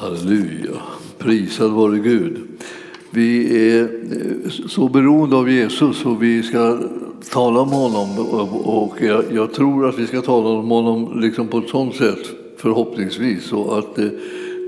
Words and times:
Halleluja. 0.00 0.82
Prisad 1.18 1.70
vare 1.70 1.98
Gud. 1.98 2.38
Vi 3.10 3.58
är 3.70 3.82
eh, 3.82 4.50
så 4.68 4.88
beroende 4.88 5.36
av 5.36 5.50
Jesus 5.50 6.04
och 6.04 6.22
vi 6.22 6.42
ska 6.42 6.78
tala 7.30 7.60
om 7.60 7.68
honom. 7.68 8.18
Och 8.64 8.96
jag, 9.00 9.24
jag 9.32 9.52
tror 9.52 9.88
att 9.88 9.98
vi 9.98 10.06
ska 10.06 10.20
tala 10.20 10.48
om 10.48 10.70
honom 10.70 11.20
liksom 11.20 11.48
på 11.48 11.58
ett 11.58 11.68
sådant 11.68 11.96
sätt, 11.96 12.18
förhoppningsvis, 12.56 13.44
så 13.44 13.70
att 13.70 13.98
eh, 13.98 14.08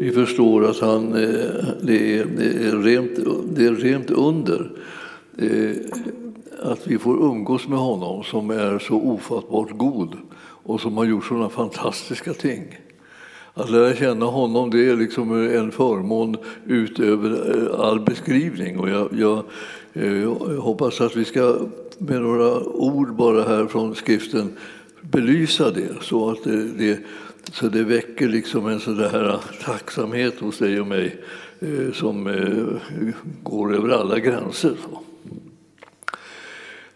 vi 0.01 0.11
förstår 0.11 0.71
att 0.71 0.81
han, 0.81 1.13
eh, 1.13 1.65
det, 1.83 2.19
är, 2.19 2.25
det, 2.37 2.67
är 2.69 2.83
rent, 2.83 3.19
det 3.55 3.67
är 3.67 3.75
rent 3.75 4.11
under 4.11 4.71
eh, 5.39 5.77
att 6.63 6.87
vi 6.87 6.99
får 6.99 7.25
umgås 7.25 7.69
med 7.69 7.79
honom 7.79 8.25
som 8.25 8.51
är 8.51 8.79
så 8.79 8.95
ofattbart 8.95 9.71
god 9.71 10.17
och 10.63 10.81
som 10.81 10.97
har 10.97 11.05
gjort 11.05 11.25
sådana 11.25 11.49
fantastiska 11.49 12.33
ting. 12.33 12.63
Att 13.61 13.71
lära 13.71 13.95
känna 13.95 14.27
honom 14.27 14.71
det 14.71 14.91
är 14.91 14.97
liksom 14.97 15.49
en 15.49 15.73
förmån 15.73 16.37
utöver 16.67 17.57
eh, 17.57 17.81
all 17.81 18.01
beskrivning. 18.01 18.79
Och 18.79 18.89
jag, 18.89 19.09
jag, 19.13 19.43
eh, 19.93 20.23
jag 20.23 20.35
hoppas 20.61 21.01
att 21.01 21.17
vi 21.17 21.25
ska 21.25 21.57
med 21.99 22.23
några 22.23 22.61
ord 22.65 23.15
bara 23.15 23.43
här 23.43 23.67
från 23.67 23.95
skriften 23.95 24.53
belysa 25.01 25.71
det 25.71 26.03
så 26.03 26.31
att 26.31 26.45
det, 26.45 26.65
det 26.65 26.99
så 27.53 27.69
det 27.69 27.85
väcker 27.85 28.29
liksom 28.29 28.67
en 28.67 28.81
sån 28.81 28.97
där 28.97 29.41
tacksamhet 29.65 30.41
hos 30.41 30.59
dig 30.59 30.81
och 30.81 30.87
mig 30.87 31.17
eh, 31.61 31.93
som 31.93 32.25
går 33.43 33.75
över 33.75 33.89
alla 33.89 34.19
gränser. 34.19 34.73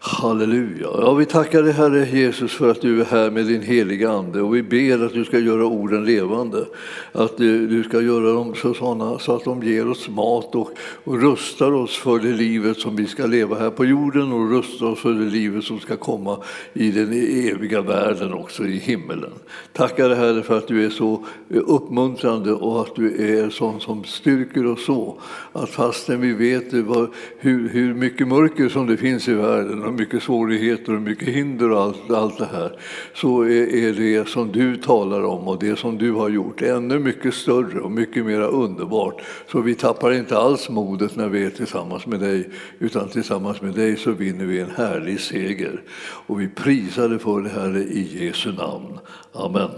Halleluja. 0.07 0.87
Ja, 1.01 1.13
vi 1.13 1.25
tackar 1.25 1.63
dig 1.63 1.73
Herre 1.73 2.09
Jesus 2.09 2.53
för 2.53 2.71
att 2.71 2.81
du 2.81 3.01
är 3.01 3.05
här 3.05 3.31
med 3.31 3.45
din 3.45 3.61
heliga 3.61 4.09
Ande 4.09 4.41
och 4.41 4.55
vi 4.55 4.63
ber 4.63 5.05
att 5.05 5.13
du 5.13 5.25
ska 5.25 5.39
göra 5.39 5.65
orden 5.65 6.05
levande. 6.05 6.65
Att 7.11 7.37
du 7.37 7.83
ska 7.83 8.01
göra 8.01 8.33
dem 8.33 8.55
så, 8.55 8.73
såna, 8.73 9.19
så 9.19 9.35
att 9.35 9.43
de 9.43 9.63
ger 9.63 9.89
oss 9.89 10.09
mat 10.09 10.55
och, 10.55 10.69
och 11.03 11.21
rustar 11.21 11.71
oss 11.71 11.97
för 11.97 12.19
det 12.19 12.33
livet 12.33 12.77
som 12.77 12.95
vi 12.95 13.07
ska 13.07 13.25
leva 13.25 13.59
här 13.59 13.69
på 13.69 13.85
jorden 13.85 14.33
och 14.33 14.51
rustar 14.51 14.85
oss 14.85 14.99
för 14.99 15.13
det 15.13 15.25
livet 15.25 15.63
som 15.63 15.79
ska 15.79 15.97
komma 15.97 16.37
i 16.73 16.91
den 16.91 17.13
eviga 17.53 17.81
världen 17.81 18.33
också 18.33 18.65
i 18.65 18.77
himmelen. 18.77 19.33
Tackar 19.73 20.09
dig 20.09 20.17
Herre 20.17 20.43
för 20.43 20.57
att 20.57 20.67
du 20.67 20.85
är 20.85 20.89
så 20.89 21.25
uppmuntrande 21.49 22.53
och 22.53 22.81
att 22.81 22.95
du 22.95 23.39
är 23.39 23.49
sån 23.49 23.81
som 23.81 24.03
styrker 24.03 24.65
oss 24.65 24.85
så 24.85 25.17
att 25.53 25.69
fastän 25.69 26.21
vi 26.21 26.33
vet 26.33 26.73
hur, 26.73 27.69
hur 27.69 27.93
mycket 27.93 28.27
mörker 28.27 28.69
som 28.69 28.87
det 28.87 28.97
finns 28.97 29.27
i 29.27 29.33
världen 29.33 29.94
mycket 29.95 30.23
svårigheter 30.23 30.95
och 30.95 31.01
mycket 31.01 31.27
hinder 31.27 31.71
och 31.71 31.81
allt, 31.81 32.11
allt 32.11 32.37
det 32.37 32.45
här 32.45 32.79
så 33.13 33.41
är, 33.41 33.75
är 33.75 33.93
det 33.93 34.27
som 34.27 34.51
du 34.51 34.77
talar 34.77 35.23
om 35.23 35.47
och 35.47 35.59
det 35.59 35.79
som 35.79 35.97
du 35.97 36.11
har 36.11 36.29
gjort 36.29 36.61
ännu 36.61 36.99
mycket 36.99 37.33
större 37.33 37.79
och 37.79 37.91
mycket 37.91 38.25
mer 38.25 38.41
underbart. 38.41 39.21
Så 39.51 39.61
vi 39.61 39.75
tappar 39.75 40.13
inte 40.13 40.37
alls 40.37 40.69
modet 40.69 41.15
när 41.15 41.27
vi 41.27 41.45
är 41.45 41.49
tillsammans 41.49 42.05
med 42.05 42.19
dig 42.19 42.49
utan 42.79 43.09
tillsammans 43.09 43.61
med 43.61 43.73
dig 43.73 43.97
så 43.97 44.11
vinner 44.11 44.45
vi 44.45 44.59
en 44.59 44.71
härlig 44.71 45.19
seger. 45.19 45.81
Och 46.27 46.41
vi 46.41 46.47
prisar 46.47 47.09
dig 47.09 47.19
för 47.19 47.41
det 47.41 47.49
Herre 47.49 47.79
i 47.79 48.25
Jesu 48.25 48.51
namn. 48.51 48.99
Amen. 49.33 49.69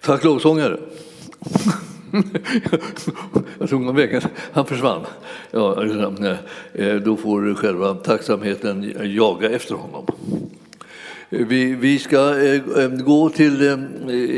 Tack 0.00 0.24
lovsångare 0.24 0.78
jag 3.58 3.68
tog 3.68 3.80
honom 3.80 3.96
vägen, 3.96 4.22
han 4.52 4.66
försvann. 4.66 5.06
Ja, 5.50 5.84
eh, 5.84 6.36
eh, 6.72 6.96
då 6.96 7.16
får 7.16 7.54
själva 7.54 7.94
tacksamheten 7.94 8.92
jaga 9.04 9.50
efter 9.50 9.74
honom. 9.74 10.06
Eh, 11.30 11.46
vi, 11.46 11.74
vi 11.74 11.98
ska 11.98 12.34
gå 13.04 13.30
till 13.30 13.60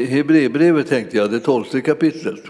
Hebreerbrevet, 0.08 0.89
tänkte 0.89 1.17
jag, 1.17 1.30
det 1.30 1.41
tolfte 1.41 1.80
kapitlet. 1.80 2.41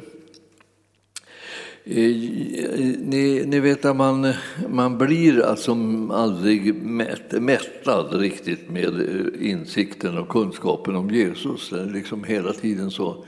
Ni, 1.86 3.42
ni, 3.47 3.61
vet 3.61 3.84
att 3.84 3.97
man, 3.97 4.33
man 4.69 4.98
blir 4.98 5.42
alltså 5.45 5.77
aldrig 6.11 6.75
mätt, 6.75 7.33
mättad 7.42 8.14
riktigt 8.20 8.70
med 8.70 9.06
insikten 9.41 10.18
och 10.18 10.29
kunskapen 10.29 10.96
om 10.96 11.11
Jesus. 11.11 11.73
Liksom 11.73 12.24
hela 12.24 12.52
tiden 12.52 12.91
så 12.91 13.24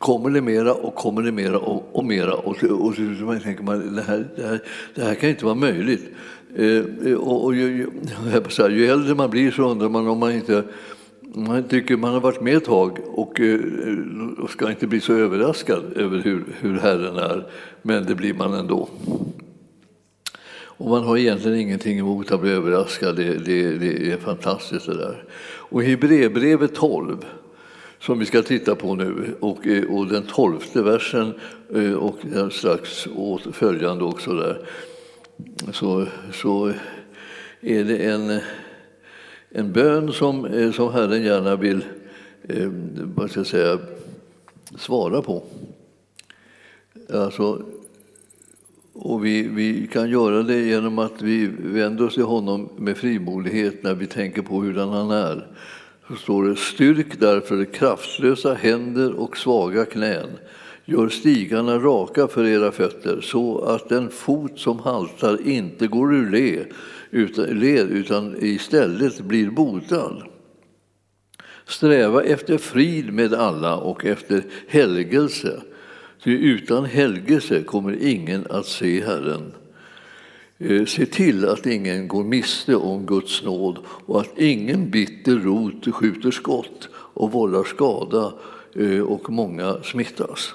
kommer 0.00 0.30
det 0.30 0.40
mera 0.40 0.74
och 0.74 0.94
kommer 0.94 1.22
det 1.22 1.32
mera 1.32 1.58
och, 1.58 1.88
och 1.92 2.04
mera. 2.04 2.34
Och, 2.34 2.64
och, 2.64 2.86
och 2.86 2.94
så 2.94 3.38
tänker 3.44 3.62
man 3.62 3.94
det 3.94 4.02
här, 4.02 4.28
det, 4.36 4.42
här, 4.42 4.60
det 4.94 5.02
här 5.02 5.14
kan 5.14 5.30
inte 5.30 5.44
vara 5.44 5.54
möjligt. 5.54 6.08
Eh, 6.56 6.84
eh, 7.06 7.14
och, 7.14 7.44
och 7.44 7.54
ju, 7.54 7.62
ju, 7.62 7.88
ju 8.70 8.86
äldre 8.86 9.14
man 9.14 9.30
blir 9.30 9.50
så 9.50 9.70
undrar 9.70 9.88
man 9.88 10.08
om 10.08 10.18
man 10.18 10.32
inte 10.32 10.64
man 11.34 11.62
tycker 11.62 11.96
man 11.96 12.12
har 12.14 12.20
varit 12.20 12.40
med 12.40 12.56
ett 12.56 12.64
tag 12.64 12.98
och, 13.06 13.40
eh, 13.40 13.60
och 14.38 14.50
ska 14.50 14.70
inte 14.70 14.86
bli 14.86 15.00
så 15.00 15.12
överraskad 15.12 15.84
över 15.96 16.18
hur, 16.18 16.44
hur 16.60 16.78
Herren 16.78 17.16
är, 17.16 17.46
men 17.82 18.04
det 18.04 18.14
blir 18.14 18.34
man 18.34 18.54
ändå. 18.54 18.88
Och 20.62 20.88
man 20.88 21.04
har 21.04 21.16
egentligen 21.16 21.58
ingenting 21.58 21.98
emot 21.98 22.32
att 22.32 22.40
bli 22.40 22.50
överraskad, 22.50 23.16
det, 23.16 23.34
det, 23.34 23.78
det 23.78 24.12
är 24.12 24.16
fantastiskt 24.16 24.86
det 24.86 24.96
där. 24.96 25.24
Och 25.42 25.82
i 25.82 25.86
Hebreerbrevet 25.86 26.74
12 26.74 27.24
som 28.00 28.18
vi 28.18 28.26
ska 28.26 28.42
titta 28.42 28.74
på 28.74 28.94
nu. 28.94 29.36
Och, 29.40 29.66
eh, 29.66 29.84
och 29.84 30.06
den 30.06 30.22
tolfte 30.22 30.82
versen 30.82 31.34
eh, 31.74 31.92
och 31.92 32.18
och 32.44 32.52
strax 32.52 33.08
följande 33.52 34.04
också 34.04 34.32
där 34.32 34.66
så, 35.72 36.06
så 36.32 36.72
är 37.60 37.84
det 37.84 37.96
en, 37.96 38.40
en 39.50 39.72
bön 39.72 40.12
som, 40.12 40.44
eh, 40.44 40.72
som 40.72 40.92
Herren 40.92 41.22
gärna 41.22 41.56
vill 41.56 41.84
vad 43.14 43.30
ska 43.30 43.40
jag 43.40 43.46
säga, 43.46 43.78
svara 44.76 45.22
på. 45.22 45.42
Alltså, 47.12 47.62
och 48.92 49.24
vi, 49.24 49.42
vi 49.42 49.86
kan 49.86 50.10
göra 50.10 50.42
det 50.42 50.60
genom 50.60 50.98
att 50.98 51.22
vi 51.22 51.46
vänder 51.46 52.06
oss 52.06 52.14
till 52.14 52.22
honom 52.22 52.68
med 52.76 52.96
frimodighet 52.96 53.82
när 53.82 53.94
vi 53.94 54.06
tänker 54.06 54.42
på 54.42 54.62
hur 54.62 54.74
han 54.74 55.10
är 55.10 55.46
så 56.10 56.16
står 56.16 56.44
det 56.44 56.56
styrk 56.56 57.20
därför 57.20 57.64
kraftlösa 57.64 58.54
händer 58.54 59.12
och 59.12 59.36
svaga 59.36 59.84
knän. 59.84 60.28
Gör 60.84 61.08
stigarna 61.08 61.78
raka 61.78 62.28
för 62.28 62.46
era 62.46 62.72
fötter 62.72 63.20
så 63.20 63.58
att 63.58 63.88
den 63.88 64.10
fot 64.10 64.58
som 64.58 64.78
haltar 64.78 65.48
inte 65.48 65.86
går 65.86 66.14
ur 66.14 66.30
led 67.54 67.90
utan 67.90 68.36
istället 68.40 69.20
blir 69.20 69.50
botad. 69.50 70.22
Sträva 71.66 72.22
efter 72.22 72.58
frid 72.58 73.12
med 73.12 73.34
alla 73.34 73.76
och 73.76 74.04
efter 74.04 74.42
helgelse. 74.68 75.60
Ty 76.24 76.38
utan 76.38 76.84
helgelse 76.84 77.62
kommer 77.62 78.02
ingen 78.02 78.46
att 78.50 78.66
se 78.66 79.04
Herren. 79.04 79.52
Eh, 80.62 80.84
se 80.84 81.06
till 81.06 81.48
att 81.48 81.66
ingen 81.66 82.08
går 82.08 82.24
miste 82.24 82.76
om 82.76 83.06
Guds 83.06 83.42
nåd 83.42 83.78
och 83.86 84.20
att 84.20 84.38
ingen 84.38 84.90
bitter 84.90 85.34
rot 85.34 85.94
skjuter 85.94 86.30
skott 86.30 86.88
och 86.94 87.32
vållar 87.32 87.64
skada 87.64 88.32
eh, 88.76 89.00
och 89.00 89.30
många 89.30 89.82
smittas. 89.82 90.54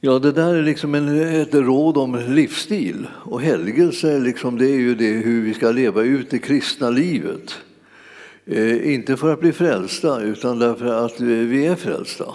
Ja, 0.00 0.18
det 0.18 0.32
där 0.32 0.54
är 0.54 0.62
liksom 0.62 0.94
en, 0.94 1.20
ett 1.40 1.54
råd 1.54 1.96
om 1.96 2.22
livsstil 2.28 3.06
och 3.12 3.40
helgelse. 3.40 4.18
Liksom, 4.18 4.58
det 4.58 4.66
är 4.66 4.78
ju 4.78 4.94
det 4.94 5.12
hur 5.12 5.42
vi 5.42 5.54
ska 5.54 5.70
leva 5.70 6.02
ut 6.02 6.30
det 6.30 6.38
kristna 6.38 6.90
livet. 6.90 7.58
Eh, 8.46 8.94
inte 8.94 9.16
för 9.16 9.32
att 9.32 9.40
bli 9.40 9.52
frälsta, 9.52 10.20
utan 10.20 10.58
därför 10.58 10.86
att 10.86 11.20
vi 11.20 11.66
är 11.66 11.74
frälsta. 11.74 12.34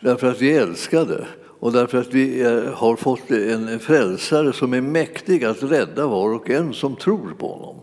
Därför 0.00 0.30
att 0.30 0.42
vi 0.42 0.56
är 0.56 0.62
älskade 0.62 1.26
och 1.60 1.72
därför 1.72 1.98
att 1.98 2.14
vi 2.14 2.42
har 2.74 2.96
fått 2.96 3.30
en 3.30 3.78
frälsare 3.78 4.52
som 4.52 4.74
är 4.74 4.80
mäktig 4.80 5.44
att 5.44 5.62
rädda 5.62 6.06
var 6.06 6.34
och 6.34 6.50
en 6.50 6.72
som 6.72 6.96
tror 6.96 7.34
på 7.38 7.48
honom. 7.48 7.76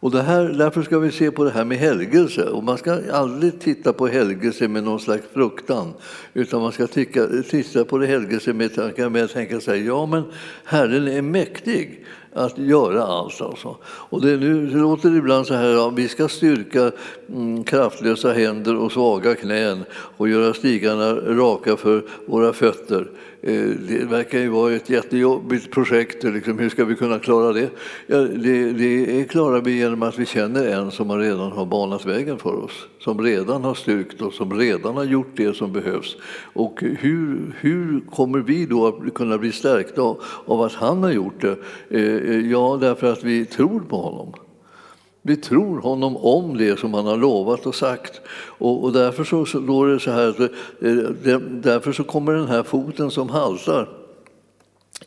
Och 0.00 0.10
det 0.10 0.22
här, 0.22 0.44
därför 0.44 0.82
ska 0.82 0.98
vi 0.98 1.12
se 1.12 1.30
på 1.30 1.44
det 1.44 1.50
här 1.50 1.64
med 1.64 1.78
helgelse. 1.78 2.44
Och 2.44 2.64
man 2.64 2.78
ska 2.78 2.98
aldrig 3.12 3.60
titta 3.60 3.92
på 3.92 4.06
helgelse 4.06 4.68
med 4.68 4.84
någon 4.84 5.00
slags 5.00 5.24
fruktan, 5.34 5.92
utan 6.34 6.60
man 6.60 6.72
ska 6.72 6.86
titta, 6.86 7.42
titta 7.42 7.84
på 7.84 7.98
det 7.98 8.06
helgelse 8.06 8.52
med, 8.52 8.70
med 9.12 9.24
att 9.24 9.32
tänka 9.32 9.60
sig, 9.60 9.86
ja 9.86 10.06
men 10.06 10.22
Herren 10.64 11.08
är 11.08 11.22
mäktig 11.22 12.04
att 12.36 12.58
göra 12.58 13.02
allt. 13.02 13.40
Alltså. 13.40 13.76
Och 13.84 14.20
det, 14.20 14.36
nu 14.36 14.70
låter 14.70 15.10
det 15.10 15.16
ibland 15.16 15.46
så 15.46 15.54
här, 15.54 15.68
ja, 15.68 15.88
vi 15.88 16.08
ska 16.08 16.28
styrka 16.28 16.92
mm, 17.28 17.64
kraftlösa 17.64 18.32
händer 18.32 18.76
och 18.76 18.92
svaga 18.92 19.34
knän 19.34 19.84
och 19.90 20.28
göra 20.28 20.54
stigarna 20.54 21.14
raka 21.14 21.76
för 21.76 22.04
våra 22.26 22.52
fötter. 22.52 23.08
Eh, 23.46 23.70
det 23.88 24.04
verkar 24.04 24.38
ju 24.38 24.48
vara 24.48 24.72
ett 24.72 24.90
jättejobbigt 24.90 25.70
projekt. 25.70 26.24
Liksom, 26.24 26.58
hur 26.58 26.68
ska 26.68 26.84
vi 26.84 26.94
kunna 26.94 27.18
klara 27.18 27.52
det? 27.52 27.70
Ja, 28.06 28.16
det, 28.16 28.72
det 28.72 29.24
klarar 29.24 29.60
vi 29.60 29.78
genom 29.78 30.02
att 30.02 30.18
vi 30.18 30.26
känner 30.26 30.66
en 30.68 30.90
som 30.90 31.18
redan 31.18 31.52
har 31.52 31.66
banat 31.66 32.06
vägen 32.06 32.38
för 32.38 32.64
oss. 32.64 32.86
Som 33.00 33.22
redan 33.22 33.64
har 33.64 33.74
styrkt 33.74 34.22
oss, 34.22 34.36
som 34.36 34.58
redan 34.58 34.96
har 34.96 35.04
gjort 35.04 35.36
det 35.36 35.56
som 35.56 35.72
behövs. 35.72 36.16
Och 36.52 36.82
hur, 36.82 37.56
hur 37.60 38.00
kommer 38.00 38.38
vi 38.38 38.66
då 38.66 38.86
att 38.86 39.14
kunna 39.14 39.38
bli 39.38 39.52
stärkta 39.52 40.02
av, 40.46 40.62
att 40.62 40.72
han 40.72 41.02
har 41.02 41.10
gjort 41.10 41.40
det? 41.40 41.56
Eh, 41.90 42.30
eh, 42.30 42.50
ja, 42.50 42.78
därför 42.80 43.12
att 43.12 43.24
vi 43.24 43.44
tror 43.44 43.80
på 43.80 43.96
honom. 43.96 44.32
Vi 45.26 45.36
tror 45.36 45.80
honom 45.80 46.16
om 46.16 46.56
det 46.56 46.78
som 46.78 46.94
han 46.94 47.06
har 47.06 47.16
lovat 47.16 47.66
och 47.66 47.74
sagt. 47.74 48.20
Och, 48.58 48.84
och 48.84 48.92
därför 48.92 49.24
så, 49.24 49.46
så 49.46 49.60
det 49.86 50.00
så 50.00 50.10
här, 50.10 50.42
eh, 50.80 50.94
det, 51.22 51.38
därför 51.38 51.92
så 51.92 52.04
kommer 52.04 52.32
den 52.32 52.48
här 52.48 52.62
foten 52.62 53.10
som 53.10 53.28
haltar 53.28 53.88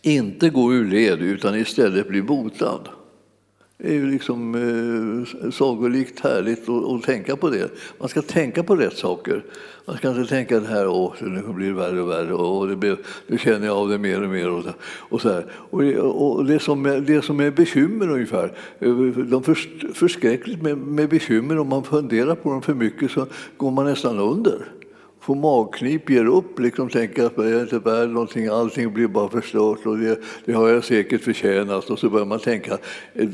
inte 0.01 0.50
gå 0.50 0.74
ur 0.74 0.86
led 0.86 1.21
utan 1.21 1.56
istället 1.56 2.07
bli 2.07 2.21
botad. 2.21 2.89
Det 3.81 3.87
är 3.87 3.93
ju 3.93 4.11
liksom 4.11 4.55
eh, 4.55 5.51
sagolikt 5.51 6.19
härligt 6.19 6.69
att, 6.69 7.03
tänka 7.03 7.35
på 7.35 7.49
det. 7.49 7.71
Man 7.97 8.09
ska 8.09 8.21
tänka 8.21 8.63
på 8.63 8.75
rätt 8.75 8.97
saker. 8.97 9.43
Man 9.85 9.97
ska 9.97 10.09
inte 10.09 10.29
tänka 10.29 10.59
det 10.59 10.67
här, 10.67 10.87
åh, 10.87 11.13
nu 11.21 11.53
blir 11.53 11.67
det 11.67 11.73
värre 11.73 12.01
och 12.01 12.09
värre 12.09 12.33
och 12.33 12.67
det 12.67 12.75
blir, 12.75 12.97
nu 13.27 13.37
känner 13.37 13.67
jag 13.67 13.77
av 13.77 13.89
det 13.89 13.97
mer 13.97 14.23
och 14.23 14.29
mer. 14.29 14.49
Och, 14.49 14.63
och 14.83 15.21
så 15.21 15.29
här. 15.29 15.45
Och, 15.51 16.37
och 16.37 16.45
det, 16.45 16.59
som 16.59 16.85
är, 16.85 16.99
det 16.99 17.21
som 17.21 17.39
är 17.39 17.51
bekymmer 17.51 18.09
ungefär, 18.09 18.53
eh, 18.79 18.95
de 19.05 19.43
förskräckligt 19.93 20.61
med, 20.61 20.77
med 20.77 21.09
bekymmer, 21.09 21.59
om 21.59 21.67
man 21.67 21.83
funderar 21.83 22.35
på 22.35 22.51
dem 22.51 22.61
för 22.61 22.73
mycket 22.73 23.11
så 23.11 23.27
går 23.57 23.71
man 23.71 23.85
nästan 23.85 24.19
under 24.19 24.78
får 25.29 25.35
magknip, 25.35 26.09
ger 26.09 26.25
upp, 26.25 26.59
liksom 26.59 26.89
tänker 26.89 27.25
att 27.25 27.33
jag 27.35 27.47
är 27.47 27.61
inte 27.61 27.79
värd 27.79 28.09
någonting, 28.09 28.47
allting 28.47 28.93
blir 28.93 29.07
bara 29.07 29.29
förstört 29.29 29.85
och 29.85 29.97
det, 29.97 30.19
det, 30.45 30.53
har 30.53 30.69
jag 30.69 30.83
säkert 30.83 31.21
förtjänat. 31.21 31.89
Och 31.89 31.99
så 31.99 32.09
börjar 32.09 32.25
man 32.25 32.39
tänka 32.39 32.77
eh, 33.13 33.27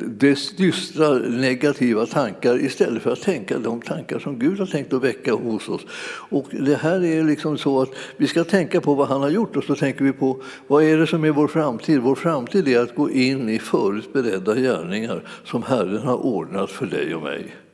dystra 0.58 1.14
negativa 1.14 2.06
tankar 2.06 2.66
istället 2.66 3.04
för 3.04 3.12
att 3.12 3.22
tänka 3.22 3.58
de 3.58 3.82
tankar 3.82 4.20
som 4.20 4.40
Gud 4.40 4.60
har 4.60 4.66
tänkt 4.66 4.94
att 4.94 5.04
väcka 5.04 5.34
hos 5.34 5.70
oss. 5.70 5.82
Och 6.30 6.46
det 6.52 6.76
här 6.76 7.06
är 7.06 7.24
liksom 7.24 7.58
så 7.58 7.82
att 7.82 7.90
vi 8.18 8.28
ska 8.28 8.44
tänka 8.44 8.82
på 8.82 8.94
vad 8.94 9.08
han 9.08 9.22
har 9.22 9.30
gjort 9.30 9.56
och 9.56 9.64
så 9.64 9.76
tänker 9.76 10.06
vi 10.06 10.14
på 10.14 10.42
vad 10.68 10.84
är 10.84 10.98
det 10.98 11.08
som 11.08 11.24
är 11.24 11.32
vår 11.32 11.48
framtid? 11.48 12.00
Vår 12.00 12.16
framtid 12.16 12.68
är 12.68 12.80
att 12.80 12.96
gå 12.96 13.12
in 13.12 13.50
i 13.50 13.60
förutberedda 13.60 14.56
gärningar 14.56 15.24
som 15.44 15.64
Herren 15.64 16.08
har 16.08 16.26
ordnat 16.26 16.72
för 16.72 16.86
dig 16.86 17.16
och 17.16 17.24
mig. 17.24 17.65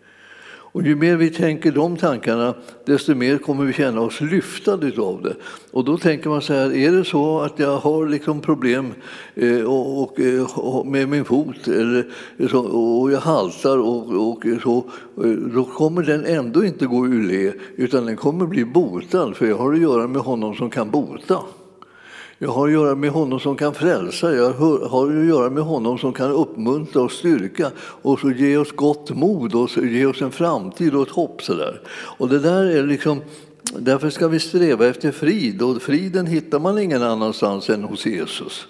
Och 0.74 0.84
ju 0.84 0.96
mer 0.96 1.16
vi 1.16 1.30
tänker 1.30 1.72
de 1.72 1.98
tankarna, 1.98 2.54
desto 2.86 3.16
mer 3.16 3.38
kommer 3.38 3.66
vi 3.66 3.74
känna 3.74 4.02
oss 4.02 4.22
lyftade 4.22 5.02
av 5.02 5.22
det. 5.22 5.36
Och 5.72 5.86
då 5.86 5.98
tänker 5.98 6.30
man 6.30 6.42
så 6.42 6.54
här, 6.54 6.76
är 6.76 6.92
det 6.92 7.06
så 7.06 7.40
att 7.40 7.60
jag 7.60 7.78
har 7.78 8.08
liksom 8.08 8.42
problem 8.42 8.94
eh, 9.36 9.62
och, 9.62 10.02
och, 10.02 10.20
och, 10.56 10.88
med 10.88 11.10
min 11.10 11.26
fot 11.26 11.68
eller 11.68 12.08
så, 12.50 12.60
och 12.60 13.12
jag 13.12 13.20
haltar 13.20 13.78
och, 13.78 14.32
och 14.32 14.44
så, 14.64 14.78
eh, 15.24 15.32
då 15.32 15.64
kommer 15.64 16.04
den 16.04 16.26
ändå 16.26 16.66
inte 16.66 16.86
gå 16.86 17.08
ur 17.08 17.24
le, 17.24 17.54
utan 17.76 18.06
den 18.06 18.18
kommer 18.18 18.46
bli 18.46 18.66
botad, 18.66 19.34
för 19.36 19.46
jag 19.46 19.58
har 19.58 19.74
att 19.74 19.82
göra 19.82 20.08
med 20.08 20.22
honom 20.22 20.56
som 20.56 20.70
kan 20.70 20.90
bota. 20.90 21.40
Jag 22.44 22.52
har 22.52 22.68
att 22.68 22.74
göra 22.74 22.96
med 22.96 23.10
honom 23.10 23.40
som 23.40 23.56
kan 23.56 23.74
frälsa, 23.74 24.36
jag 24.36 24.54
har 24.90 25.20
att 25.20 25.28
göra 25.28 25.50
med 25.50 25.64
honom 25.64 25.98
som 25.98 26.14
kan 26.14 26.32
uppmuntra 26.32 27.02
och 27.02 27.12
styrka 27.12 27.72
och 27.78 28.20
så 28.20 28.32
ge 28.32 28.58
oss 28.58 28.72
gott 28.72 29.10
mod 29.10 29.56
och 29.56 29.70
ge 29.78 30.06
oss 30.06 30.22
en 30.22 30.32
framtid 30.32 30.96
och 30.96 31.08
ett 31.08 31.14
hopp. 31.14 31.42
Så 31.42 31.54
där. 31.54 31.82
Och 31.90 32.30
det 32.30 32.40
där 32.40 32.64
är 32.64 32.84
liksom, 32.84 33.22
därför 33.78 34.10
ska 34.10 34.28
vi 34.28 34.40
sträva 34.40 34.88
efter 34.88 35.12
frid 35.12 35.62
och 35.62 35.82
friden 35.82 36.26
hittar 36.28 36.60
man 36.60 36.80
ingen 36.80 37.04
annanstans 37.04 37.70
än 37.70 37.84
hos 37.84 38.06
Jesus. 38.06 38.68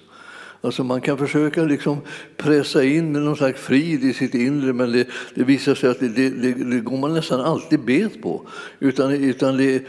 Alltså 0.63 0.84
man 0.84 1.02
kan 1.02 1.18
försöka 1.18 1.63
liksom 1.63 1.98
pressa 2.38 2.84
in 2.84 3.13
någon 3.13 3.36
slags 3.36 3.62
frid 3.62 4.04
i 4.04 4.13
sitt 4.13 4.34
inre 4.34 4.74
men 4.74 4.92
det, 4.92 5.08
det 5.36 5.44
visar 5.44 5.75
sig 5.75 5.90
att 5.90 6.00
det, 6.00 6.08
det, 6.08 6.30
det, 6.54 6.80
går 6.80 6.98
man 6.98 7.13
nästan 7.13 7.42
alltid 7.42 7.80
bet 7.80 8.22
på. 8.22 8.42
Utan, 8.80 9.12
utan 9.12 9.80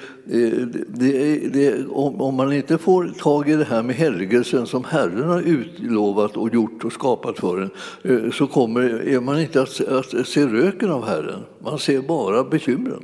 om, 1.91 2.21
om, 2.21 2.35
man 2.35 2.53
inte 2.53 2.79
får 2.79 3.15
tag 3.19 3.49
i 3.49 3.57
det 3.57 3.65
här 3.65 3.83
med 3.83 3.97
helgelsen 3.97 4.67
som 4.67 4.85
Herren 4.85 5.29
har 5.29 5.43
utlovat 5.43 6.37
och 6.37 6.55
gjort 6.55 6.85
och 6.85 6.93
skapat 6.93 7.39
för 7.39 7.61
en 7.61 7.71
eh, 8.03 8.31
så 8.31 8.47
kommer 8.47 9.09
är 9.09 9.21
man 9.21 9.41
inte 9.41 9.63
att, 9.63 9.81
att 9.81 10.29
se 10.29 10.47
röken 10.47 10.91
av 10.91 11.07
Herren. 11.07 11.41
Man 11.59 11.79
ser 11.79 12.03
bara 12.03 12.45
bekymren. 12.45 13.03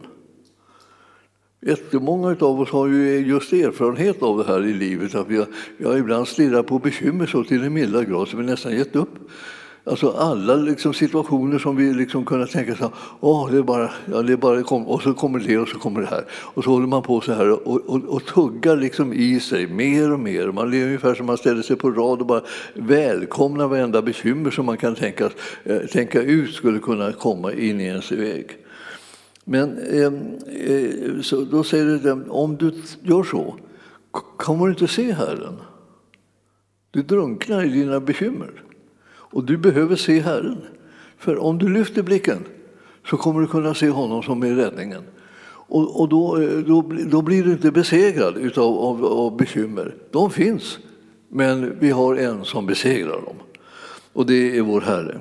Jättemånga 1.60 2.36
av 2.40 2.60
oss 2.60 2.70
har 2.70 2.86
ju 2.86 3.18
just 3.18 3.52
erfarenhet 3.52 4.22
av 4.22 4.38
det 4.38 4.44
här 4.44 4.66
i 4.66 4.72
livet. 4.72 5.14
Att 5.14 5.28
vi 5.28 5.36
har, 5.36 5.46
vi 5.76 5.84
har 5.84 5.96
ibland 5.96 6.28
stirrat 6.28 6.66
på 6.66 6.78
bekymmer 6.78 7.26
så 7.26 7.44
till 7.44 7.62
den 7.62 7.72
milda 7.72 8.04
grad 8.04 8.28
så 8.28 8.36
vi 8.36 8.42
nästan 8.42 8.72
gett 8.72 8.96
upp. 8.96 9.14
Alltså 9.84 10.10
alla 10.10 10.56
liksom 10.56 10.94
situationer 10.94 11.58
som 11.58 11.76
vi 11.76 11.94
liksom 11.94 12.24
kunnat 12.24 12.50
tänka 12.50 12.74
så 12.74 12.92
åh, 13.20 13.50
det 13.50 13.58
är 13.58 13.62
bara, 13.62 13.90
ja, 14.12 14.22
det 14.22 14.32
är 14.32 14.36
bara 14.36 14.62
kom, 14.62 14.86
och 14.86 15.02
så 15.02 15.14
kommer 15.14 15.38
det 15.38 15.58
och 15.58 15.68
så 15.68 15.78
kommer 15.78 16.00
det 16.00 16.06
här. 16.06 16.24
Och 16.30 16.64
så 16.64 16.70
håller 16.70 16.86
man 16.86 17.02
på 17.02 17.20
så 17.20 17.32
här 17.32 17.50
och, 17.50 17.88
och, 17.88 18.04
och 18.04 18.24
tuggar 18.24 18.76
liksom 18.76 19.12
i 19.12 19.40
sig 19.40 19.66
mer 19.66 20.12
och 20.12 20.20
mer. 20.20 20.46
Man 20.46 20.70
lever 20.70 20.86
ungefär 20.86 21.14
som 21.14 21.26
man 21.26 21.36
ställer 21.36 21.62
sig 21.62 21.76
på 21.76 21.90
rad 21.90 22.20
och 22.20 22.26
bara 22.26 22.42
välkomnar 22.74 23.68
varenda 23.68 24.02
bekymmer 24.02 24.50
som 24.50 24.66
man 24.66 24.76
kan 24.76 24.94
tänka, 24.94 25.30
eh, 25.64 25.78
tänka 25.78 26.22
ut 26.22 26.54
skulle 26.54 26.78
kunna 26.78 27.12
komma 27.12 27.52
in 27.52 27.80
i 27.80 27.84
ens 27.84 28.12
väg. 28.12 28.58
Men 29.50 29.78
ehm, 29.78 30.38
eh, 30.46 31.20
så 31.22 31.44
då 31.44 31.64
säger 31.64 31.84
du, 31.84 32.30
om 32.30 32.56
du 32.56 32.72
gör 33.02 33.22
så, 33.22 33.54
kommer 34.36 34.66
du 34.66 34.72
inte 34.72 34.88
se 34.88 35.12
Herren. 35.12 35.56
Du 36.90 37.02
drunknar 37.02 37.64
i 37.64 37.68
dina 37.68 38.00
bekymmer. 38.00 38.62
Och 39.08 39.44
du 39.44 39.56
behöver 39.56 39.96
se 39.96 40.20
Herren. 40.20 40.58
För 41.18 41.38
om 41.38 41.58
du 41.58 41.68
lyfter 41.68 42.02
blicken 42.02 42.38
så 43.10 43.16
kommer 43.16 43.40
du 43.40 43.46
kunna 43.46 43.74
se 43.74 43.88
honom 43.88 44.22
som 44.22 44.42
är 44.42 44.54
räddningen. 44.54 45.02
Och, 45.50 46.00
och 46.00 46.08
då, 46.08 46.42
eh, 46.42 46.58
då, 46.58 46.92
då, 47.10 47.22
blir 47.22 47.44
du 47.44 47.52
inte 47.52 47.70
besegrad 47.70 48.36
utav, 48.36 48.78
av, 48.78 49.04
av 49.04 49.36
bekymmer. 49.36 49.94
De 50.10 50.30
finns, 50.30 50.78
men 51.28 51.78
vi 51.78 51.90
har 51.90 52.16
en 52.16 52.44
som 52.44 52.66
besegrar 52.66 53.22
dem. 53.22 53.36
Och 54.12 54.26
det 54.26 54.58
är 54.58 54.62
vår 54.62 54.80
Herre. 54.80 55.20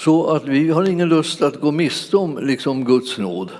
Så 0.00 0.26
att 0.26 0.48
vi 0.48 0.70
har 0.70 0.88
ingen 0.88 1.08
lust 1.08 1.42
att 1.42 1.60
gå 1.60 1.70
miste 1.70 2.16
om 2.16 2.38
liksom 2.42 2.84
Guds 2.84 3.18
nåd. 3.18 3.50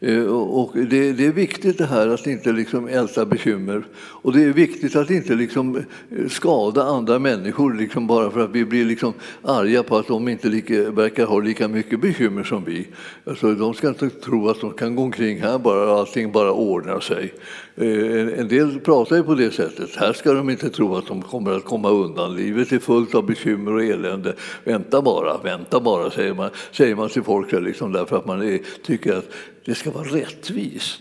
Eh, 0.00 0.24
och 0.26 0.70
det, 0.74 1.12
det, 1.12 1.26
är 1.26 1.32
viktigt 1.32 1.78
det 1.78 1.86
här 1.86 2.08
att 2.08 2.26
inte 2.26 2.52
liksom 2.52 2.88
älta 2.88 3.26
bekymmer. 3.26 3.84
Och 3.96 4.32
det 4.32 4.44
är 4.44 4.52
viktigt 4.52 4.96
att 4.96 5.10
inte 5.10 5.34
liksom 5.34 5.82
skada 6.28 6.82
andra 6.82 7.18
människor 7.18 7.74
liksom 7.74 8.06
bara 8.06 8.30
för 8.30 8.40
att 8.40 8.50
vi 8.50 8.64
blir 8.64 8.84
liksom 8.84 9.12
arga 9.42 9.82
på 9.82 9.96
att 9.96 10.06
de 10.06 10.28
inte 10.28 10.48
lika, 10.48 10.90
verkar 10.90 11.26
ha 11.26 11.40
lika 11.40 11.68
mycket 11.68 12.00
bekymmer 12.00 12.44
som 12.44 12.64
vi. 12.64 12.86
Alltså, 13.24 13.54
de 13.54 13.74
ska 13.74 13.88
inte 13.88 14.10
tro 14.10 14.48
att 14.48 14.60
de 14.60 14.70
kan 14.72 14.96
gå 14.96 15.02
omkring 15.02 15.40
här 15.40 15.58
bara 15.58 15.92
och 15.92 15.98
allting 15.98 16.32
bara 16.32 16.52
ordnar 16.52 17.00
sig. 17.00 17.32
Eh, 17.80 18.38
en 18.40 18.48
del 18.48 18.80
pratar 18.80 19.16
ju 19.16 19.22
på 19.22 19.34
det 19.34 19.50
sättet. 19.50 19.96
Här 19.96 20.12
ska 20.12 20.32
de 20.32 20.50
inte 20.50 20.70
tro 20.70 20.96
att 20.96 21.06
de 21.06 21.22
kommer 21.22 21.52
att 21.52 21.64
komma 21.64 21.90
undan. 21.90 22.36
Livet 22.36 22.72
är 22.72 22.78
fullt 22.78 23.14
av 23.14 23.26
bekymmer 23.26 23.74
och 23.74 23.84
elände. 23.84 24.34
Vänta 24.64 25.02
bara, 25.02 25.38
vänta 25.38 25.80
bara, 25.80 26.10
säger 26.10 26.34
man, 26.34 26.50
säger 26.72 26.96
man 26.96 27.08
till 27.08 27.22
folk 27.22 27.52
liksom 27.52 27.92
därför 27.92 28.16
att 28.16 28.26
man 28.26 28.42
är, 28.42 28.60
tycker 28.82 29.16
att 29.16 29.30
det 29.64 29.74
ska 29.74 29.90
vara 29.90 30.04
rättvist. 30.04 31.00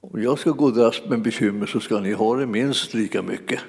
Om 0.00 0.22
jag 0.22 0.38
ska 0.38 0.50
gå 0.50 0.64
och 0.64 0.72
dras 0.72 1.02
med 1.08 1.22
bekymmer 1.22 1.66
så 1.66 1.80
ska 1.80 2.00
ni 2.00 2.12
ha 2.12 2.36
det 2.36 2.46
minst 2.46 2.94
lika 2.94 3.22
mycket. 3.22 3.60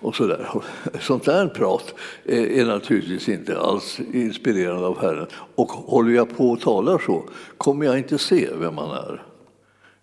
Och 0.00 0.16
så 0.16 0.26
där. 0.26 0.48
Sånt 1.00 1.24
där 1.24 1.46
prat 1.46 1.94
är 2.24 2.66
naturligtvis 2.66 3.28
inte 3.28 3.58
alls 3.58 4.00
inspirerande 4.12 4.86
av 4.86 5.00
Herren. 5.00 5.26
Och 5.54 5.70
håller 5.70 6.14
jag 6.14 6.36
på 6.36 6.50
och 6.50 6.60
talar 6.60 6.98
så 6.98 7.24
kommer 7.56 7.86
jag 7.86 7.98
inte 7.98 8.18
se 8.18 8.48
vem 8.60 8.74
man 8.74 8.90
är. 8.90 9.31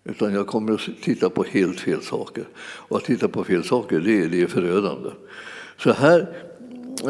Utan 0.04 0.34
jag 0.34 0.46
kommer 0.46 0.72
att 0.72 0.88
titta 1.02 1.30
på 1.30 1.44
helt 1.44 1.80
fel 1.80 2.02
saker. 2.02 2.44
Och 2.58 2.96
att 2.96 3.04
titta 3.04 3.28
på 3.28 3.44
fel 3.44 3.64
saker, 3.64 4.00
det 4.00 4.22
är, 4.22 4.28
det 4.28 4.42
är 4.42 4.46
förödande. 4.46 5.10
Så 5.76 5.92
här 5.92 6.26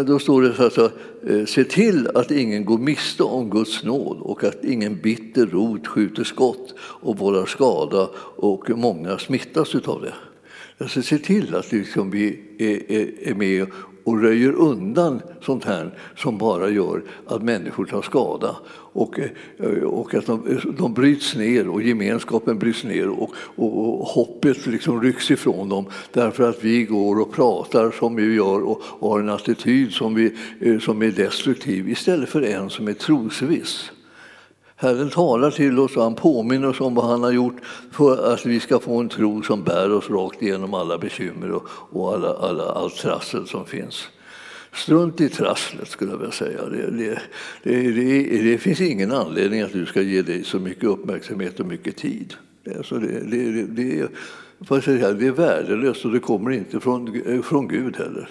då 0.06 0.18
står 0.18 0.42
det 0.42 0.70
så 0.70 0.82
här, 0.82 0.90
eh, 1.26 1.47
se 1.47 1.64
till 1.64 2.09
att 2.14 2.30
ingen 2.30 2.64
går 2.64 2.78
miste 2.78 3.23
om 3.23 3.50
Guds 3.50 3.85
nåd 3.85 4.18
och 4.20 4.44
att 4.44 4.64
ingen 4.64 5.00
bitter 5.00 5.47
rot 5.47 5.87
skjuter 5.87 6.25
skott 6.25 6.75
och 6.80 7.18
vållar 7.18 7.47
skada 7.47 8.11
och 8.37 8.70
många 8.70 9.18
smittas 9.18 9.75
av 9.75 10.02
det. 10.02 10.14
Alltså, 10.78 11.02
se 11.02 11.18
till 11.18 11.54
att 11.54 11.73
liksom 11.73 12.11
vi 12.11 12.40
är, 12.59 12.92
är, 12.92 13.28
är 13.28 13.35
med 13.35 13.66
och 14.04 14.23
röjer 14.23 14.52
undan 14.52 15.21
sånt 15.40 15.64
här 15.64 15.99
som 16.16 16.38
bara 16.38 16.69
gör 16.69 17.02
att 17.26 17.42
människor 17.42 17.85
tar 17.85 18.02
skada 18.02 18.57
och, 18.92 19.21
eh, 19.59 19.83
och 19.83 20.14
att 20.14 20.26
de, 20.26 20.61
de 20.78 20.95
bryts 20.95 21.37
ner 21.37 21.69
och 21.69 21.83
gemenskapen 21.83 22.59
bryts 22.59 22.85
ner 22.85 23.09
och, 23.09 23.30
och, 23.37 24.00
och 24.00 24.07
hoppet 24.07 24.66
liksom 24.66 25.02
rycks 25.02 25.30
ifrån 25.30 25.69
dem 25.69 25.85
därför 26.12 26.49
att 26.49 26.64
vi 26.64 26.85
går 26.85 27.21
och 27.21 27.33
pratar 27.33 27.90
som 27.90 28.16
vi 28.16 28.35
gör 28.35 28.62
och, 28.62 28.83
och 28.99 29.11
har 29.11 29.21
en 29.21 29.28
attityd 29.28 29.92
som, 29.92 30.14
vi, 30.14 30.37
eh, 30.61 30.78
som 30.78 31.02
är 31.02 31.11
destruktiv 31.11 31.88
istället 31.88 32.28
för 32.28 32.42
en 32.42 32.71
som 32.71 32.88
är 32.88 32.92
trosviss. 32.92 33.90
Herren 34.80 35.10
talar 35.10 35.50
till 35.50 35.78
oss 35.78 35.96
och 35.96 36.02
han 36.02 36.14
påminner 36.14 36.68
oss 36.68 36.80
om 36.80 36.94
vad 36.94 37.04
han 37.04 37.22
har 37.22 37.32
gjort 37.32 37.56
för 37.92 38.32
att 38.32 38.46
vi 38.46 38.60
ska 38.60 38.78
få 38.78 39.00
en 39.00 39.08
tro 39.08 39.42
som 39.42 39.64
bär 39.64 39.92
oss 39.92 40.10
rakt 40.10 40.42
igenom 40.42 40.75
alla 40.75 40.99
bekymmer 40.99 41.50
och, 41.50 41.66
och 41.68 42.14
alla, 42.14 42.34
alla, 42.34 42.64
allt 42.64 42.96
trassel 42.96 43.46
som 43.46 43.66
finns. 43.66 44.08
Strunt 44.72 45.20
i 45.20 45.28
trasslet 45.28 45.88
skulle 45.88 46.10
jag 46.10 46.18
vilja 46.18 46.32
säga. 46.32 46.66
Det, 46.66 46.90
det, 46.90 47.90
det, 47.90 48.42
det, 48.42 48.58
finns 48.58 48.80
ingen 48.80 49.12
anledning 49.12 49.60
att 49.60 49.72
du 49.72 49.87
ska 49.87 50.02
ge 50.02 50.22
dig 50.22 50.44
så 50.44 50.58
mycket 50.58 50.84
uppmärksamhet 50.84 51.60
och 51.60 51.66
mycket 51.66 51.96
tid. 51.96 52.34
Alltså 52.76 52.99
det, 52.99 53.20
det, 53.20 54.08
det, 54.68 54.82
säga, 54.82 55.12
det 55.12 55.26
är 55.26 55.32
värdelöst 55.32 56.04
och 56.04 56.12
det 56.12 56.20
kommer 56.20 56.50
inte 56.50 56.80
från, 56.80 57.42
från 57.42 57.68
Gud 57.68 57.96
heller. 57.96 58.28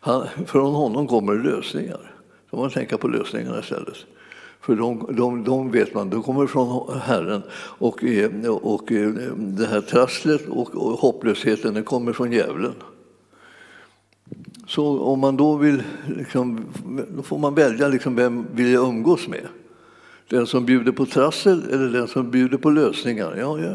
Han, 0.00 0.26
från 0.46 0.74
honom 0.74 1.06
kommer 1.06 1.34
lösningar. 1.34 2.14
Då 2.50 2.56
får 2.56 2.62
man 2.62 2.70
tänka 2.70 2.98
på 2.98 3.08
lösningarna 3.08 3.60
istället. 3.60 4.06
För 4.62 4.76
de, 4.76 5.06
de, 5.16 5.44
de 5.44 5.70
vet 5.70 5.94
man, 5.94 6.10
de 6.10 6.22
kommer 6.22 6.46
från 6.46 6.98
Herren 7.00 7.42
och, 7.52 8.04
eh, 8.04 8.50
och 8.50 8.92
eh, 8.92 9.10
det 9.36 9.66
här 9.66 9.80
trasslet 9.80 10.48
och, 10.48 10.74
och 10.74 10.98
hopplösheten 10.98 11.74
det 11.74 11.82
kommer 11.82 12.12
från 12.12 12.32
djävulen. 12.32 12.74
Så 14.66 15.00
om 15.00 15.20
man 15.20 15.36
då 15.36 15.56
vill, 15.56 15.82
liksom, 16.16 16.64
då 17.16 17.22
får 17.22 17.38
man 17.38 17.54
välja 17.54 17.88
liksom, 17.88 18.16
vem 18.16 18.46
vill 18.54 18.72
jag 18.72 18.88
umgås 18.88 19.28
med. 19.28 19.46
Den 20.28 20.46
som 20.46 20.66
bjuder 20.66 20.92
på 20.92 21.06
trassel 21.06 21.64
eller 21.72 21.88
den 21.88 22.08
som 22.08 22.30
bjuder 22.30 22.58
på 22.58 22.70
lösningar? 22.70 23.36
Ja, 23.38 23.58
ja 23.58 23.74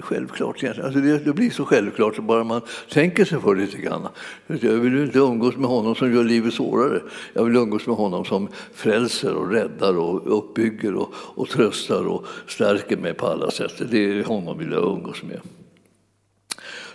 självklart. 0.00 0.64
Alltså 0.64 1.00
det, 1.00 1.18
det, 1.18 1.32
blir 1.32 1.50
så 1.50 1.64
självklart 1.64 2.18
bara 2.18 2.44
man 2.44 2.60
tänker 2.90 3.24
sig 3.24 3.40
för 3.40 3.56
lite 3.56 3.78
grann. 3.78 4.08
Jag 4.46 4.72
vill 4.72 5.02
inte 5.02 5.18
umgås 5.18 5.56
med 5.56 5.68
honom 5.68 5.94
som 5.94 6.14
gör 6.14 6.24
livet 6.24 6.54
svårare. 6.54 7.02
Jag 7.32 7.44
vill 7.44 7.56
umgås 7.56 7.86
med 7.86 7.96
honom 7.96 8.24
som 8.24 8.48
frälser 8.74 9.34
och 9.34 9.50
räddar 9.50 9.98
och 9.98 10.38
uppbygger 10.38 10.94
och, 10.94 11.14
och 11.14 11.48
tröstar 11.48 12.06
och 12.06 12.26
stärker 12.46 12.96
mig 12.96 13.14
på 13.14 13.26
alla 13.26 13.50
sätt. 13.50 13.82
Det 13.90 13.98
är 13.98 14.24
honom 14.24 14.58
vill 14.58 14.72
jag 14.72 14.84
umgås 14.84 15.22
med. 15.22 15.40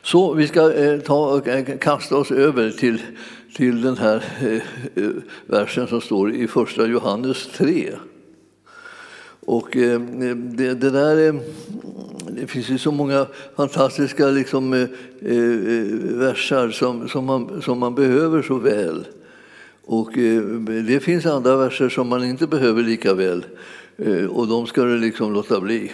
Så 0.02 0.34
vi 0.34 0.48
ska 0.48 0.74
eh, 0.74 1.00
ta 1.00 1.36
och 1.36 1.48
eh, 1.48 1.78
kasta 1.78 2.18
oss 2.18 2.32
över 2.32 2.70
till, 2.70 3.02
till 3.56 3.82
den 3.82 3.98
här 3.98 4.24
eh, 4.42 5.04
eh 5.04 5.10
versen 5.46 5.88
som 5.88 6.02
står 6.02 6.32
i 6.32 6.48
första 6.48 6.86
Johannes 6.86 7.48
3. 7.48 7.94
Och 9.48 9.78
eh, 9.78 10.00
det, 10.02 10.74
det 10.74 10.90
där 10.90 11.40
det 12.28 12.48
finns 12.48 12.70
ju 12.70 12.78
så 12.78 12.92
många 12.92 13.28
fantastiska 13.56 14.28
liksom, 14.28 14.74
eh, 14.74 14.82
eh, 15.22 15.84
versar 16.02 16.70
som, 16.70 17.10
som, 17.10 17.26
man, 17.26 17.62
som 17.62 17.80
man 17.80 17.96
behöver 17.96 18.42
så 18.42 18.56
väl. 18.56 19.06
Och 19.86 20.18
eh, 20.18 20.42
det 20.88 21.00
finns 21.00 21.26
andra 21.26 21.56
verser 21.56 21.90
som 21.90 22.08
man 22.08 22.24
inte 22.24 22.48
behöver 22.48 22.84
lika 22.84 23.14
väl. 23.14 23.46
Eh, 23.98 24.26
och 24.26 24.48
de 24.48 24.68
ska 24.68 24.84
du 24.84 24.98
liksom 24.98 25.34
låta 25.34 25.62
bli. 25.62 25.92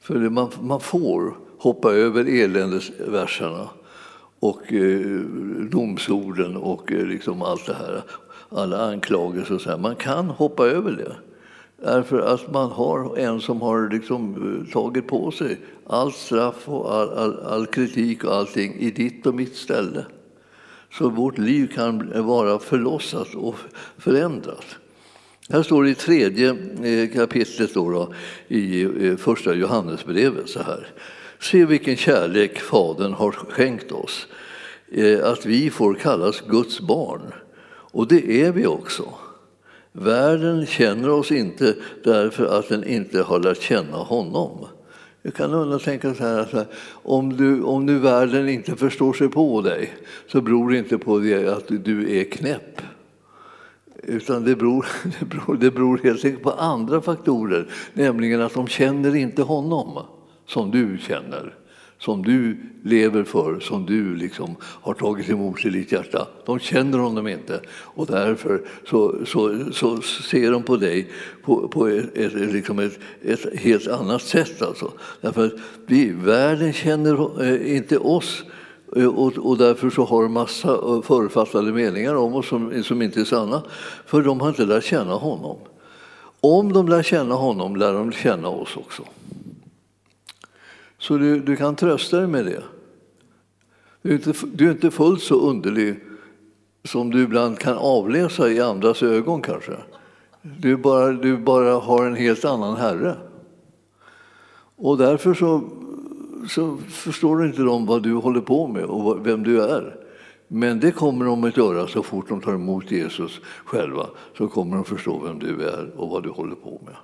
För 0.00 0.14
det, 0.14 0.30
man, 0.30 0.50
man 0.60 0.80
får 0.80 1.36
hoppa 1.58 1.92
över 1.92 2.24
eländesverserna 2.24 3.68
och 4.40 4.72
eh, 4.72 5.20
domsorden 5.70 6.56
och 6.56 6.92
eh, 6.92 7.06
liksom 7.06 7.42
allt 7.42 7.66
det 7.66 7.74
här. 7.74 8.02
Alla 8.48 8.90
anklagelser 8.90 9.54
och 9.54 9.60
så 9.60 9.70
här. 9.70 9.78
Man 9.78 9.96
kan 9.96 10.26
hoppa 10.26 10.66
över 10.66 10.92
det. 10.92 11.27
Därför 11.82 12.20
att 12.20 12.52
man 12.52 12.70
har 12.70 13.18
en 13.18 13.40
som 13.40 13.60
har 13.60 13.90
liksom 13.90 14.34
eh, 14.34 14.72
tagit 14.72 15.06
på 15.06 15.30
sig 15.30 15.58
allt 15.86 16.16
straff 16.16 16.68
och 16.68 16.94
all, 16.94 17.08
all, 17.08 17.40
all, 17.40 17.66
kritik 17.66 18.24
och 18.24 18.34
allting 18.34 18.74
i 18.74 18.90
ditt 18.90 19.26
och 19.26 19.34
mitt 19.34 19.56
ställe. 19.56 20.06
Så 20.92 21.08
vårt 21.08 21.38
liv 21.38 21.66
kan 21.74 22.26
vara 22.26 22.58
förlossat 22.58 23.34
och 23.34 23.54
förändrat. 23.98 24.64
Här 25.48 25.62
står 25.62 25.84
det 25.84 25.90
i 25.90 25.94
tredje 25.94 26.56
eh, 26.82 27.10
kapitlet 27.10 27.74
då, 27.74 27.90
då, 27.90 28.14
i 28.48 28.82
eh, 28.82 29.16
första 29.16 29.54
Johannesbrevet 29.54 30.48
så 30.48 30.62
här. 30.62 30.86
Se 31.40 31.64
vilken 31.64 31.96
kärlek 31.96 32.60
Fadern 32.60 33.12
har 33.12 33.32
skänkt 33.32 33.92
oss, 33.92 34.26
att 35.22 35.46
vi 35.46 35.70
får 35.70 35.94
kallas 35.94 36.40
Guds 36.40 36.80
barn. 36.80 37.32
Och 37.70 38.08
det 38.08 38.42
är 38.42 38.52
vi 38.52 38.66
också. 38.66 39.14
Världen 39.92 40.66
känner 40.66 41.10
oss 41.10 41.32
inte 41.32 41.74
därför 42.04 42.58
att 42.58 42.68
den 42.68 42.84
inte 42.84 43.22
har 43.22 43.40
lärt 43.40 43.62
känna 43.62 43.96
honom. 43.96 44.66
Jag 45.22 45.34
kan 45.34 45.54
undra 45.54 45.78
tänka 45.78 46.14
så 46.14 46.22
här, 46.24 46.38
att 46.38 46.72
om, 46.90 47.36
du, 47.36 47.62
om 47.62 47.86
nu 47.86 47.98
världen 47.98 48.48
inte 48.48 48.76
förstår 48.76 49.12
sig 49.12 49.28
på 49.28 49.60
dig 49.60 49.92
så 50.26 50.40
beror 50.40 50.70
det 50.70 50.78
inte 50.78 50.98
på 50.98 51.18
det 51.18 51.48
att 51.48 51.68
du 51.68 52.18
är 52.20 52.24
knäpp. 52.24 52.82
Utan 54.02 54.44
det 54.44 54.56
beror, 54.56 54.86
det, 55.20 55.26
beror, 55.26 55.56
det 55.56 55.70
beror 55.70 56.00
helt 56.04 56.24
enkelt 56.24 56.42
på 56.42 56.50
andra 56.50 57.00
faktorer, 57.00 57.68
nämligen 57.92 58.42
att 58.42 58.54
de 58.54 58.66
känner 58.66 59.16
inte 59.16 59.42
honom 59.42 60.02
som 60.46 60.70
du 60.70 60.98
känner 60.98 61.57
som 62.00 62.22
du 62.22 62.56
lever 62.82 63.24
för, 63.24 63.60
som 63.60 63.86
du 63.86 64.16
liksom 64.16 64.56
har 64.60 64.94
tagit 64.94 65.30
emot 65.30 65.64
i 65.64 65.70
ditt 65.70 65.92
hjärta. 65.92 66.26
De 66.46 66.58
känner 66.58 66.98
honom 66.98 67.28
inte 67.28 67.60
och 67.70 68.06
därför 68.06 68.62
så, 68.90 69.14
så, 69.26 69.72
så 69.72 70.00
ser 70.02 70.50
de 70.52 70.62
på 70.62 70.76
dig 70.76 71.10
på, 71.42 71.68
på 71.68 71.86
ett, 71.86 72.16
ett, 72.16 72.32
liksom 72.34 72.78
ett, 72.78 72.98
ett 73.22 73.58
helt 73.60 73.88
annat 73.88 74.22
sätt. 74.22 74.62
Alltså. 74.62 74.92
Därför 75.20 75.46
att 75.46 75.52
vi, 75.86 76.12
världen 76.12 76.72
känner 76.72 77.42
eh, 77.42 77.76
inte 77.76 77.98
oss 77.98 78.44
eh, 78.96 79.06
och, 79.06 79.38
och 79.38 79.58
därför 79.58 79.90
så 79.90 80.04
har 80.04 80.22
de 80.22 80.32
massa 80.32 80.68
eh, 80.68 81.02
författade 81.02 81.72
meningar 81.72 82.14
om 82.14 82.34
oss 82.34 82.48
som, 82.48 82.84
som 82.84 83.02
inte 83.02 83.20
är 83.20 83.24
sanna, 83.24 83.62
för 84.06 84.22
de 84.22 84.40
har 84.40 84.48
inte 84.48 84.64
lärt 84.64 84.84
känna 84.84 85.14
honom. 85.14 85.56
Om 86.40 86.72
de 86.72 86.88
lär 86.88 87.02
känna 87.02 87.34
honom 87.34 87.76
lär 87.76 87.92
de 87.92 88.12
känna 88.12 88.48
oss 88.48 88.76
också. 88.76 89.02
Så 91.08 91.18
du, 91.18 91.40
du 91.40 91.56
kan 91.56 91.76
trösta 91.76 92.18
dig 92.18 92.26
med 92.26 92.44
det. 92.44 92.62
Du 94.02 94.10
är, 94.10 94.14
inte, 94.14 94.32
du 94.52 94.66
är 94.66 94.70
inte 94.70 94.90
fullt 94.90 95.22
så 95.22 95.40
underlig 95.50 96.00
som 96.84 97.10
du 97.10 97.22
ibland 97.22 97.58
kan 97.58 97.76
avläsa 97.76 98.50
i 98.50 98.60
andras 98.60 99.02
ögon 99.02 99.42
kanske. 99.42 99.72
Du 100.42 100.76
bara, 100.76 101.12
du 101.12 101.36
bara 101.36 101.74
har 101.74 102.06
en 102.06 102.14
helt 102.14 102.44
annan 102.44 102.76
herre. 102.76 103.16
Och 104.76 104.98
därför 104.98 105.34
så, 105.34 105.62
så 106.48 106.76
förstår 106.76 107.46
inte 107.46 107.62
de 107.62 107.86
vad 107.86 108.02
du 108.02 108.14
håller 108.14 108.40
på 108.40 108.66
med 108.66 108.84
och 108.84 109.26
vem 109.26 109.42
du 109.42 109.62
är. 109.62 109.96
Men 110.48 110.80
det 110.80 110.90
kommer 110.90 111.24
de 111.24 111.44
att 111.44 111.56
göra 111.56 111.86
så 111.86 112.02
fort 112.02 112.28
de 112.28 112.40
tar 112.40 112.54
emot 112.54 112.90
Jesus 112.90 113.40
själva. 113.64 114.06
Så 114.38 114.48
kommer 114.48 114.76
de 114.76 114.84
förstå 114.84 115.18
vem 115.18 115.38
du 115.38 115.62
är 115.62 115.90
och 115.96 116.08
vad 116.08 116.22
du 116.22 116.30
håller 116.30 116.56
på 116.56 116.80
med. 116.84 116.94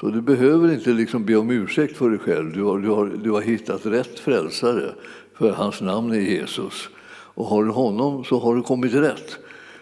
Så 0.00 0.08
du 0.08 0.20
behöver 0.20 0.72
inte 0.72 0.90
liksom 0.90 1.24
be 1.24 1.36
om 1.36 1.50
ursäkt 1.50 1.96
för 1.96 2.10
dig 2.10 2.18
själv. 2.18 2.52
Du 2.52 2.62
har, 2.62 2.78
du, 2.78 2.88
har, 2.88 3.06
du 3.22 3.30
har 3.30 3.40
hittat 3.40 3.86
rätt 3.86 4.18
frälsare, 4.18 4.94
för 5.34 5.50
hans 5.50 5.80
namn 5.80 6.12
är 6.12 6.20
Jesus. 6.20 6.88
Och 7.34 7.46
har 7.46 7.64
du 7.64 7.70
honom 7.70 8.24
så 8.24 8.38
har 8.38 8.54
du 8.54 8.62
kommit 8.62 8.94
rätt. 8.94 9.38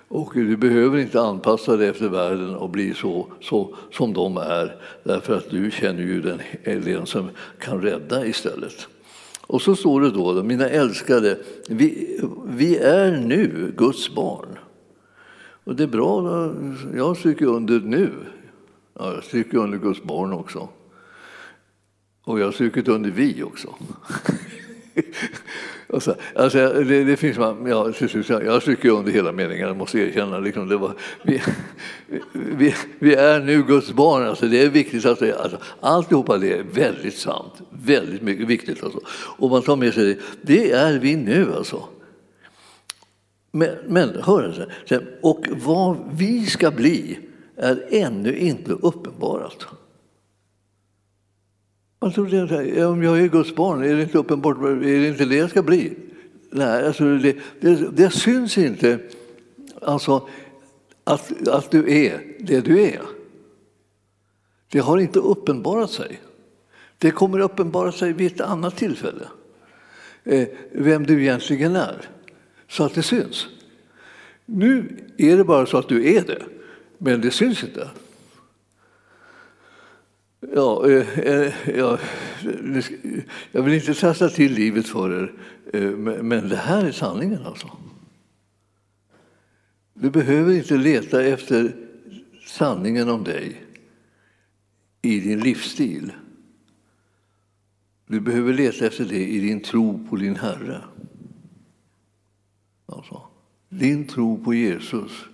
Och 0.09 0.31
du 0.35 0.57
behöver 0.57 0.99
inte 0.99 1.21
anpassa 1.21 1.77
dig 1.77 1.89
efter 1.89 2.09
världen 2.09 2.55
och 2.55 2.71
bli 2.71 2.95
så, 2.95 3.27
så 3.41 3.75
som 3.93 4.13
de 4.13 4.37
är, 4.37 4.77
därför 5.03 5.37
att 5.37 5.51
du 5.51 5.71
känner 5.71 6.03
ju 6.03 6.23
den, 6.23 6.41
den 6.65 7.07
som 7.07 7.31
kan 7.59 7.83
rädda 7.83 8.27
istället. 8.27 8.89
Och 9.41 9.63
så 9.63 9.77
står 9.77 10.01
det 10.01 10.11
då, 10.11 10.43
mina 10.43 10.69
älskade, 10.69 11.39
vi, 11.69 12.21
vi 12.47 12.77
är 12.77 13.17
nu 13.17 13.73
Guds 13.77 14.15
barn. 14.15 14.59
Och 15.65 15.77
det 15.77 15.83
är 15.83 15.89
bra, 15.89 16.51
jag 16.97 17.17
stryker 17.17 17.47
under 17.47 17.81
nu, 17.81 18.11
Ja, 18.99 19.15
jag 19.15 19.25
stryker 19.25 19.59
under 19.59 19.79
Guds 19.79 20.03
barn 20.03 20.33
också. 20.33 20.69
Och 22.25 22.41
jag 22.41 22.45
har 22.45 22.53
strukit 22.53 22.89
under 22.89 23.11
vi 23.11 23.43
också. 23.43 23.75
så, 25.89 25.95
alltså, 25.95 26.17
alltså, 26.35 26.73
det, 26.73 27.05
det, 27.05 27.17
finns 27.17 27.39
man, 27.39 27.67
ja, 27.67 27.93
jag 28.29 28.63
stryker 28.63 28.91
under 28.91 29.13
hela 29.13 29.33
meningen, 29.33 29.69
jag 29.69 29.77
måste 29.77 29.99
erkänna. 29.99 30.39
Liksom, 30.39 30.69
det 30.69 30.77
var, 30.77 30.95
vi, 31.23 31.43
vi, 32.33 32.75
vi, 32.99 33.15
är 33.15 33.41
nu 33.41 33.63
Guds 33.63 33.93
barn, 33.93 34.27
alltså, 34.27 34.47
det 34.47 34.63
är 34.63 34.69
viktigt. 34.69 35.07
Att 35.07 35.23
alltså, 35.23 35.59
alltihopa 35.81 36.39
det 36.39 36.53
är 36.53 36.63
väldigt 36.63 37.19
sant, 37.19 37.53
väldigt 37.71 38.23
mycket 38.23 38.47
viktigt. 38.47 38.85
Alltså. 38.85 39.01
Och 39.39 39.51
man 39.51 39.63
tar 39.63 39.77
med 39.77 39.95
sig 39.95 40.05
det, 40.05 40.19
det 40.43 40.71
är 40.71 40.99
vi 40.99 41.17
nu 41.17 41.55
alltså. 41.55 41.83
Men, 43.53 43.77
men 43.89 44.23
hör, 44.23 44.69
och 45.23 45.47
vad 45.51 45.97
vi 46.13 46.47
ska 46.47 46.71
bli 46.71 47.19
är 47.57 47.85
ännu 47.91 48.39
inte 48.39 48.73
uppenbarat. 48.73 49.67
Man 52.01 52.13
tror 52.13 52.27
det, 52.27 52.87
om 52.87 53.03
jag 53.03 53.21
är 53.21 53.29
Guds 53.29 53.55
barn, 53.55 53.83
är 53.83 53.97
det 53.97 54.03
inte 54.03 54.19
uppenbart? 54.19 54.57
Är 54.59 55.01
det 55.01 55.09
inte 55.09 55.25
det 55.25 55.37
jag 55.37 55.51
ska 55.51 55.63
bli? 55.63 55.93
Nej, 56.51 56.87
alltså 56.87 57.05
det, 57.05 57.37
det, 57.61 57.97
det 57.97 58.11
syns 58.11 58.59
inte 58.59 58.99
alltså, 59.83 60.29
att, 61.05 61.49
att 61.49 61.71
du 61.71 62.05
är 62.07 62.23
det 62.39 62.61
du 62.61 62.83
är. 62.83 63.03
Det 64.71 64.79
har 64.79 64.99
inte 64.99 65.19
uppenbarat 65.19 65.91
sig. 65.91 66.21
Det 66.99 67.11
kommer 67.11 67.39
uppenbara 67.39 67.93
sig 67.93 68.13
vid 68.13 68.33
ett 68.33 68.41
annat 68.41 68.77
tillfälle, 68.77 69.29
eh, 70.25 70.49
vem 70.73 71.07
du 71.07 71.23
egentligen 71.23 71.77
är, 71.77 72.09
så 72.69 72.85
att 72.85 72.95
det 72.95 73.03
syns. 73.03 73.47
Nu 74.45 74.97
är 75.17 75.37
det 75.37 75.45
bara 75.45 75.67
så 75.67 75.79
att 75.79 75.89
du 75.89 76.17
är 76.17 76.25
det. 76.25 76.43
Men 76.99 77.21
det 77.21 77.31
syns 77.31 77.65
inte. 77.65 77.91
Ja, 80.55 80.91
eh, 80.91 81.19
eh 81.19 81.53
ja, 81.77 81.99
jag 83.53 83.63
vill 83.63 83.75
inte 83.75 83.95
trassla 83.95 84.29
till 84.29 84.53
livet 84.53 84.89
för 84.89 85.23
er, 85.23 85.33
eh, 85.73 85.91
men 86.23 86.49
det 86.49 86.57
här 86.57 86.85
är 86.85 86.93
sanningen 86.93 87.47
alltså. 87.47 87.71
Du 89.95 90.11
behöver 90.11 90.53
inte 90.53 90.77
leta 90.77 91.25
efter 91.25 91.77
sanningen 92.47 93.09
om 93.09 93.25
dig 93.25 93.63
i 95.03 95.21
din 95.21 95.41
livsstil. 95.41 96.13
Du 98.07 98.21
behöver 98.21 98.53
leta 98.53 98.87
efter 98.87 99.05
det 99.05 99.27
i 99.27 99.41
din 99.41 99.61
tro 99.61 100.07
på 100.11 100.17
din 100.17 100.37
Herre. 100.37 100.85
Alltså, 102.87 103.23
din 103.69 104.07
tro 104.07 104.45
på 104.45 104.55
Jesus 104.55 105.29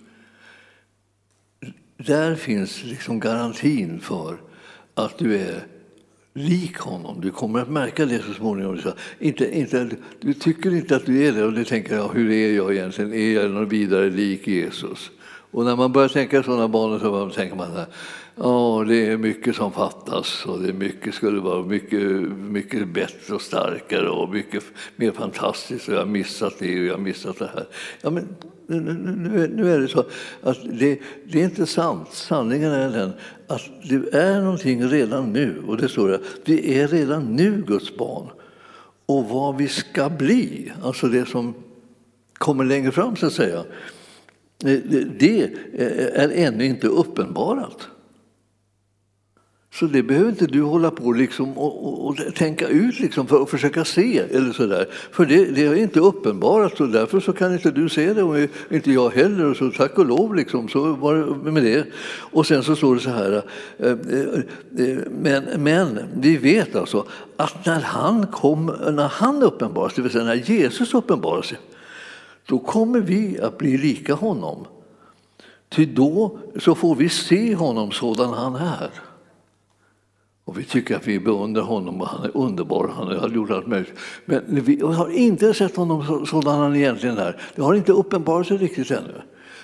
där 2.05 2.35
finns 2.35 2.83
liksom 2.83 3.19
garantin 3.19 3.99
för 3.99 4.37
att 4.93 5.17
du 5.17 5.35
är 5.35 5.63
lik 6.33 6.77
honom. 6.77 7.21
Du 7.21 7.31
kommer 7.31 7.59
att 7.59 7.69
märka 7.69 8.05
det 8.05 8.19
så 8.19 8.33
småningom. 8.33 8.79
Inte, 9.19 9.57
inte, 9.57 9.89
du 10.21 10.33
tycker 10.33 10.75
inte 10.75 10.95
att 10.95 11.05
du 11.05 11.27
är 11.27 11.31
det 11.31 11.43
och 11.43 11.53
du 11.53 11.65
tänker 11.65 11.95
ja, 11.95 12.07
hur 12.13 12.31
är 12.31 12.55
jag 12.55 12.73
egentligen? 12.73 13.13
Är 13.13 13.33
jag 13.33 13.51
någon 13.51 13.69
vidare 13.69 14.09
lik 14.09 14.47
Jesus? 14.47 15.11
Och 15.51 15.65
när 15.65 15.75
man 15.75 15.91
börjar 15.91 16.09
tänka 16.09 16.43
sådana 16.43 16.67
banor 16.67 16.99
så 16.99 17.29
tänker 17.29 17.55
man 17.55 17.71
så 17.71 17.77
här, 17.77 17.87
ja, 18.35 18.85
det 18.87 19.07
är 19.07 19.17
mycket 19.17 19.55
som 19.55 19.71
fattas 19.71 20.45
och 20.45 20.59
det 20.61 20.69
är 20.69 20.73
mycket 20.73 21.15
skulle 21.15 21.39
vara 21.39 21.63
mycket, 21.63 22.01
mycket 22.31 22.87
bättre 22.87 23.35
och 23.35 23.41
starkare 23.41 24.09
och 24.09 24.29
mycket 24.29 24.63
mer 24.95 25.11
fantastiskt 25.11 25.87
och 25.87 25.93
jag 25.93 25.99
har 25.99 26.05
missat 26.05 26.53
det 26.59 26.79
och 26.79 26.85
jag 26.85 26.93
har 26.93 27.01
missat 27.01 27.39
det 27.39 27.49
här. 27.53 27.67
Ja, 28.01 28.09
men 28.09 28.35
nu, 28.67 29.51
nu 29.55 29.73
är 29.73 29.79
det 29.79 29.87
så 29.87 29.99
att 30.41 30.57
det, 30.63 30.99
det, 31.25 31.39
är 31.39 31.43
inte 31.43 31.65
sant. 31.65 32.07
Sanningen 32.11 32.71
är 32.71 32.89
den 32.89 33.11
att 33.47 33.61
det 33.89 34.17
är 34.17 34.41
någonting 34.41 34.87
redan 34.87 35.33
nu. 35.33 35.63
Och 35.67 35.77
det 35.77 35.89
står 35.89 36.09
det, 36.09 36.19
vi 36.45 36.79
är 36.79 36.87
redan 36.87 37.35
nu 37.35 37.63
Guds 37.67 37.95
barn. 37.97 38.27
Och 39.05 39.29
vad 39.29 39.57
vi 39.57 39.67
ska 39.67 40.09
bli, 40.09 40.71
alltså 40.83 41.07
det 41.07 41.25
som 41.25 41.53
kommer 42.33 42.65
längre 42.65 42.91
fram 42.91 43.15
så 43.15 43.25
att 43.25 43.33
säga, 43.33 43.63
det 45.19 45.49
är 46.13 46.31
ännu 46.35 46.65
inte 46.65 46.87
uppenbarat. 46.87 47.87
Så 49.73 49.85
det 49.85 50.03
behöver 50.03 50.29
inte 50.29 50.47
du 50.47 50.61
hålla 50.61 50.91
på 50.91 51.11
liksom 51.11 51.57
och, 51.57 51.87
och, 51.87 52.07
och 52.07 52.35
tänka 52.35 52.67
ut 52.67 52.99
liksom 52.99 53.27
för 53.27 53.43
att 53.43 53.49
försöka 53.49 53.85
se. 53.85 54.19
eller 54.19 54.51
så 54.51 54.65
där. 54.65 54.87
För 55.11 55.25
det, 55.25 55.45
det, 55.45 55.65
är 55.65 55.75
inte 55.75 55.99
uppenbarat 55.99 56.81
och 56.81 56.89
därför 56.89 57.19
så 57.19 57.33
kan 57.33 57.53
inte 57.53 57.71
du 57.71 57.89
se 57.89 58.13
det 58.13 58.23
och 58.23 58.37
inte 58.69 58.91
jag 58.91 59.09
heller. 59.09 59.45
Och 59.45 59.57
så 59.57 59.71
tack 59.71 59.97
och 59.97 60.05
lov, 60.05 60.35
liksom, 60.35 60.69
så 60.69 60.93
var 60.93 61.15
det 61.15 61.51
med 61.51 61.63
det. 61.63 61.85
Och 62.19 62.45
sen 62.45 62.63
så 62.63 62.75
står 62.75 62.95
det 62.95 63.01
så 63.01 63.09
här, 63.09 63.43
eh, 63.77 63.91
eh, 63.91 64.97
men, 65.09 65.43
men 65.57 65.99
vi 66.15 66.37
vet 66.37 66.75
alltså 66.75 67.05
att 67.37 67.65
när 67.65 67.81
han, 67.81 68.27
kom, 68.27 68.65
när 68.91 69.07
han 69.07 69.43
uppenbaras, 69.43 69.93
det 69.93 70.01
vill 70.01 70.11
säga 70.11 70.23
när 70.23 70.49
Jesus 70.51 70.93
uppenbarar 70.93 71.41
sig, 71.41 71.57
då 72.45 72.59
kommer 72.59 72.99
vi 72.99 73.39
att 73.39 73.57
bli 73.57 73.77
lika 73.77 74.13
honom. 74.13 74.65
Ty 75.69 75.85
då 75.85 76.39
så 76.59 76.75
får 76.75 76.95
vi 76.95 77.09
se 77.09 77.55
honom 77.55 77.91
sådan 77.91 78.33
han 78.33 78.55
är. 78.55 78.89
Och 80.45 80.59
vi 80.59 80.63
tycker 80.63 80.95
att 80.95 81.07
vi 81.07 81.19
beundrar 81.19 81.63
honom 81.63 82.01
och 82.01 82.07
han 82.07 82.23
är 82.23 82.37
underbar, 82.37 82.87
han 82.95 83.07
har 83.07 83.29
gjort 83.29 83.49
allt 83.49 83.67
möjligt. 83.67 83.93
Men 84.25 84.41
vi 84.47 84.81
har 84.81 85.09
inte 85.09 85.53
sett 85.53 85.75
honom 85.75 86.25
sådan 86.25 86.59
han 86.59 86.75
egentligen 86.75 87.17
är. 87.17 87.41
Det 87.55 87.61
har 87.61 87.73
inte 87.73 87.91
uppenbarat 87.91 88.47
sig 88.47 88.57
riktigt 88.57 88.91
ännu. 88.91 89.21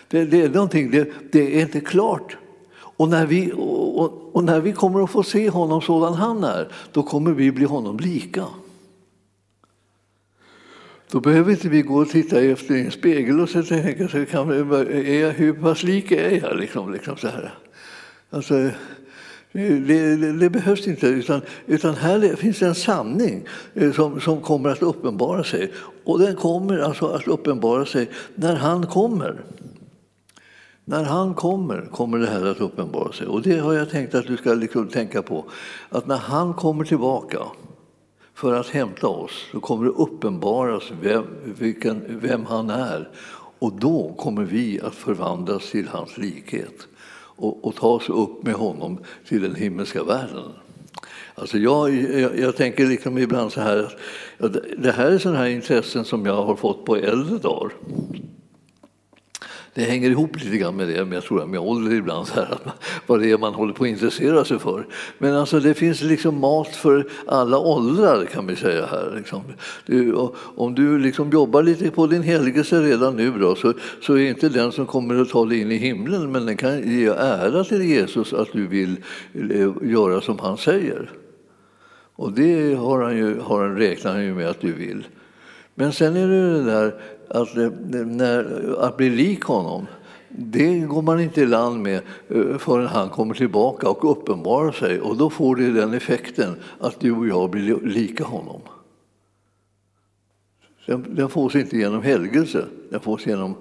Det, 0.08 0.26
det 0.26 0.42
är 0.42 0.50
någonting, 0.50 0.92
det, 0.92 1.10
det, 1.32 1.58
är 1.58 1.62
inte 1.62 1.82
klart. 1.82 2.38
Och 2.74 3.10
när, 3.10 3.26
vi, 3.26 3.52
och, 3.56 4.36
och, 4.36 4.44
när 4.44 4.60
vi 4.60 4.74
kommer 4.74 5.04
att 5.04 5.12
få 5.12 5.24
se 5.24 5.50
honom 5.50 5.82
sådan 5.82 6.14
han 6.14 6.44
är, 6.44 6.68
då 6.92 7.04
kommer 7.04 7.32
vi 7.32 7.52
bli 7.52 7.66
honom 7.66 8.00
lika. 8.00 8.46
Då 11.12 11.20
behöver 11.20 11.52
inte 11.52 11.70
vi 11.70 11.82
gå 11.82 11.96
och 11.96 12.10
titta 12.10 12.42
efter 12.42 12.76
en 12.76 12.92
spegel 12.92 13.40
och 13.40 13.50
tänka, 13.50 14.08
så 14.08 14.26
kan, 14.26 14.52
är 14.52 15.22
jag, 15.22 15.32
hur 15.32 15.54
pass 15.54 15.84
lik 15.84 16.12
är 16.12 16.44
jag? 16.44 16.58
Liksom, 16.58 16.94
liksom 16.94 17.18
så 17.18 17.28
här. 17.28 17.54
Alltså, 18.30 18.70
det, 19.52 19.80
det, 19.80 20.32
det, 20.32 20.50
behövs 20.50 20.88
inte, 20.88 21.08
utan, 21.08 21.42
utan 21.68 21.96
här 21.96 22.36
finns 22.36 22.62
en 22.62 22.76
sanning 22.76 23.46
eh, 23.74 23.92
som, 23.92 24.22
som 24.22 24.42
kommer 24.42 24.70
att 24.70 24.82
uppenbara 24.82 25.44
sig. 25.44 25.72
Och 26.04 26.20
den 26.20 26.36
kommer 26.36 26.80
alltså 26.80 27.08
att 27.08 27.28
uppenbara 27.28 27.86
sig 27.86 28.10
när 28.36 28.56
han 28.56 28.88
kommer. 28.88 29.42
När 30.86 31.04
han 31.04 31.34
kommer, 31.34 31.90
kommer 31.92 32.20
det 32.20 32.28
här 32.28 32.46
att 32.46 32.62
uppenbara 32.62 33.12
sig. 33.12 33.28
Och 33.28 33.42
det 33.42 33.58
har 33.58 33.74
jag 33.74 33.90
tänkt 33.90 34.16
att 34.16 34.28
du 34.28 34.38
ska 34.38 34.54
liksom 34.54 34.88
tänka 34.88 35.22
på. 35.22 35.46
Att 35.90 36.08
när 36.08 36.18
han 36.18 36.54
kommer 36.54 36.86
tillbaka 36.86 37.40
för 38.34 38.54
att 38.54 38.68
hämta 38.68 39.08
oss 39.08 39.32
så 39.52 39.60
kommer 39.60 39.86
det 39.86 39.92
uppenbaras 39.92 40.84
vem, 41.02 41.24
vilken, 41.44 42.20
vem 42.22 42.46
han 42.46 42.70
är. 42.70 43.10
Och 43.60 43.74
då 43.74 44.14
kommer 44.18 44.44
vi 44.44 44.82
att 44.82 44.96
förvandlas 44.96 45.72
till 45.72 45.88
hans 45.88 46.18
likhet 46.18 46.88
och, 47.40 47.66
och 47.66 47.76
ta 47.76 48.00
sig 48.00 48.16
upp 48.16 48.44
med 48.44 48.54
honom 48.54 49.00
till 49.28 49.42
den 49.42 49.56
himmelska 49.56 50.04
världen. 50.04 50.52
Alltså 51.36 51.58
jag, 51.58 51.96
jag, 51.96 52.40
jag 52.40 52.56
tänker 52.56 52.88
liksom 52.88 53.18
ibland 53.18 53.52
så 53.52 53.62
här 53.62 53.94
att 54.38 54.58
det 54.78 54.92
här 54.92 55.12
är 55.12 55.18
sådana 55.18 55.40
här 55.40 55.48
intressen 55.48 56.06
som 56.06 56.26
jag 56.26 56.46
har 56.46 56.56
fått 56.56 56.86
på 56.86 56.96
äldre 56.96 57.38
dagar. 57.38 57.72
Det 59.80 59.86
hänger 59.86 60.10
ihop 60.10 60.44
lite 60.44 60.58
grann 60.58 60.76
med 60.76 60.88
det, 60.88 61.06
men 61.06 61.12
jag 61.12 61.24
tror 61.24 61.46
med 61.46 61.60
ålder 61.60 61.96
ibland, 61.96 62.28
så 62.28 62.34
här, 62.34 62.58
vad 63.08 63.20
det 63.20 63.32
är 63.32 63.38
man 63.38 63.54
håller 63.54 63.74
på 63.74 63.84
att 63.84 63.90
intressera 63.90 64.46
sig 64.46 64.60
för. 64.60 64.88
Men 65.18 65.36
alltså, 65.36 65.60
det 65.60 65.74
finns 65.74 66.02
liksom 66.02 66.40
mat 66.40 66.68
för 66.68 67.08
alla 67.26 67.60
åldrar 67.60 68.26
kan 68.26 68.48
vi 68.48 68.56
säga 68.56 68.86
här. 68.86 69.14
Liksom. 69.18 69.42
Du, 69.86 70.14
om 70.56 70.76
du 70.76 71.00
liksom 71.00 71.30
jobbar 71.30 71.64
lite 71.64 71.92
på 71.92 72.08
din 72.08 72.24
helgelse 72.24 72.82
redan 72.82 73.16
nu 73.16 73.32
då, 73.32 73.56
så, 73.56 73.74
så 74.02 74.14
är 74.14 74.30
inte 74.30 74.50
den 74.50 74.72
som 74.72 74.86
kommer 74.86 75.22
att 75.22 75.30
ta 75.30 75.46
dig 75.46 75.62
in 75.62 75.72
i 75.72 75.78
himlen, 75.78 76.32
men 76.32 76.46
den 76.46 76.58
kan 76.58 76.90
ge 76.90 77.08
ära 77.08 77.64
till 77.64 77.82
Jesus 77.82 78.34
att 78.34 78.52
du 78.54 78.68
vill 78.68 78.96
eh, 79.34 79.72
göra 79.82 80.22
som 80.22 80.40
han 80.40 80.58
säger. 80.58 81.12
Och 82.16 82.32
det 82.32 82.74
har 82.74 83.02
han 83.02 83.18
ju, 83.18 83.40
har 83.40 83.68
han, 83.68 83.78
räknar 83.78 84.12
han 84.12 84.24
ju 84.24 84.34
med 84.34 84.48
att 84.50 84.62
du 84.62 84.72
vill. 84.72 85.08
Men 85.76 85.94
sen 85.94 86.16
är 86.16 86.28
det 86.28 86.54
det 86.54 86.64
där 86.64 86.94
att, 87.30 87.58
eh, 87.58 87.72
när, 87.92 88.76
att 88.80 88.98
bli 88.98 89.10
lik 89.10 89.44
honom, 89.44 89.88
det 90.30 90.80
går 90.80 91.02
man 91.02 91.20
inte 91.20 91.42
i 91.42 91.46
land 91.46 91.82
med 91.82 92.02
eh, 92.28 92.58
förrän 92.58 92.88
han 92.88 93.10
kommer 93.10 93.34
tillbaka 93.34 93.90
och 93.90 94.12
uppenbarar 94.12 94.72
sig. 94.72 95.02
Och 95.02 95.18
då 95.18 95.30
får 95.30 95.56
det 95.56 95.72
den 95.72 95.94
effekten 95.94 96.56
att 96.80 97.00
du 97.00 97.12
och 97.12 97.28
jag 97.28 97.50
blir 97.50 97.80
lika 97.82 98.24
honom. 98.24 98.62
Den, 100.86 101.16
den 101.16 101.30
fås 101.30 101.56
inte 101.56 101.78
genom 101.78 102.02
helgelse, 102.02 102.66
den 102.90 103.00
fås 103.00 103.26
genom 103.28 103.56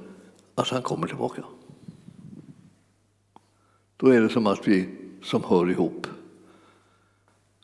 att 0.54 0.68
han 0.68 0.82
kommer 0.82 1.06
tillbaka. 1.06 1.42
Då 3.96 4.08
är 4.08 4.20
det 4.20 4.28
som 4.28 4.46
att 4.46 4.68
vi 4.68 4.88
som 5.22 5.44
hör 5.44 5.70
ihop, 5.70 6.06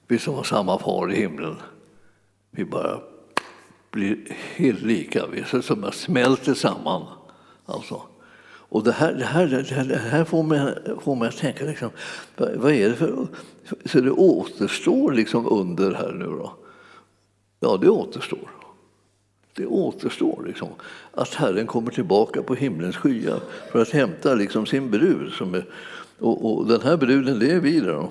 vi 0.08 0.18
som 0.18 0.34
har 0.34 0.42
samma 0.42 0.78
far 0.78 1.12
i 1.12 1.16
himlen, 1.16 1.56
vi 2.50 2.64
bara 2.64 3.00
blir 3.94 4.16
helt 4.54 4.82
lika, 4.82 5.24
så 5.46 5.62
som 5.62 5.92
smälter 5.92 6.54
samman. 6.54 7.02
Alltså. 7.66 8.02
Och 8.74 8.84
det 8.84 8.92
här, 8.92 9.14
det 9.14 9.24
här, 9.24 9.46
det 9.84 9.96
här 9.96 10.24
får, 10.24 10.42
mig, 10.42 10.74
får 11.00 11.16
mig 11.16 11.28
att 11.28 11.36
tänka, 11.36 11.64
liksom, 11.64 11.90
vad 12.36 12.72
är 12.72 12.88
det 12.88 12.94
för... 12.94 13.26
Så 13.84 14.00
det 14.00 14.10
återstår 14.10 15.12
liksom 15.12 15.46
under 15.46 15.94
här 15.94 16.12
nu 16.12 16.24
då? 16.24 16.52
Ja, 17.60 17.78
det 17.80 17.88
återstår. 17.88 18.50
Det 19.56 19.66
återstår 19.66 20.44
liksom, 20.46 20.68
att 21.12 21.34
Herren 21.34 21.66
kommer 21.66 21.90
tillbaka 21.90 22.42
på 22.42 22.54
himlens 22.54 22.96
skyar 22.96 23.40
för 23.72 23.82
att 23.82 23.90
hämta 23.90 24.34
liksom 24.34 24.66
sin 24.66 24.90
brud. 24.90 25.32
Som 25.32 25.54
är, 25.54 25.66
och, 26.18 26.54
och 26.54 26.66
den 26.66 26.80
här 26.80 26.96
bruden, 26.96 27.38
det 27.38 27.50
är 27.50 27.60
vi. 27.60 27.80
Då. 27.80 28.08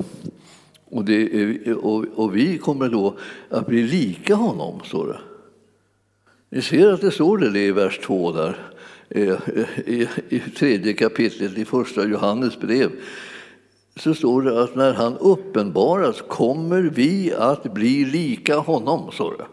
Och, 0.85 1.05
det 1.05 1.41
är, 1.41 1.73
och, 1.85 2.05
och 2.15 2.35
vi 2.35 2.57
kommer 2.57 2.89
då 2.89 3.15
att 3.49 3.67
bli 3.67 3.83
lika 3.83 4.35
honom, 4.35 4.81
står 4.83 5.07
det. 5.07 5.32
Ni 6.53 6.61
ser 6.61 6.93
att 6.93 7.01
det 7.01 7.11
står 7.11 7.37
det 7.37 7.59
i 7.59 7.71
vers 7.71 7.99
2 7.99 8.31
där, 8.31 8.57
eh, 9.09 9.37
i, 9.85 10.07
i 10.29 10.39
tredje 10.39 10.93
kapitlet 10.93 11.57
i 11.57 11.65
första 11.65 12.07
Johannes 12.07 12.59
brev. 12.59 12.91
Så 13.95 14.13
står 14.13 14.41
det 14.41 14.63
att 14.63 14.75
när 14.75 14.93
han 14.93 15.17
uppenbaras 15.17 16.21
kommer 16.21 16.81
vi 16.81 17.33
att 17.33 17.73
bli 17.73 18.05
lika 18.05 18.57
honom, 18.57 19.11
står 19.11 19.37
det. 19.37 19.45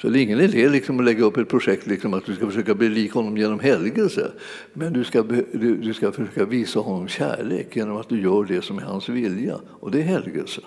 Så 0.00 0.08
det 0.08 0.20
är 0.20 0.22
ingen 0.22 0.40
idé 0.40 0.68
liksom 0.68 0.98
att 0.98 1.04
lägga 1.04 1.24
upp 1.24 1.36
ett 1.36 1.48
projekt 1.48 1.86
liksom 1.86 2.14
att 2.14 2.26
du 2.26 2.34
ska 2.34 2.46
försöka 2.46 2.74
bli 2.74 2.88
lik 2.88 3.12
honom 3.12 3.36
genom 3.36 3.60
helgelse. 3.60 4.30
Men 4.72 4.92
du 4.92 5.04
ska, 5.04 5.22
du, 5.52 5.76
du 5.76 5.94
ska 5.94 6.12
försöka 6.12 6.44
visa 6.44 6.80
honom 6.80 7.08
kärlek 7.08 7.76
genom 7.76 7.96
att 7.96 8.08
du 8.08 8.22
gör 8.22 8.44
det 8.44 8.62
som 8.62 8.78
är 8.78 8.82
hans 8.82 9.08
vilja. 9.08 9.58
Och 9.66 9.90
det 9.90 9.98
är 9.98 10.04
helgelse. 10.04 10.60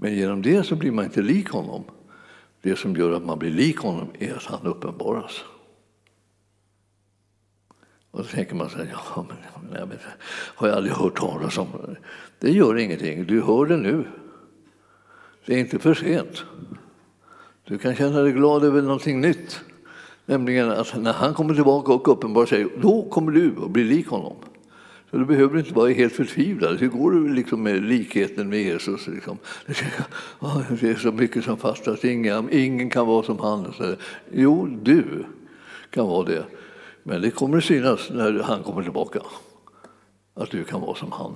Men 0.00 0.14
genom 0.14 0.42
det 0.42 0.62
så 0.62 0.76
blir 0.76 0.92
man 0.92 1.04
inte 1.04 1.22
lik 1.22 1.48
honom. 1.48 1.84
Det 2.62 2.76
som 2.76 2.96
gör 2.96 3.12
att 3.12 3.24
man 3.24 3.38
blir 3.38 3.50
lik 3.50 3.78
honom 3.78 4.08
är 4.18 4.34
att 4.34 4.44
han 4.44 4.66
uppenbaras. 4.66 5.44
Och 8.10 8.18
då 8.18 8.24
tänker 8.24 8.54
man 8.54 8.70
så 8.70 8.78
här, 8.78 8.88
ja, 8.92 9.26
men, 9.28 9.36
nej, 9.72 9.86
men, 9.88 9.98
har 10.54 10.68
jag 10.68 10.76
aldrig 10.76 10.94
hört 10.94 11.18
talas 11.18 11.58
om. 11.58 11.96
Det 12.38 12.50
gör 12.50 12.78
ingenting, 12.78 13.24
du 13.24 13.42
hör 13.42 13.66
det 13.66 13.76
nu. 13.76 14.06
Det 15.46 15.54
är 15.54 15.58
inte 15.58 15.78
för 15.78 15.94
sent. 15.94 16.44
Du 17.64 17.78
kan 17.78 17.94
känna 17.94 18.20
dig 18.20 18.32
glad 18.32 18.64
över 18.64 18.82
någonting 18.82 19.20
nytt. 19.20 19.60
Nämligen 20.26 20.70
att 20.70 20.96
när 21.02 21.12
han 21.12 21.34
kommer 21.34 21.54
tillbaka 21.54 21.92
och 21.92 22.08
uppenbarar 22.08 22.46
sig, 22.46 22.66
då 22.82 23.08
kommer 23.10 23.32
du 23.32 23.54
att 23.64 23.70
bli 23.70 23.84
lik 23.84 24.08
honom. 24.08 24.36
Så 25.10 25.16
du 25.16 25.24
behöver 25.24 25.58
inte 25.58 25.74
vara 25.74 25.90
helt 25.90 26.12
förtvivlad. 26.12 26.78
Hur 26.78 26.88
går 26.88 27.12
det 27.12 27.34
liksom 27.34 27.62
med 27.62 27.82
likheten 27.82 28.48
med 28.48 28.62
Jesus? 28.62 29.06
Liksom? 29.06 29.38
Det 29.66 29.72
är 29.82 30.94
ah, 30.94 30.96
så 30.98 31.12
mycket 31.12 31.44
som 31.44 31.56
fattas, 31.56 32.04
ingen, 32.04 32.52
ingen 32.52 32.90
kan 32.90 33.06
vara 33.06 33.22
som 33.22 33.38
han. 33.38 33.72
Jo, 34.32 34.66
du 34.82 35.24
kan 35.90 36.06
vara 36.06 36.24
det. 36.24 36.44
Men 37.02 37.22
det 37.22 37.30
kommer 37.30 37.58
att 37.58 37.64
synas 37.64 38.10
när 38.10 38.42
han 38.42 38.62
kommer 38.62 38.82
tillbaka 38.82 39.20
att 40.34 40.50
du 40.50 40.64
kan 40.64 40.80
vara 40.80 40.94
som 40.94 41.12
han. 41.12 41.34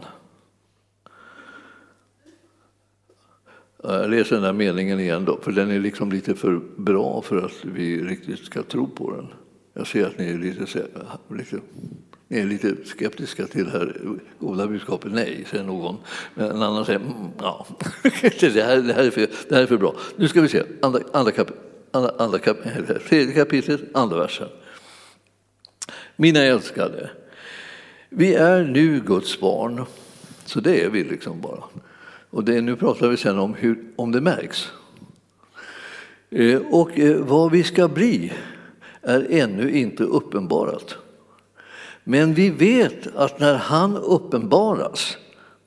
Jag 3.83 4.11
läser 4.11 4.35
den 4.35 4.45
där 4.45 4.53
meningen 4.53 5.01
igen, 5.01 5.25
då, 5.25 5.39
för 5.43 5.53
den 5.53 5.71
är 5.71 5.81
liksom 5.81 6.13
lite 6.13 6.35
för 6.35 6.61
bra 6.77 7.23
för 7.23 7.37
att 7.37 7.65
vi 7.65 8.05
riktigt 8.05 8.39
ska 8.39 8.63
tro 8.63 8.87
på 8.87 9.17
den. 9.17 9.27
Jag 9.75 9.87
ser 9.87 10.07
att 10.07 10.19
ni 10.19 10.29
är 10.29 10.39
lite, 10.39 10.87
lite, 11.29 11.61
är 12.33 12.45
lite 12.45 12.75
skeptiska 12.85 13.47
till 13.47 13.65
det 13.65 13.71
här 13.71 13.97
goda 14.39 14.67
budskapet. 14.67 15.13
Nej, 15.13 15.45
säger 15.51 15.65
någon. 15.65 15.97
Men 16.35 16.51
en 16.51 16.63
annan 16.63 16.85
säger 16.85 17.01
mm, 17.01 17.13
ja, 17.39 17.67
det, 18.41 18.63
här, 18.63 18.77
det, 18.77 18.93
här 18.93 19.05
är 19.05 19.11
för, 19.11 19.29
det 19.49 19.55
här 19.55 19.63
är 19.63 19.67
för 19.67 19.77
bra. 19.77 19.95
Nu 20.17 20.29
ska 20.29 20.41
vi 20.41 20.49
se, 20.49 20.63
andra, 20.83 21.01
andra, 21.13 21.33
kap, 21.33 21.51
andra, 21.91 22.11
andra 22.19 22.39
kap, 22.39 22.57
tredje 23.09 23.35
kapitlet, 23.35 23.81
andra 23.95 24.17
versen. 24.17 24.49
Mina 26.17 26.41
älskade, 26.41 27.11
vi 28.09 28.35
är 28.35 28.65
nu 28.65 29.01
Guds 29.01 29.41
barn, 29.41 29.85
så 30.45 30.61
det 30.61 30.85
är 30.85 30.91
vi 30.91 31.05
liksom 31.05 31.41
bara. 31.41 31.65
Och 32.31 32.45
det, 32.45 32.61
nu 32.61 32.77
pratar 32.77 33.09
vi 33.09 33.17
sen 33.17 33.39
om, 33.39 33.55
hur, 33.55 33.85
om 33.97 34.13
det 34.13 34.21
märks. 34.21 34.69
Eh, 36.31 36.61
och 36.71 36.99
eh, 36.99 37.17
vad 37.17 37.51
vi 37.51 37.63
ska 37.63 37.89
bli 37.89 38.33
är 39.03 39.27
ännu 39.31 39.71
inte 39.71 40.05
uppenbarat. 40.05 40.97
Men 42.05 42.35
vi 42.35 42.51
vet 42.51 43.17
att 43.17 43.41
när 43.41 43.55
han 43.55 43.97
uppenbaras 43.97 45.17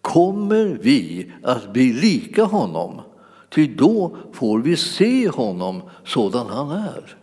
kommer 0.02 0.66
vi 0.66 1.32
att 1.44 1.74
bli 1.74 1.94
lika 1.94 2.44
honom, 2.44 3.02
ty 3.50 3.76
då 3.76 4.18
får 4.34 4.60
vi 4.60 4.78
se 4.78 5.30
honom 5.30 5.82
sådan 6.04 6.48
han 6.48 6.72
är. 6.72 7.18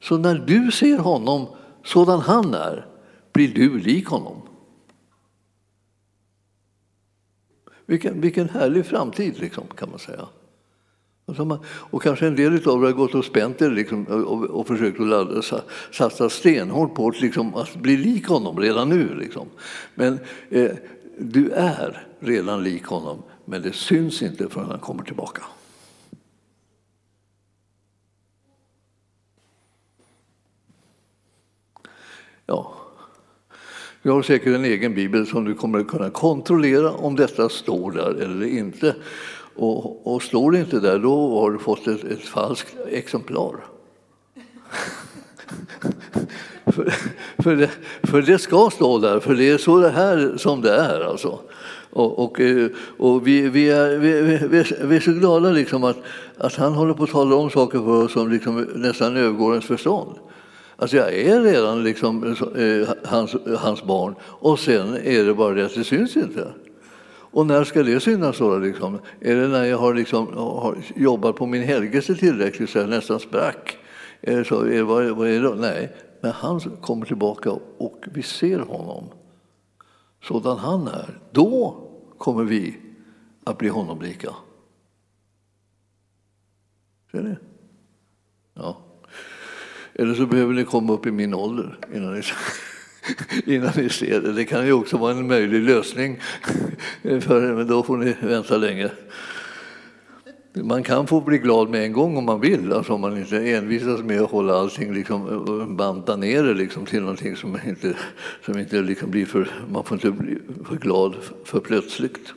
Så 0.00 0.18
när 0.18 0.34
du 0.34 0.70
ser 0.72 0.98
honom 0.98 1.46
sådan 1.84 2.20
han 2.20 2.54
är 2.54 2.86
blir 3.32 3.54
du 3.54 3.78
lik 3.78 4.06
honom. 4.06 4.42
Vilken, 7.86 8.20
vilken 8.20 8.48
härlig 8.48 8.86
framtid, 8.86 9.38
liksom, 9.38 9.64
kan 9.76 9.90
man 9.90 9.98
säga. 9.98 10.28
Och 11.68 12.02
kanske 12.02 12.26
en 12.26 12.36
del 12.36 12.68
av 12.68 12.82
er 12.82 12.86
har 12.86 12.92
gått 12.92 13.14
och 13.14 13.24
spänt 13.24 13.62
er 13.62 13.70
liksom, 13.70 14.04
och, 14.04 14.44
och 14.44 14.66
försökt 14.66 15.00
att 15.00 15.06
ladda, 15.06 15.42
satsa 15.92 16.30
stenhårt 16.30 16.94
på 16.94 17.08
att, 17.08 17.20
liksom, 17.20 17.54
att 17.54 17.76
bli 17.76 17.96
lik 17.96 18.26
honom 18.26 18.58
redan 18.58 18.88
nu. 18.88 19.14
Liksom. 19.14 19.48
Men 19.94 20.18
eh, 20.50 20.70
du 21.18 21.50
är 21.50 22.06
redan 22.20 22.62
lik 22.62 22.84
honom, 22.84 23.22
men 23.44 23.62
det 23.62 23.72
syns 23.72 24.22
inte 24.22 24.48
förrän 24.48 24.70
han 24.70 24.78
kommer 24.78 25.02
tillbaka. 25.02 25.42
Ja. 32.46 32.74
du 34.02 34.10
har 34.10 34.22
säkert 34.22 34.54
en 34.54 34.64
egen 34.64 34.94
bibel 34.94 35.26
som 35.26 35.44
du 35.44 35.54
kommer 35.54 35.78
att 35.78 35.88
kunna 35.88 36.10
kontrollera 36.10 36.92
om 36.92 37.16
detta 37.16 37.48
står 37.48 37.92
där 37.92 38.22
eller 38.22 38.46
inte. 38.46 38.96
Och, 39.58 40.14
och 40.14 40.22
står 40.22 40.52
det 40.52 40.58
inte 40.58 40.80
där, 40.80 40.98
då 40.98 41.40
har 41.40 41.50
du 41.50 41.58
fått 41.58 41.86
ett, 41.86 42.04
ett 42.04 42.22
falskt 42.22 42.76
exemplar. 42.90 43.54
för, 46.66 46.94
för, 47.38 47.56
det, 47.56 47.70
för 48.02 48.22
det 48.22 48.38
ska 48.38 48.70
stå 48.70 48.98
där, 48.98 49.20
för 49.20 49.34
det 49.34 49.50
är 49.50 49.58
så 49.58 49.78
det 49.78 49.90
här 49.90 50.34
som 50.36 50.60
det 50.60 50.74
är. 50.74 51.00
Alltså. 51.00 51.38
Och, 51.90 52.18
och, 52.24 52.40
eh, 52.40 52.70
och 52.98 53.26
vi, 53.26 53.48
vi, 53.48 53.70
är, 53.70 53.98
vi, 53.98 54.20
vi, 54.22 54.64
vi, 54.80 54.96
är 54.96 55.00
så 55.00 55.12
glada 55.12 55.50
liksom 55.50 55.84
att, 55.84 55.96
att 56.36 56.54
han 56.54 56.72
håller 56.72 56.94
på 56.94 57.04
att 57.04 57.10
tala 57.10 57.36
om 57.36 57.50
saker 57.50 57.78
för 57.78 58.04
oss 58.04 58.12
som 58.12 58.30
liksom 58.30 58.66
nästan 58.74 59.16
övergår 59.16 59.52
ens 59.52 59.66
förstånd. 59.66 60.14
Alltså 60.76 60.96
jag 60.96 61.14
är 61.14 61.42
redan 61.42 61.84
liksom, 61.84 62.36
eh, 62.56 62.88
hans, 63.04 63.36
hans 63.58 63.82
barn 63.82 64.14
och 64.22 64.58
sen 64.58 64.96
är 65.04 65.24
det 65.24 65.34
bara 65.34 65.54
det 65.54 65.64
att 65.64 65.74
det 65.74 65.84
syns 65.84 66.16
inte. 66.16 66.48
Och 67.30 67.46
när 67.46 67.64
ska 67.64 67.82
det 67.82 68.00
synas 68.00 68.38
då? 68.38 68.58
Liksom? 68.58 68.98
Är 69.20 69.36
det 69.36 69.48
när 69.48 69.64
jag 69.64 69.78
har, 69.78 69.94
liksom, 69.94 70.26
har 70.36 70.76
jobbat 70.96 71.36
på 71.36 71.46
min 71.46 71.62
helgelse 71.62 72.14
tillräckligt 72.14 72.70
så 72.70 72.78
jag 72.78 72.88
nästan 72.88 73.20
sprack? 73.20 73.78
Är 74.20 74.36
det 74.36 74.44
så? 74.44 74.64
Är, 74.64 74.82
vad, 74.82 75.04
vad 75.10 75.28
är 75.28 75.32
det 75.32 75.40
då? 75.40 75.54
Nej, 75.54 75.96
men 76.20 76.32
han 76.32 76.60
kommer 76.60 77.06
tillbaka 77.06 77.50
och 77.78 78.04
vi 78.12 78.22
ser 78.22 78.58
honom 78.58 79.04
sådan 80.22 80.58
han 80.58 80.88
är. 80.88 81.18
Då 81.32 81.76
kommer 82.18 82.44
vi 82.44 82.76
att 83.44 83.58
bli 83.58 83.68
honom 83.68 84.02
lika. 84.02 84.34
Ser 87.12 87.22
ni? 87.22 87.36
Ja. 88.54 88.76
Eller 89.94 90.14
så 90.14 90.26
behöver 90.26 90.54
ni 90.54 90.64
komma 90.64 90.92
upp 90.92 91.06
i 91.06 91.10
min 91.10 91.34
ålder 91.34 91.78
innan 91.94 92.14
ni, 92.14 92.22
innan 93.46 93.72
ni 93.76 93.88
ser 93.88 94.20
det. 94.20 94.32
Det 94.32 94.44
kan 94.44 94.66
ju 94.66 94.72
också 94.72 94.96
vara 94.96 95.12
en 95.12 95.26
möjlig 95.26 95.62
lösning, 95.62 96.20
för, 97.02 97.54
men 97.54 97.66
då 97.66 97.82
får 97.82 97.96
ni 97.96 98.16
vänta 98.20 98.56
länge. 98.56 98.90
Man 100.52 100.82
kan 100.82 101.06
få 101.06 101.20
bli 101.20 101.38
glad 101.38 101.68
med 101.68 101.84
en 101.84 101.92
gång 101.92 102.16
om 102.16 102.24
man 102.24 102.40
vill, 102.40 102.72
alltså 102.72 102.92
om 102.92 103.00
man 103.00 103.18
inte 103.18 103.36
envisas 103.36 104.00
med 104.00 104.20
att 104.20 104.30
hålla 104.30 104.54
allting, 104.54 104.94
liksom, 104.94 105.28
eh, 105.28 105.66
banta 105.66 106.16
ner 106.16 106.42
det 106.42 106.54
liksom, 106.54 106.86
till 106.86 107.00
någonting 107.00 107.36
som 107.36 107.58
inte, 107.66 107.94
som 108.44 108.58
inte 108.58 108.82
liksom 108.82 109.10
blir 109.10 109.26
för... 109.26 109.50
Man 109.72 109.84
får 109.84 109.94
inte 109.94 110.10
bli 110.10 110.38
för 110.64 110.76
glad 110.76 111.16
för 111.44 111.60
plötsligt. 111.60 112.32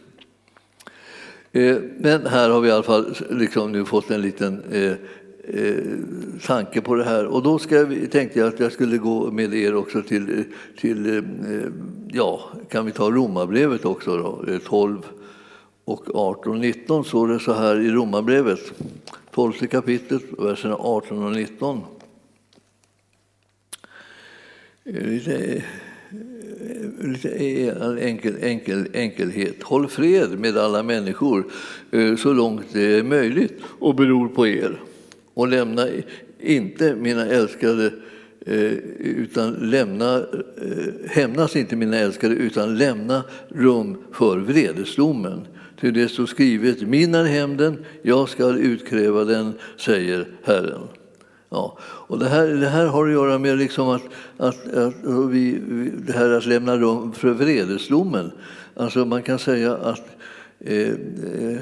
Eh, 1.52 1.78
men 1.98 2.26
här 2.26 2.50
har 2.50 2.62
vi 2.62 2.70
i 2.70 2.72
alla 2.72 2.84
fall 2.84 3.16
liksom 3.30 3.72
nu 3.72 3.86
fått 3.86 4.12
en 4.12 4.22
liten 4.22 4.64
eh, 4.72 4.94
eh, 5.48 5.84
tanke 6.46 6.82
på 6.82 6.96
det 6.96 7.04
här. 7.04 7.26
Och 7.26 7.44
då 7.44 7.60
ska 7.60 7.76
jag, 7.76 8.12
tänkte 8.12 8.40
jag 8.40 8.48
att 8.48 8.60
jag 8.60 8.72
skulle 8.72 8.98
gå 8.98 9.32
med 9.32 9.54
er 9.54 9.76
också 9.76 10.02
till, 10.02 10.44
till 10.78 11.18
eh, 11.18 11.24
ja, 12.12 12.50
kan 12.70 12.86
vi 12.86 12.92
ta 12.92 13.12
Romarbrevet 13.12 13.86
också 13.86 14.18
då, 14.18 14.54
eh, 14.54 14.60
12 14.60 14.98
och 15.86 16.16
18 16.16 16.54
och 16.54 16.60
19 16.60 17.06
står 17.06 17.28
det 17.28 17.40
så 17.40 17.54
här 17.54 17.80
i 17.80 17.92
Romarbrevet, 17.92 18.60
12 19.34 19.54
kapitlet, 19.54 20.24
verserna 20.38 20.76
18 20.76 21.24
och 21.24 21.32
19. 21.32 21.82
Eh, 24.84 25.08
lite, 25.08 25.56
eh, 25.56 27.08
lite 27.08 27.30
enkel, 28.02 28.36
enkel, 28.42 28.88
enkelhet. 28.94 29.64
Håll 29.64 29.88
fred 29.88 30.40
med 30.40 30.58
alla 30.58 30.84
människor 30.84 31.46
så 32.18 32.34
långt 32.34 32.66
det 32.74 32.96
är 32.96 33.04
möjligt 33.04 33.62
och 33.80 33.96
beror 33.96 34.28
på 34.28 34.48
er 34.48 34.80
och 35.34 35.48
lämna 35.48 35.88
inte 36.40 36.96
mina 36.96 37.26
älskade 37.26 37.92
eh, 38.46 38.72
utan 39.00 39.54
lämna, 39.54 40.18
eh, 40.18 40.94
hämnas 41.08 41.56
inte 41.56 41.76
mina 41.76 41.98
älskade 41.98 42.36
utan 42.36 42.78
lämna 42.78 43.24
rum 43.50 43.98
för 44.12 44.38
vredesdomen. 44.38 45.48
Till 45.80 45.94
det 45.94 46.08
står 46.08 46.26
skrivet, 46.26 46.82
min 46.82 47.16
är 47.16 47.24
hämnden, 47.24 47.86
jag 48.02 48.30
ska 48.30 48.50
utkräva 48.50 49.24
den, 49.24 49.54
säger 49.78 50.28
Herren. 50.44 50.82
Ja, 51.50 51.78
och 51.82 52.20
det, 52.20 52.30
här, 52.30 52.48
det 52.48 52.68
här 52.68 52.86
har 52.86 53.08
att 53.08 53.12
göra 53.12 53.38
med 53.38 53.58
liksom 53.58 53.90
att, 53.90 54.04
att, 54.38 54.74
att 54.74 55.30
vi, 55.30 55.62
det 56.08 56.14
här 56.14 56.30
att 56.30 56.46
lämna 56.46 56.78
rum 56.78 57.12
för 57.12 57.30
vredesdomen. 57.30 58.32
Alltså 58.76 59.06
man 59.06 59.24
kan 59.24 59.40
säga 59.40 59.74
att 59.76 60.08
eh, 60.60 60.90
eh 60.90 61.60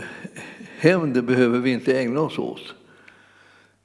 hämnd 0.77 1.23
behöver 1.23 1.59
vi 1.59 1.71
inte 1.71 1.99
ägna 1.99 2.19
oss 2.21 2.39
åt. 2.39 2.75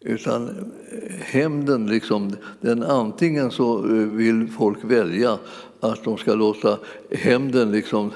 Utan 0.07 0.73
hämnden, 1.21 1.87
liksom, 1.87 2.37
den 2.61 2.83
antingen 2.83 3.51
så 3.51 3.79
eh, 3.79 3.93
vill 3.93 4.49
folk 4.49 4.79
välja 4.85 5.39
att 5.81 6.05
de 6.05 6.17
ska 6.17 6.35
låta 6.35 6.79
hämnden 7.11 7.73
liksom 7.73 8.11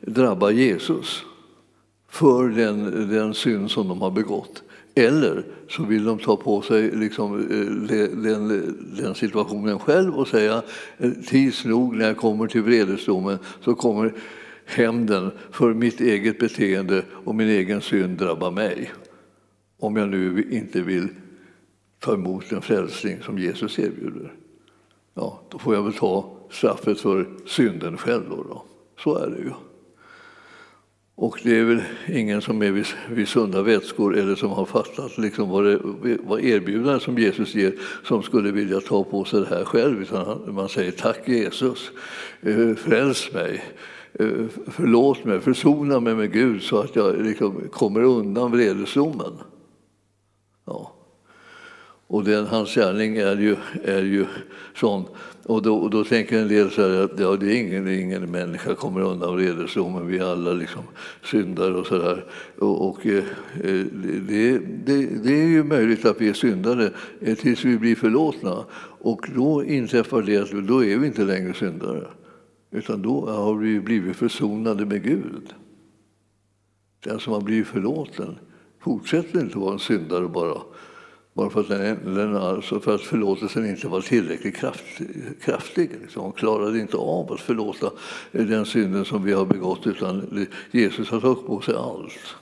drabba 0.00 0.50
Jesus 0.50 1.24
för 2.08 2.48
den, 2.48 3.08
den 3.08 3.34
synd 3.34 3.70
som 3.70 3.88
de 3.88 4.00
har 4.00 4.10
begått. 4.10 4.62
Eller 4.94 5.44
så 5.68 5.82
vill 5.82 6.04
de 6.04 6.18
ta 6.18 6.36
på 6.36 6.62
sig 6.62 6.90
liksom, 6.90 7.38
eh, 7.40 8.18
den, 8.22 8.48
den, 8.96 9.14
situationen 9.14 9.78
själv 9.78 10.14
och 10.14 10.28
säga 10.28 10.62
eh, 10.98 11.10
tids 11.10 11.64
nog 11.64 11.96
när 11.96 12.06
jag 12.06 12.16
kommer 12.16 12.46
till 12.46 12.62
vredesdomen 12.62 13.38
så 13.60 13.74
kommer 13.74 14.14
hämnden 14.66 15.30
för 15.50 15.74
mitt 15.74 16.00
eget 16.00 16.38
beteende 16.38 17.02
och 17.24 17.34
min 17.34 17.48
egen 17.48 17.80
synd 17.80 18.18
drabba 18.18 18.50
mig. 18.50 18.92
Om 19.78 19.96
jag 19.96 20.08
nu 20.08 20.48
inte 20.50 20.80
vill 20.80 21.08
ta 22.02 22.14
emot 22.14 22.50
den 22.50 22.62
frälsning 22.62 23.22
som 23.22 23.38
Jesus 23.38 23.78
erbjuder. 23.78 24.32
Ja, 25.14 25.40
då 25.48 25.58
får 25.58 25.74
jag 25.74 25.82
väl 25.82 25.92
ta 25.92 26.36
straffet 26.50 27.00
för 27.00 27.26
synden 27.46 27.96
själv. 27.96 28.22
Då, 28.30 28.36
då. 28.36 28.64
Så 28.98 29.18
är 29.18 29.30
det 29.30 29.38
ju. 29.38 29.50
Och 31.14 31.40
det 31.42 31.58
är 31.58 31.64
väl 31.64 31.82
ingen 32.08 32.42
som 32.42 32.62
är 32.62 32.70
vid, 32.70 32.86
vid 33.10 33.28
sunda 33.28 33.62
vätskor 33.62 34.16
eller 34.16 34.34
som 34.34 34.50
har 34.50 34.64
fattat 34.64 35.18
liksom 35.18 35.48
vad, 35.48 35.64
det, 35.64 35.78
vad 36.22 36.40
erbjudandet 36.40 37.02
som 37.02 37.18
Jesus 37.18 37.54
ger 37.54 37.74
som 38.04 38.22
skulle 38.22 38.50
vilja 38.50 38.80
ta 38.80 39.04
på 39.04 39.24
sig 39.24 39.40
det 39.40 39.46
här 39.46 39.64
själv. 39.64 40.02
Utan 40.02 40.54
man 40.54 40.68
säger 40.68 40.92
tack 40.92 41.28
Jesus, 41.28 41.90
eh, 42.40 42.74
fräls 42.74 43.32
mig, 43.32 43.64
eh, 44.12 44.28
förlåt 44.66 45.24
mig, 45.24 45.40
försona 45.40 46.00
mig 46.00 46.14
med 46.14 46.32
Gud 46.32 46.62
så 46.62 46.78
att 46.78 46.96
jag 46.96 47.22
liksom 47.22 47.68
kommer 47.72 48.02
undan 48.02 48.50
vredesdomen. 48.50 49.32
Ja. 50.64 50.91
Och 52.12 52.24
den, 52.24 52.46
hans 52.46 52.74
gärning 52.74 53.16
är 53.16 53.36
ju, 53.36 53.56
är 53.84 54.02
ju 54.02 54.26
sån. 54.74 55.04
Och 55.42 55.62
då, 55.62 55.76
och 55.76 55.90
då 55.90 56.04
tänker 56.04 56.38
en 56.38 56.48
del 56.48 56.70
så 56.70 56.82
här 56.82 57.04
att 57.04 57.18
ja, 57.18 57.36
det 57.36 57.46
är 57.46 57.60
ingen, 57.60 57.88
ingen 57.88 58.30
människa 58.30 58.74
kommer 58.74 59.00
undan 59.00 59.36
vredesdomen, 59.36 60.06
vi 60.06 60.18
är 60.18 60.24
alla 60.24 60.52
liksom 60.52 60.82
syndare 61.24 61.74
och 61.74 61.86
sådär. 61.86 62.24
Och, 62.58 62.88
och 62.88 63.06
eh, 63.06 63.24
eh, 63.54 63.86
det, 64.28 64.58
det, 64.58 65.06
det, 65.06 65.32
är 65.32 65.46
ju 65.46 65.64
möjligt 65.64 66.04
att 66.04 66.20
vi 66.20 66.28
är 66.28 66.32
syndare 66.32 66.90
eh, 67.20 67.34
tills 67.34 67.64
vi 67.64 67.78
blir 67.78 67.94
förlåtna. 67.94 68.64
Och 69.00 69.28
då 69.34 69.64
inträffar 69.64 70.22
det 70.22 70.36
att 70.36 70.66
då 70.68 70.84
är 70.84 70.98
vi 70.98 71.06
inte 71.06 71.24
längre 71.24 71.54
syndare. 71.54 72.06
Utan 72.70 73.02
då 73.02 73.26
har 73.26 73.54
vi 73.54 73.80
blivit 73.80 74.16
försonade 74.16 74.86
med 74.86 75.02
Gud. 75.02 75.54
Den 77.04 77.20
som 77.20 77.32
har 77.32 77.40
blivit 77.40 77.66
förlåten 77.66 78.38
fortsätter 78.80 79.40
inte 79.40 79.58
vara 79.58 79.72
en 79.72 79.78
syndare 79.78 80.28
bara 80.28 80.58
bara 81.34 81.50
för 81.50 81.60
att, 81.60 81.68
den, 82.04 82.36
alltså 82.36 82.80
för 82.80 82.94
att 82.94 83.00
förlåtelsen 83.00 83.66
inte 83.66 83.88
var 83.88 84.00
tillräckligt 84.00 84.56
kraftig. 84.56 85.08
kraftig 85.40 85.90
liksom. 86.02 86.22
Hon 86.22 86.32
klarade 86.32 86.80
inte 86.80 86.96
av 86.96 87.32
att 87.32 87.40
förlåta 87.40 87.90
den 88.32 88.66
synden 88.66 89.04
som 89.04 89.24
vi 89.24 89.32
har 89.32 89.44
begått 89.44 89.86
utan 89.86 90.46
Jesus 90.70 91.10
har 91.10 91.20
tagit 91.20 91.46
på 91.46 91.60
sig 91.60 91.74
allt. 91.74 92.36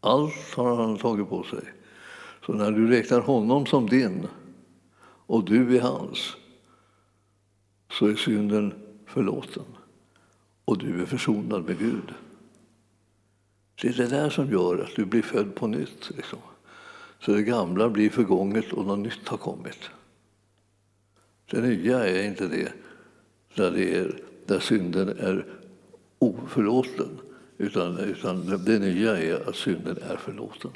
Allt 0.00 0.54
har 0.56 0.76
han 0.76 0.98
tagit 0.98 1.28
på 1.28 1.42
sig. 1.42 1.64
Så 2.46 2.52
när 2.52 2.70
du 2.70 2.88
räknar 2.88 3.20
honom 3.20 3.66
som 3.66 3.88
din 3.88 4.26
och 5.26 5.44
du 5.44 5.76
är 5.76 5.80
hans 5.80 6.36
så 7.90 8.06
är 8.06 8.14
synden 8.14 8.74
förlåten 9.06 9.64
och 10.64 10.78
du 10.78 11.02
är 11.02 11.06
försonad 11.06 11.64
med 11.64 11.78
Gud. 11.78 12.14
Det 13.82 13.88
är 13.88 13.92
det 13.92 14.06
där 14.06 14.30
som 14.30 14.50
gör 14.50 14.78
att 14.78 14.96
du 14.96 15.04
blir 15.04 15.22
född 15.22 15.54
på 15.54 15.66
nytt. 15.66 16.10
Liksom. 16.16 16.38
Så 17.24 17.32
det 17.32 17.42
gamla 17.42 17.88
blir 17.88 18.10
förgånget 18.10 18.72
och 18.72 18.86
något 18.86 18.98
nytt 18.98 19.28
har 19.28 19.36
kommit. 19.36 19.90
Det 21.50 21.60
nya 21.60 22.06
är 22.08 22.22
inte 22.22 22.48
det 22.48 22.72
där, 23.54 23.70
det 23.70 23.96
är, 23.96 24.20
där 24.46 24.58
synden 24.58 25.08
är 25.08 25.46
oförlåten 26.18 27.08
utan, 27.58 27.98
utan 27.98 28.64
det 28.64 28.78
nya 28.78 29.18
är 29.18 29.48
att 29.48 29.56
synden 29.56 29.96
är 30.10 30.16
förlåten. 30.16 30.70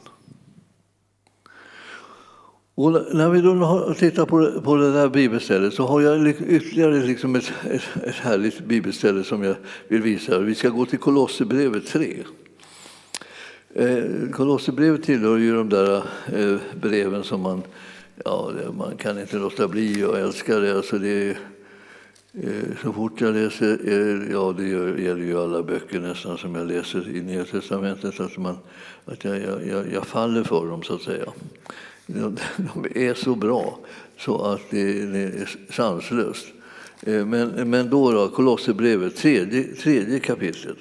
Och 2.74 2.92
när 2.92 3.28
vi 3.28 3.40
då 3.40 3.94
tittar 3.94 4.26
på, 4.26 4.60
på 4.60 4.76
det 4.76 4.92
där 4.92 5.08
bibelstället 5.08 5.74
så 5.74 5.86
har 5.86 6.00
jag 6.00 6.28
ytterligare 6.28 7.06
liksom 7.06 7.36
ett, 7.36 7.52
ett, 7.70 8.04
ett 8.04 8.14
härligt 8.14 8.60
bibelställe 8.60 9.24
som 9.24 9.42
jag 9.42 9.56
vill 9.88 10.02
visa. 10.02 10.38
Vi 10.38 10.54
ska 10.54 10.68
gå 10.68 10.86
till 10.86 10.98
Kolosserbrevet 10.98 11.86
3. 11.86 12.24
Eh, 13.78 14.30
Kolosserbrevet 14.32 15.02
tillhör 15.02 15.36
ju 15.36 15.54
de 15.54 15.68
där 15.68 15.96
eh, 16.32 16.56
breven 16.80 17.24
som 17.24 17.40
man, 17.40 17.62
ja, 18.24 18.52
man 18.78 18.96
kan 18.96 19.20
inte 19.20 19.36
låta 19.36 19.68
bli 19.68 20.04
att 20.04 20.14
älska 20.14 20.58
det. 20.58 20.76
Alltså 20.76 20.98
det 20.98 21.30
eh, 21.30 21.36
så 22.82 22.92
fort 22.92 23.20
jag 23.20 23.34
läser, 23.34 23.78
ja 24.32 24.54
det 24.58 24.68
gäller 25.02 25.24
ju 25.24 25.38
alla 25.38 25.62
böcker 25.62 26.00
nästan 26.00 26.38
som 26.38 26.54
jag 26.54 26.66
läser 26.66 27.16
i 27.16 27.20
Nya 27.20 27.44
Testamentet, 27.44 28.20
att, 28.20 28.38
man, 28.38 28.58
att 29.04 29.24
jag, 29.24 29.66
jag, 29.66 29.92
jag 29.92 30.06
faller 30.06 30.44
för 30.44 30.66
dem 30.66 30.82
så 30.82 30.94
att 30.94 31.02
säga. 31.02 31.32
De, 32.06 32.36
de 32.56 33.08
är 33.08 33.14
så 33.14 33.34
bra 33.34 33.78
så 34.18 34.42
att 34.44 34.62
det, 34.70 35.06
det 35.06 35.18
är 35.18 35.48
sanslöst. 35.70 36.46
Men, 37.00 37.70
men 37.70 37.90
då, 37.90 38.12
då 38.12 38.28
Kolosserbrevet, 38.28 39.16
tredje, 39.16 39.64
tredje 39.64 40.18
kapitlet. 40.18 40.76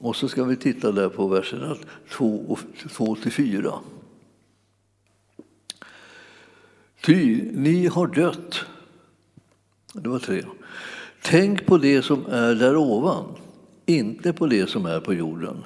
Och 0.00 0.16
så 0.16 0.28
ska 0.28 0.44
vi 0.44 0.56
titta 0.56 0.92
där 0.92 1.08
på 1.08 1.28
verserna 1.28 1.76
2 2.10 2.56
4. 3.30 3.72
Ty 7.04 7.42
ni 7.52 7.86
har 7.86 8.06
dött. 8.06 8.64
Det 9.92 10.08
var 10.08 10.18
tre. 10.18 10.42
Tänk 11.22 11.66
på 11.66 11.78
det 11.78 12.02
som 12.02 12.26
är 12.26 12.54
där 12.54 12.76
ovan, 12.76 13.24
inte 13.86 14.32
på 14.32 14.46
det 14.46 14.70
som 14.70 14.86
är 14.86 15.00
på 15.00 15.14
jorden. 15.14 15.64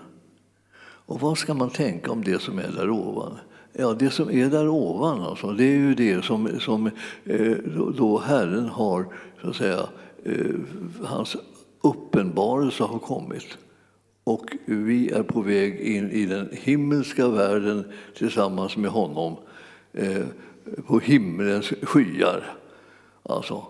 Och 0.82 1.20
vad 1.20 1.38
ska 1.38 1.54
man 1.54 1.70
tänka 1.70 2.12
om 2.12 2.24
det 2.24 2.42
som 2.42 2.58
är 2.58 2.68
där 2.68 2.90
ovan? 2.90 3.38
Ja, 3.72 3.92
det 3.92 4.10
som 4.10 4.30
är 4.30 4.50
där 4.50 4.68
ovan, 4.68 5.20
alltså, 5.20 5.52
det 5.52 5.64
är 5.64 5.76
ju 5.76 5.94
det 5.94 6.24
som, 6.24 6.60
som 6.60 6.90
eh, 7.24 7.56
då 7.96 8.18
Herren 8.18 8.68
har, 8.68 9.06
så 9.42 9.50
att 9.50 9.56
säga, 9.56 9.88
eh, 10.24 10.54
hans 11.04 11.36
uppenbarelse 11.80 12.82
har 12.82 12.98
kommit. 12.98 13.58
Och 14.30 14.56
vi 14.64 15.10
är 15.10 15.22
på 15.22 15.40
väg 15.40 15.80
in 15.80 16.10
i 16.10 16.26
den 16.26 16.48
himmelska 16.52 17.28
världen 17.28 17.84
tillsammans 18.16 18.76
med 18.76 18.90
honom 18.90 19.36
eh, 19.92 20.24
på 20.86 20.98
himlens 20.98 21.72
skyar. 21.82 22.56
Alltså, 23.22 23.66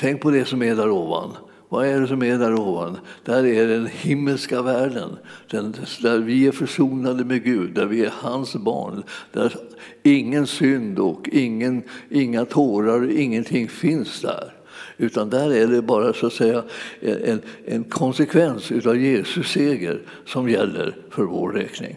tänk 0.00 0.20
på 0.20 0.30
det 0.30 0.44
som 0.44 0.62
är 0.62 0.76
där 0.76 0.90
ovan. 0.90 1.36
Vad 1.68 1.86
är 1.86 2.00
det 2.00 2.08
som 2.08 2.22
är 2.22 2.38
där 2.38 2.54
ovan? 2.54 2.98
Där 3.24 3.46
är 3.46 3.68
den 3.68 3.86
himmelska 3.86 4.62
världen, 4.62 5.10
den, 5.50 5.74
där 6.02 6.18
vi 6.18 6.46
är 6.46 6.52
försonade 6.52 7.24
med 7.24 7.44
Gud, 7.44 7.74
där 7.74 7.86
vi 7.86 8.04
är 8.04 8.12
hans 8.14 8.56
barn. 8.56 9.02
Där 9.32 9.54
ingen 10.02 10.46
synd 10.46 10.98
och 10.98 11.28
ingen, 11.32 11.82
inga 12.10 12.44
tårar, 12.44 13.10
ingenting 13.10 13.68
finns 13.68 14.20
där. 14.20 14.61
Utan 15.02 15.30
där 15.30 15.52
är 15.52 15.66
det 15.66 15.82
bara 15.82 16.12
så 16.12 16.26
att 16.26 16.32
säga 16.32 16.64
en, 17.00 17.40
en 17.64 17.84
konsekvens 17.84 18.72
av 18.86 18.96
Jesus 18.96 19.48
seger 19.48 20.02
som 20.26 20.48
gäller 20.48 20.96
för 21.10 21.24
vår 21.24 21.52
räkning. 21.52 21.96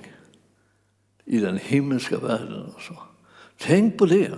I 1.25 1.37
den 1.37 1.57
himmelska 1.57 2.17
världen. 2.17 2.63
Alltså. 2.75 2.93
Tänk 3.57 3.97
på 3.97 4.05
det 4.05 4.31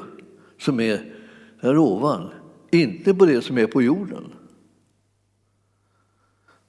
som 0.60 0.80
är 0.80 1.14
här 1.62 1.78
ovan, 1.78 2.30
inte 2.72 3.14
på 3.14 3.26
det 3.26 3.42
som 3.42 3.58
är 3.58 3.68
på 3.68 3.82
jorden. 3.82 4.24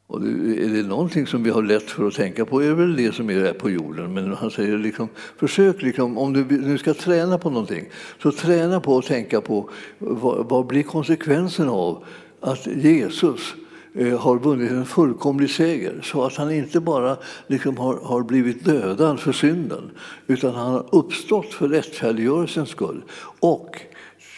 Och 0.09 0.23
är 0.23 0.75
det 0.75 0.89
någonting 0.89 1.27
som 1.27 1.43
vi 1.43 1.51
har 1.51 1.63
lätt 1.63 1.91
för 1.91 2.07
att 2.07 2.15
tänka 2.15 2.45
på 2.45 2.63
är 2.63 2.69
det 2.69 2.75
väl 2.75 2.97
det 2.97 3.15
som 3.15 3.31
är 3.31 3.53
på 3.53 3.71
jorden. 3.71 4.15
Men 4.15 4.33
han 4.33 4.51
säger 4.51 4.79
liksom, 4.79 5.09
försök, 5.37 5.83
liksom, 5.83 6.19
om 6.19 6.33
du 6.33 6.45
nu 6.45 6.79
ska 6.79 6.95
träna 6.95 7.39
på 7.39 7.51
någonting, 7.51 7.85
så 8.23 8.33
träna 8.33 8.81
på 8.81 8.99
att 8.99 9.05
tänka 9.05 9.41
på 9.41 9.71
vad, 9.99 10.49
vad 10.49 10.67
blir 10.67 10.83
konsekvensen 10.83 11.69
av 11.69 12.05
att 12.41 12.67
Jesus 12.67 13.55
eh, 13.95 14.21
har 14.21 14.39
vunnit 14.39 14.71
en 14.71 14.87
fullkomlig 14.87 15.51
seger 15.51 16.01
så 16.03 16.25
att 16.25 16.37
han 16.37 16.53
inte 16.53 16.81
bara 16.81 17.17
liksom 17.47 17.77
har, 17.77 17.99
har 18.03 18.23
blivit 18.23 18.65
dödad 18.65 19.21
för 19.21 19.33
synden 19.33 19.91
utan 20.27 20.55
han 20.55 20.73
har 20.73 20.87
uppstått 20.93 21.55
för 21.55 21.69
rättfärdiggörelsens 21.69 22.69
skull. 22.69 23.03
Och 23.41 23.81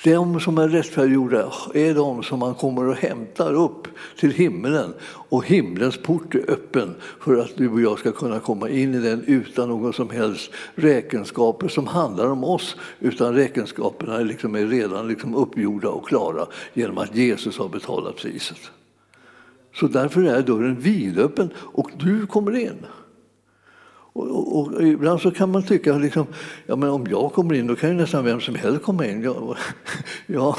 de 0.04 0.40
som 0.40 0.58
är 0.58 0.68
rättfärdiggjorda 0.68 1.52
är 1.74 1.94
de 1.94 2.22
som 2.22 2.38
man 2.38 2.54
kommer 2.54 2.88
och 2.88 2.94
hämtar 2.94 3.54
upp 3.54 3.88
till 4.18 4.30
himlen 4.30 4.94
och 5.02 5.46
himlens 5.46 5.96
port 5.96 6.34
är 6.34 6.50
öppen 6.50 6.94
för 7.20 7.36
att 7.36 7.56
du 7.56 7.68
och 7.68 7.80
jag 7.80 7.98
ska 7.98 8.12
kunna 8.12 8.40
komma 8.40 8.68
in 8.68 8.94
i 8.94 8.98
den 8.98 9.24
utan 9.26 9.68
någon 9.68 9.92
som 9.92 10.10
helst 10.10 10.50
räkenskaper 10.74 11.68
som 11.68 11.86
handlar 11.86 12.26
om 12.26 12.44
oss 12.44 12.76
utan 13.00 13.34
räkenskaperna 13.34 14.16
är, 14.16 14.24
liksom 14.24 14.54
är 14.54 14.66
redan 14.66 15.08
liksom 15.08 15.34
uppgjorda 15.34 15.88
och 15.88 16.08
klara 16.08 16.46
genom 16.74 16.98
att 16.98 17.16
Jesus 17.16 17.58
har 17.58 17.68
betalat 17.68 18.16
priset. 18.16 18.60
Så 19.74 19.86
därför 19.86 20.22
är 20.22 20.42
dörren 20.42 20.80
vidöppen 20.80 21.50
och 21.56 21.90
du 21.98 22.26
kommer 22.26 22.56
in. 22.56 22.86
Och, 24.20 24.58
och, 24.58 24.74
och, 24.74 24.82
ibland 24.82 25.20
så 25.20 25.30
kan 25.30 25.50
man 25.50 25.62
tycka 25.62 25.98
liksom, 25.98 26.26
ja 26.66 26.76
men 26.76 26.88
om 26.88 27.06
jag 27.10 27.32
kommer 27.32 27.54
in 27.54 27.66
då 27.66 27.76
kan 27.76 27.90
ju 27.90 27.96
nästan 27.96 28.24
vem 28.24 28.40
som 28.40 28.54
helst 28.54 28.82
komma 28.82 29.06
in. 29.06 29.22
Ja, 29.22 29.56
ja, 30.26 30.56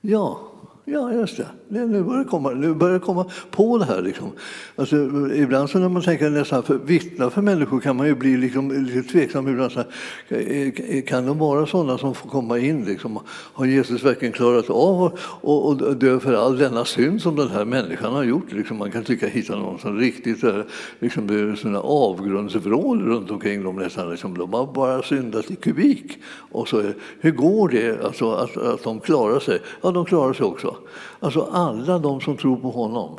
ja 0.00 0.47
Ja, 0.90 1.12
just 1.12 1.36
det. 1.36 1.46
Nu 1.68 2.02
börjar 2.02 2.18
det 2.18 2.30
komma, 2.30 2.50
nu 2.50 2.74
börjar 2.74 2.94
det 2.94 3.00
komma 3.00 3.30
på 3.50 3.78
det 3.78 3.84
här. 3.84 4.02
Liksom. 4.02 4.32
Alltså, 4.76 4.96
ibland 5.34 5.70
så 5.70 5.78
när 5.78 5.88
man 5.88 6.02
tänker 6.02 6.30
nästan 6.30 6.62
för 6.62 6.74
vittna 6.74 7.30
för 7.30 7.42
människor 7.42 7.80
kan 7.80 7.96
man 7.96 8.06
ju 8.06 8.14
bli 8.14 8.36
liksom, 8.36 8.72
lite 8.84 9.08
tveksam. 9.08 9.48
Ibland 9.48 9.72
så 9.72 9.84
här, 10.28 11.00
kan 11.00 11.26
de 11.26 11.38
vara 11.38 11.66
sådana 11.66 11.98
som 11.98 12.14
får 12.14 12.28
komma 12.28 12.58
in? 12.58 12.84
Liksom? 12.84 13.18
Har 13.28 13.66
Jesus 13.66 14.04
verkligen 14.04 14.32
klarat 14.32 14.70
av 14.70 15.18
att 15.42 16.00
dö 16.00 16.20
för 16.20 16.32
all 16.32 16.58
denna 16.58 16.84
synd 16.84 17.22
som 17.22 17.36
den 17.36 17.48
här 17.48 17.64
människan 17.64 18.12
har 18.12 18.24
gjort? 18.24 18.52
Liksom, 18.52 18.76
man 18.76 18.90
kan 18.90 19.04
tycka 19.04 19.28
hitta 19.28 19.56
någon 19.56 19.78
som 19.78 19.98
riktigt 19.98 20.44
eh, 20.44 20.60
liksom, 20.98 21.26
det 21.26 21.34
är 21.34 21.54
såna 21.54 21.80
avgrundsvrål 21.80 23.02
runt 23.02 23.30
omkring 23.30 23.62
dem. 23.62 23.76
Nästan, 23.76 24.10
liksom, 24.10 24.38
de 24.38 24.52
har 24.52 24.66
bara 24.66 25.02
syndat 25.02 25.50
i 25.50 25.56
kubik. 25.56 26.18
Och 26.50 26.68
så, 26.68 26.80
eh, 26.80 26.90
hur 27.20 27.30
går 27.30 27.68
det 27.68 28.04
alltså, 28.04 28.32
att, 28.32 28.56
att 28.56 28.84
de 28.84 29.00
klarar 29.00 29.40
sig? 29.40 29.58
Ja, 29.82 29.90
de 29.90 30.04
klarar 30.04 30.32
sig 30.32 30.46
också. 30.46 30.77
Alltså 31.20 31.48
alla 31.52 31.98
de 31.98 32.20
som 32.20 32.36
tror 32.36 32.56
på 32.56 32.70
honom. 32.70 33.18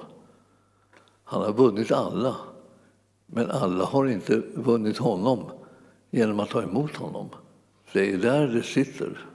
Han 1.24 1.42
har 1.42 1.54
vunnit 1.54 1.92
alla. 1.92 2.36
Men 3.26 3.52
alla 3.52 3.86
har 3.86 4.06
inte 4.06 4.42
vunnit 4.54 4.98
honom 4.98 5.44
genom 6.12 6.40
att 6.40 6.50
ta 6.50 6.64
emot 6.64 6.96
honom. 6.96 7.30
Det 7.94 8.14
är 8.14 8.18
där 8.18 8.48
det 8.48 8.64
sitter. 8.64 9.26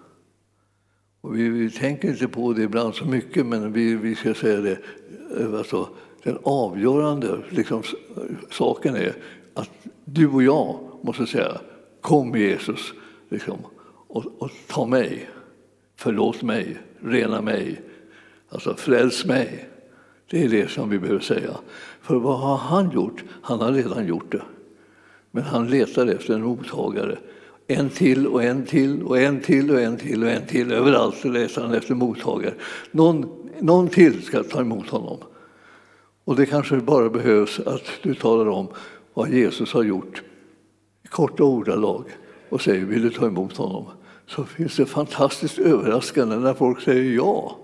Och 1.20 1.38
vi, 1.38 1.48
vi 1.48 1.70
tänker 1.70 2.08
inte 2.08 2.28
på 2.28 2.52
det 2.52 2.62
ibland 2.62 2.94
så 2.94 3.04
mycket, 3.04 3.46
men 3.46 3.72
vi, 3.72 3.94
vi 3.94 4.14
ska 4.14 4.34
säga 4.34 4.60
det. 4.60 4.78
Eh, 5.40 5.54
alltså, 5.54 5.88
den 6.22 6.38
avgörande 6.42 7.38
liksom, 7.50 7.82
saken 8.50 8.96
är 8.96 9.16
att 9.54 9.70
du 10.04 10.28
och 10.28 10.42
jag 10.42 10.78
måste 11.02 11.26
säga 11.26 11.60
kom 12.00 12.36
Jesus. 12.36 12.92
Liksom, 13.28 13.58
och, 14.08 14.24
och 14.38 14.50
ta 14.68 14.86
mig, 14.86 15.30
förlåt 15.96 16.42
mig, 16.42 16.78
rena 17.00 17.40
mig, 17.40 17.80
alltså 18.54 18.74
fräls 18.74 19.24
mig. 19.24 19.68
Det 20.30 20.44
är 20.44 20.48
det 20.48 20.70
som 20.70 20.90
vi 20.90 20.98
behöver 20.98 21.20
säga. 21.20 21.50
För 22.00 22.16
vad 22.16 22.38
har 22.38 22.56
han 22.56 22.90
gjort? 22.90 23.24
Han 23.42 23.60
har 23.60 23.72
redan 23.72 24.06
gjort 24.06 24.32
det. 24.32 24.42
Men 25.30 25.42
han 25.42 25.66
letar 25.66 26.06
efter 26.06 26.34
en 26.34 26.42
mottagare. 26.42 27.18
En 27.66 27.90
till 27.90 28.26
och 28.26 28.42
en 28.42 28.64
till 28.66 29.02
och 29.02 29.18
en 29.18 29.40
till 29.40 29.70
och 29.70 29.80
en 29.80 29.96
till 29.96 30.22
och 30.22 30.30
en 30.30 30.46
till. 30.46 30.72
Överallt 30.72 31.24
letar 31.24 31.62
han 31.62 31.74
efter 31.74 31.94
mottagare. 31.94 32.54
Någon, 32.90 33.26
någon 33.60 33.88
till 33.88 34.22
ska 34.22 34.42
ta 34.42 34.60
emot 34.60 34.88
honom. 34.88 35.18
Och 36.24 36.36
det 36.36 36.46
kanske 36.46 36.76
bara 36.76 37.10
behövs 37.10 37.60
att 37.60 37.84
du 38.02 38.14
talar 38.14 38.48
om 38.48 38.68
vad 39.14 39.30
Jesus 39.30 39.72
har 39.72 39.82
gjort 39.82 40.22
i 41.04 41.08
korta 41.08 41.44
ordalag 41.44 42.04
och 42.48 42.60
säger 42.60 42.84
vill 42.84 43.02
du 43.02 43.10
ta 43.10 43.26
emot 43.26 43.56
honom? 43.56 43.86
Så 44.26 44.44
finns 44.44 44.76
det 44.76 44.86
fantastiskt 44.86 45.58
överraskande 45.58 46.36
när 46.36 46.54
folk 46.54 46.80
säger 46.80 47.14
ja. 47.14 47.58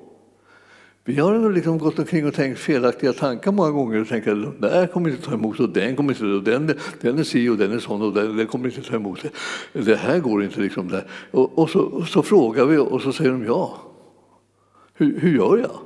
Vi 1.10 1.20
har 1.20 1.50
liksom 1.50 1.78
gått 1.78 1.98
omkring 1.98 2.26
och 2.26 2.34
tänkt 2.34 2.58
felaktiga 2.58 3.12
tankar 3.12 3.52
många 3.52 3.70
gånger 3.70 4.00
och 4.00 4.08
tänkt 4.08 4.28
att 4.28 4.42
den 4.42 4.60
där 4.60 4.86
kommer 4.86 5.10
inte 5.10 5.22
ta 5.22 5.34
emot 5.34 5.60
och 5.60 5.68
den 5.68 5.96
kommer 5.96 6.12
inte 6.12 6.24
och 6.24 6.42
den, 6.42 6.74
den 7.00 7.18
är 7.18 7.22
si 7.22 7.48
och 7.48 7.56
den 7.56 7.72
är 7.72 7.78
sån 7.78 8.02
och 8.02 8.12
den, 8.14 8.36
den 8.36 8.46
kommer 8.46 8.68
inte 8.68 8.90
ta 8.90 8.96
emot 8.96 9.22
det. 9.72 9.84
Det 9.84 9.96
här 9.96 10.18
går 10.18 10.44
inte 10.44 10.60
liksom. 10.60 10.88
Där. 10.88 11.06
Och, 11.30 11.58
och, 11.58 11.70
så, 11.70 11.80
och 11.80 12.08
så 12.08 12.22
frågar 12.22 12.64
vi 12.64 12.78
och 12.78 13.02
så 13.02 13.12
säger 13.12 13.30
de 13.30 13.44
ja. 13.44 13.78
Hur, 14.94 15.20
hur 15.20 15.36
gör 15.36 15.58
jag? 15.58 15.78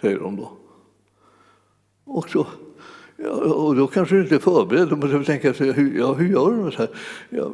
Säger 0.00 0.18
de 0.18 0.36
då. 0.36 0.52
Och, 2.04 2.30
så, 2.30 2.46
ja, 3.16 3.30
och 3.30 3.76
då 3.76 3.86
kanske 3.86 4.14
du 4.14 4.22
inte 4.22 4.34
är 4.34 4.38
förberedd. 4.38 4.88
Då 4.88 4.96
måste 4.96 5.18
du 5.18 5.24
tänka, 5.24 5.52
hur, 5.52 5.98
ja, 5.98 6.12
hur 6.12 6.28
gör 6.28 6.64
du? 6.64 6.70
Så 6.70 6.78
här? 6.78 6.90
Ja, 7.30 7.50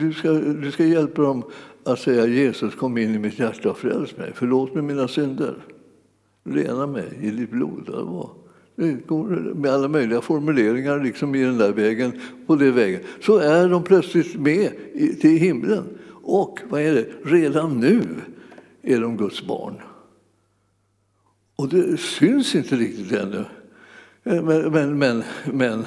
du, 0.00 0.12
ska, 0.12 0.32
du 0.32 0.70
ska 0.70 0.84
hjälpa 0.84 1.22
dem 1.22 1.42
att 1.84 1.98
säga 1.98 2.26
Jesus 2.26 2.74
kom 2.74 2.98
in 2.98 3.14
i 3.14 3.18
mitt 3.18 3.38
hjärta 3.38 3.70
och 3.70 3.78
fräls 3.78 4.16
mig. 4.16 4.32
Förlåt 4.34 4.74
mig 4.74 4.82
mina 4.82 5.08
synder. 5.08 5.54
Rena 6.46 6.86
mig 6.86 7.18
i 7.20 7.30
ditt 7.30 7.50
blod. 7.50 7.90
Det 8.76 8.92
går 9.06 9.54
med 9.54 9.70
alla 9.70 9.88
möjliga 9.88 10.20
formuleringar 10.20 11.04
liksom 11.04 11.34
i 11.34 11.42
den 11.42 11.58
där 11.58 11.72
vägen, 11.72 12.12
på 12.46 12.56
den 12.56 12.74
vägen. 12.74 13.00
Så 13.20 13.38
är 13.38 13.68
de 13.68 13.82
plötsligt 13.82 14.40
med 14.40 14.70
till 15.20 15.38
himlen. 15.38 15.84
Och 16.22 16.60
vad 16.68 16.80
är 16.80 16.94
det? 16.94 17.06
Redan 17.24 17.80
nu 17.80 18.02
är 18.82 19.00
de 19.00 19.16
Guds 19.16 19.46
barn. 19.46 19.74
Och 21.56 21.68
det 21.68 22.00
syns 22.00 22.54
inte 22.54 22.76
riktigt 22.76 23.12
ännu. 23.12 23.44
Eh, 24.24 24.42
men, 24.42 24.72
men, 24.72 24.98
men, 24.98 25.22
men 25.52 25.80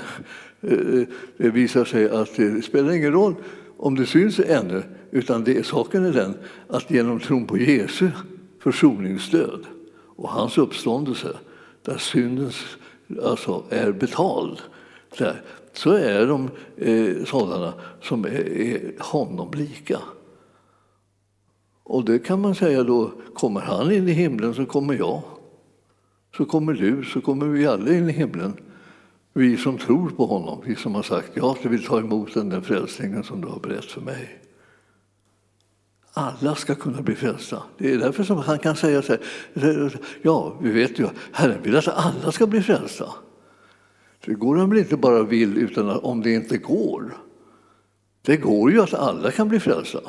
eh, 0.62 1.08
det 1.38 1.50
visar 1.50 1.86
sig 1.86 2.10
att 2.10 2.36
det 2.36 2.62
spelar 2.62 2.94
ingen 2.94 3.12
roll 3.12 3.36
om 3.78 3.96
det 3.96 4.06
syns 4.06 4.40
ännu, 4.40 4.84
utan 5.12 5.44
det, 5.44 5.66
saken 5.66 6.06
är 6.06 6.14
den 6.14 6.34
att 6.68 6.92
genom 6.92 7.20
tron 7.20 7.48
på 7.48 7.58
Jesu 7.58 8.10
försoningsstöd 8.60 9.66
och 10.20 10.30
hans 10.30 10.58
uppståndelse, 10.58 11.38
där 11.82 11.98
synden 11.98 12.52
alltså 13.24 13.64
är 13.70 13.92
betald, 13.92 14.62
där, 15.18 15.42
så 15.74 15.92
är 15.92 16.28
de 16.28 16.50
eh, 16.78 17.26
sådana 17.26 17.74
som 18.02 18.26
är, 18.26 18.60
är 18.60 18.94
honom 19.00 19.52
lika. 19.54 20.00
Och 21.84 22.06
det 22.06 22.20
kan 22.20 22.42
man 22.42 22.56
säga 22.56 22.84
då, 22.84 23.12
kommer 23.34 23.62
han 23.62 23.92
in 23.92 24.08
i 24.08 24.12
himlen 24.12 24.54
så 24.54 24.66
kommer 24.66 24.94
jag. 24.94 25.22
Så 26.38 26.46
kommer 26.46 26.74
du, 26.74 27.04
så 27.04 27.22
kommer 27.22 27.46
vi 27.46 27.68
alla 27.68 27.94
in 27.94 28.10
i 28.10 28.12
himlen. 28.12 28.54
Vi 29.34 29.58
som 29.58 29.78
tror 29.78 30.10
på 30.10 30.26
honom, 30.26 30.62
vi 30.66 30.76
som 30.76 30.96
har 30.96 31.04
sagt 31.04 31.32
ja, 31.34 31.58
vi 31.64 31.70
vill 31.70 31.86
ta 31.86 32.00
emot 32.00 32.34
den, 32.34 32.50
den 32.50 32.62
frälsningen 32.62 33.24
som 33.24 33.42
du 33.42 33.48
har 33.48 33.60
berättat 33.60 33.92
för 33.92 34.02
mig. 34.02 34.40
Alla 36.20 36.56
ska 36.56 36.76
kunna 36.76 37.02
bli 37.02 37.16
frälsta. 37.16 37.64
Det 37.78 37.94
är 37.94 37.98
därför 37.98 38.24
som 38.24 38.38
han 38.38 38.60
kan 38.60 38.76
säga 38.76 39.02
så 39.02 39.18
här, 39.56 40.00
ja, 40.22 40.58
vi 40.62 40.72
vet 40.72 41.00
ju, 41.00 41.08
Herren 41.32 41.64
vill 41.64 41.76
att 41.76 41.88
alla 41.88 42.32
ska 42.32 42.48
bli 42.48 42.62
frälsta. 42.62 43.06
Det 44.26 44.34
går 44.34 44.56
han 44.56 44.70
väl 44.70 44.80
inte 44.80 44.98
bara 44.98 45.24
vill 45.24 45.58
utan 45.58 45.90
om 45.90 46.22
det 46.22 46.34
inte 46.34 46.58
går. 46.58 47.18
Det 48.22 48.38
går 48.38 48.72
ju 48.72 48.82
att 48.82 48.94
alla 48.94 49.32
kan 49.32 49.50
bli 49.50 49.60
frälsta. 49.60 50.00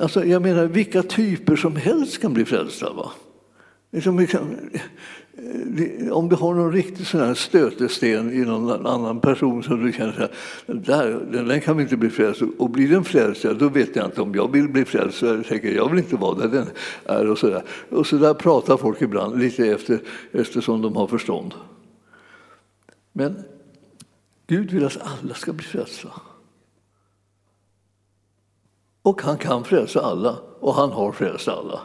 Alltså, 0.00 0.24
jag 0.24 0.42
menar, 0.42 0.66
vilka 0.66 1.02
typer 1.02 1.56
som 1.56 1.76
helst 1.76 2.20
kan 2.20 2.34
bli 2.34 2.44
frälsta. 2.44 2.92
Va? 2.92 3.12
Liksom, 3.90 4.26
om 6.12 6.28
du 6.28 6.36
har 6.36 6.54
någon 6.54 6.72
riktig 6.72 7.06
sån 7.06 7.20
här 7.20 7.34
stötesten 7.34 8.32
i 8.32 8.44
någon 8.44 8.86
annan 8.86 9.20
person 9.20 9.62
som 9.62 9.84
du 9.84 9.92
känner 9.92 10.22
att 10.22 10.32
där, 10.86 11.44
den 11.46 11.60
kan 11.60 11.76
vi 11.76 11.82
inte 11.82 11.96
bli 11.96 12.10
frälst 12.10 12.42
Och 12.58 12.70
blir 12.70 12.88
den 12.88 13.04
frälst, 13.04 13.42
då 13.42 13.68
vet 13.68 13.96
jag 13.96 14.04
inte 14.04 14.22
om 14.22 14.34
jag 14.34 14.52
vill 14.52 14.68
bli 14.68 14.84
frälst. 14.84 15.18
Så 15.18 15.26
jag 15.26 15.46
tänker 15.46 15.74
jag 15.74 15.90
vill 15.90 15.98
inte 15.98 16.16
vara 16.16 16.38
där 16.38 16.48
den 16.48 16.66
är. 17.04 17.30
Och 17.30 17.38
så 17.38 17.46
där, 17.46 17.62
och 17.90 18.06
så 18.06 18.16
där 18.16 18.34
pratar 18.34 18.76
folk 18.76 19.02
ibland, 19.02 19.38
lite 19.38 19.66
efter, 19.66 20.00
eftersom 20.32 20.82
de 20.82 20.96
har 20.96 21.06
förstånd. 21.06 21.54
Men 23.12 23.42
Gud 24.46 24.70
vill 24.70 24.84
att 24.84 24.98
alla 25.02 25.34
ska 25.34 25.52
bli 25.52 25.64
frälsta. 25.64 26.08
Och 29.02 29.22
han 29.22 29.38
kan 29.38 29.64
frälsa 29.64 30.00
alla, 30.00 30.38
och 30.60 30.74
han 30.74 30.90
har 30.90 31.12
frälst 31.12 31.48
alla. 31.48 31.80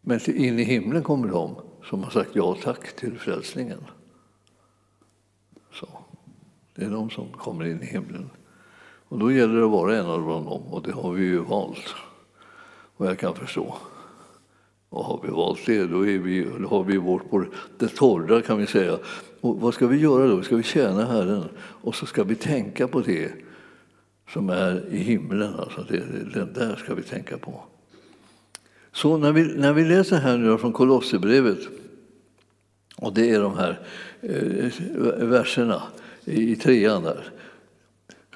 Men 0.00 0.30
in 0.30 0.58
i 0.58 0.62
himlen 0.62 1.02
kommer 1.02 1.28
de 1.28 1.56
som 1.84 2.04
har 2.04 2.10
sagt 2.10 2.30
ja 2.32 2.56
tack 2.62 2.96
till 2.96 3.18
frälsningen. 3.18 3.80
Så. 5.72 5.88
Det 6.74 6.84
är 6.84 6.90
de 6.90 7.10
som 7.10 7.28
kommer 7.32 7.64
in 7.64 7.82
i 7.82 7.86
himlen. 7.86 8.30
Och 9.08 9.18
då 9.18 9.32
gäller 9.32 9.54
det 9.54 9.64
att 9.64 9.70
vara 9.70 9.96
en 9.96 10.06
av 10.06 10.20
dem, 10.20 10.46
och 10.46 10.82
det 10.82 10.92
har 10.92 11.12
vi 11.12 11.24
ju 11.24 11.38
valt. 11.38 11.94
Och 12.96 13.06
jag 13.06 13.18
kan 13.18 13.34
förstå. 13.34 13.76
Och 14.88 15.04
har 15.04 15.20
vi 15.22 15.28
valt 15.28 15.66
det, 15.66 15.86
då, 15.86 16.06
är 16.06 16.18
vi, 16.18 16.44
då 16.60 16.68
har 16.68 16.84
vi 16.84 16.96
vårt 16.96 17.30
på 17.30 17.44
det 17.78 17.88
torra 17.88 18.42
kan 18.42 18.58
vi 18.58 18.66
säga. 18.66 18.98
Och 19.40 19.60
vad 19.60 19.74
ska 19.74 19.86
vi 19.86 19.96
göra 19.96 20.26
då? 20.26 20.42
Ska 20.42 20.56
vi 20.56 20.62
tjäna 20.62 21.04
Herren 21.04 21.44
och 21.58 21.94
så 21.94 22.06
ska 22.06 22.24
vi 22.24 22.34
tänka 22.34 22.88
på 22.88 23.00
det 23.00 23.32
som 24.28 24.50
är 24.50 24.88
i 24.90 24.98
himlen. 24.98 25.54
Alltså 25.54 25.82
det, 25.82 26.04
det 26.34 26.44
där 26.44 26.76
ska 26.76 26.94
vi 26.94 27.02
tänka 27.02 27.38
på. 27.38 27.62
Så 28.92 29.16
när 29.16 29.32
vi, 29.32 29.42
när 29.42 29.72
vi 29.72 29.84
läser 29.84 30.16
här 30.16 30.38
nu 30.38 30.58
från 30.58 30.72
Kolosserbrevet, 30.72 31.58
och 32.96 33.14
det 33.14 33.30
är 33.30 33.40
de 33.40 33.56
här 33.56 33.80
eh, 34.20 35.26
verserna 35.26 35.82
i 36.24 36.56
trean 36.56 37.02
där, 37.02 37.32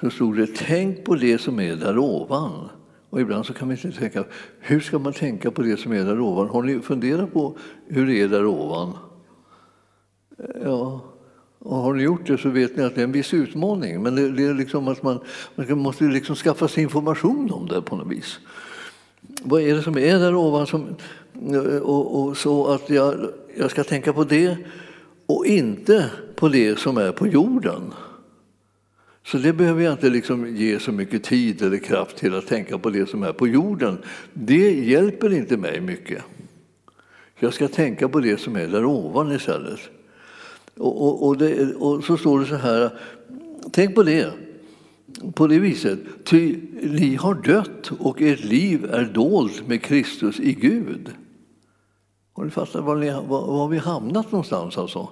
så 0.00 0.10
stod 0.10 0.36
det 0.36 0.46
tänk 0.56 1.04
på 1.04 1.14
det 1.14 1.38
som 1.38 1.60
är 1.60 1.76
där 1.76 1.98
ovan. 1.98 2.68
Och 3.10 3.20
ibland 3.20 3.46
så 3.46 3.52
kan 3.52 3.68
man 3.68 3.76
inte 3.76 3.98
tänka, 3.98 4.24
hur 4.60 4.80
ska 4.80 4.98
man 4.98 5.12
tänka 5.12 5.50
på 5.50 5.62
det 5.62 5.76
som 5.76 5.92
är 5.92 6.04
där 6.04 6.20
ovan? 6.20 6.48
Har 6.48 6.62
ni 6.62 6.80
funderat 6.80 7.32
på 7.32 7.56
hur 7.86 8.06
det 8.06 8.20
är 8.20 8.28
där 8.28 8.46
ovan? 8.46 8.92
Eh, 10.38 10.62
ja, 10.62 11.00
och 11.58 11.76
har 11.76 11.94
ni 11.94 12.02
gjort 12.02 12.26
det 12.26 12.38
så 12.38 12.48
vet 12.48 12.76
ni 12.76 12.82
att 12.82 12.94
det 12.94 13.00
är 13.00 13.04
en 13.04 13.12
viss 13.12 13.34
utmaning. 13.34 14.02
Men 14.02 14.14
det, 14.14 14.30
det 14.30 14.44
är 14.44 14.54
liksom 14.54 14.88
att 14.88 15.02
man, 15.02 15.20
man 15.54 15.78
måste 15.78 16.04
liksom 16.04 16.36
skaffa 16.36 16.68
sig 16.68 16.82
information 16.82 17.50
om 17.52 17.66
det 17.66 17.82
på 17.82 17.96
något 17.96 18.12
vis 18.12 18.40
vad 19.44 19.62
är 19.62 19.74
det 19.74 19.82
som 19.82 19.98
är 19.98 20.18
där 20.18 20.34
ovan? 20.34 20.66
Som, 20.66 20.96
eh, 21.52 21.78
och, 21.78 22.22
och, 22.22 22.36
så 22.36 22.66
att 22.66 22.90
jag, 22.90 23.28
jag 23.56 23.70
ska 23.70 23.84
tänka 23.84 24.12
på 24.12 24.24
det 24.24 24.56
och 25.26 25.46
inte 25.46 26.10
på 26.34 26.48
det 26.48 26.78
som 26.78 26.96
är 26.96 27.12
på 27.12 27.26
jorden. 27.26 27.92
Så 29.26 29.38
det 29.38 29.52
behöver 29.52 29.82
jag 29.82 29.92
inte 29.92 30.10
liksom 30.10 30.56
ge 30.56 30.78
så 30.78 30.92
mycket 30.92 31.24
tid 31.24 31.62
eller 31.62 31.78
kraft 31.78 32.16
till 32.16 32.34
att 32.34 32.46
tänka 32.46 32.78
på 32.78 32.90
det 32.90 33.08
som 33.08 33.22
är 33.22 33.32
på 33.32 33.48
jorden. 33.48 33.98
Det 34.32 34.72
hjälper 34.72 35.32
inte 35.32 35.56
mig 35.56 35.80
mycket. 35.80 36.22
Jag 37.38 37.54
ska 37.54 37.68
tänka 37.68 38.08
på 38.08 38.20
det 38.20 38.40
som 38.40 38.56
är 38.56 38.66
där 38.66 38.84
ovan 38.84 39.32
istället. 39.32 39.80
Och, 40.76 41.02
och, 41.02 41.26
och, 41.26 41.38
det, 41.38 41.74
och 41.74 42.04
så 42.04 42.16
står 42.16 42.40
det 42.40 42.46
så 42.46 42.54
här, 42.54 42.90
tänk 43.72 43.94
på 43.94 44.02
det 44.02 44.32
på 45.34 45.46
det 45.46 45.58
viset. 45.58 45.98
Ty 46.24 46.56
ni 46.82 47.14
har 47.14 47.34
dött 47.34 47.92
och 47.98 48.22
ert 48.22 48.44
liv 48.44 48.84
är 48.84 49.04
dolt 49.04 49.68
med 49.68 49.82
Kristus 49.82 50.40
i 50.40 50.52
Gud. 50.52 51.10
Har 52.32 52.44
ni 52.44 52.50
fattat 52.50 52.84
var, 52.84 52.96
ni, 52.96 53.10
var, 53.10 53.46
var 53.46 53.68
vi 53.68 53.78
hamnat 53.78 54.32
någonstans? 54.32 54.78
Alltså? 54.78 55.08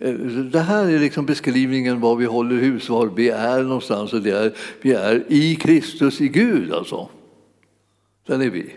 Eh, 0.00 0.14
det 0.52 0.60
här 0.60 0.88
är 0.88 0.98
liksom 0.98 1.26
beskrivningen 1.26 2.00
var 2.00 2.16
vi 2.16 2.24
håller 2.24 2.56
hus, 2.56 2.88
var 2.88 3.06
vi 3.06 3.28
är 3.28 3.62
någonstans. 3.62 4.12
Och 4.12 4.22
det 4.22 4.30
är, 4.30 4.52
vi 4.82 4.92
är 4.92 5.24
i 5.28 5.56
Kristus, 5.56 6.20
i 6.20 6.28
Gud 6.28 6.72
alltså. 6.72 7.08
Där 8.26 8.42
är 8.42 8.50
vi. 8.50 8.74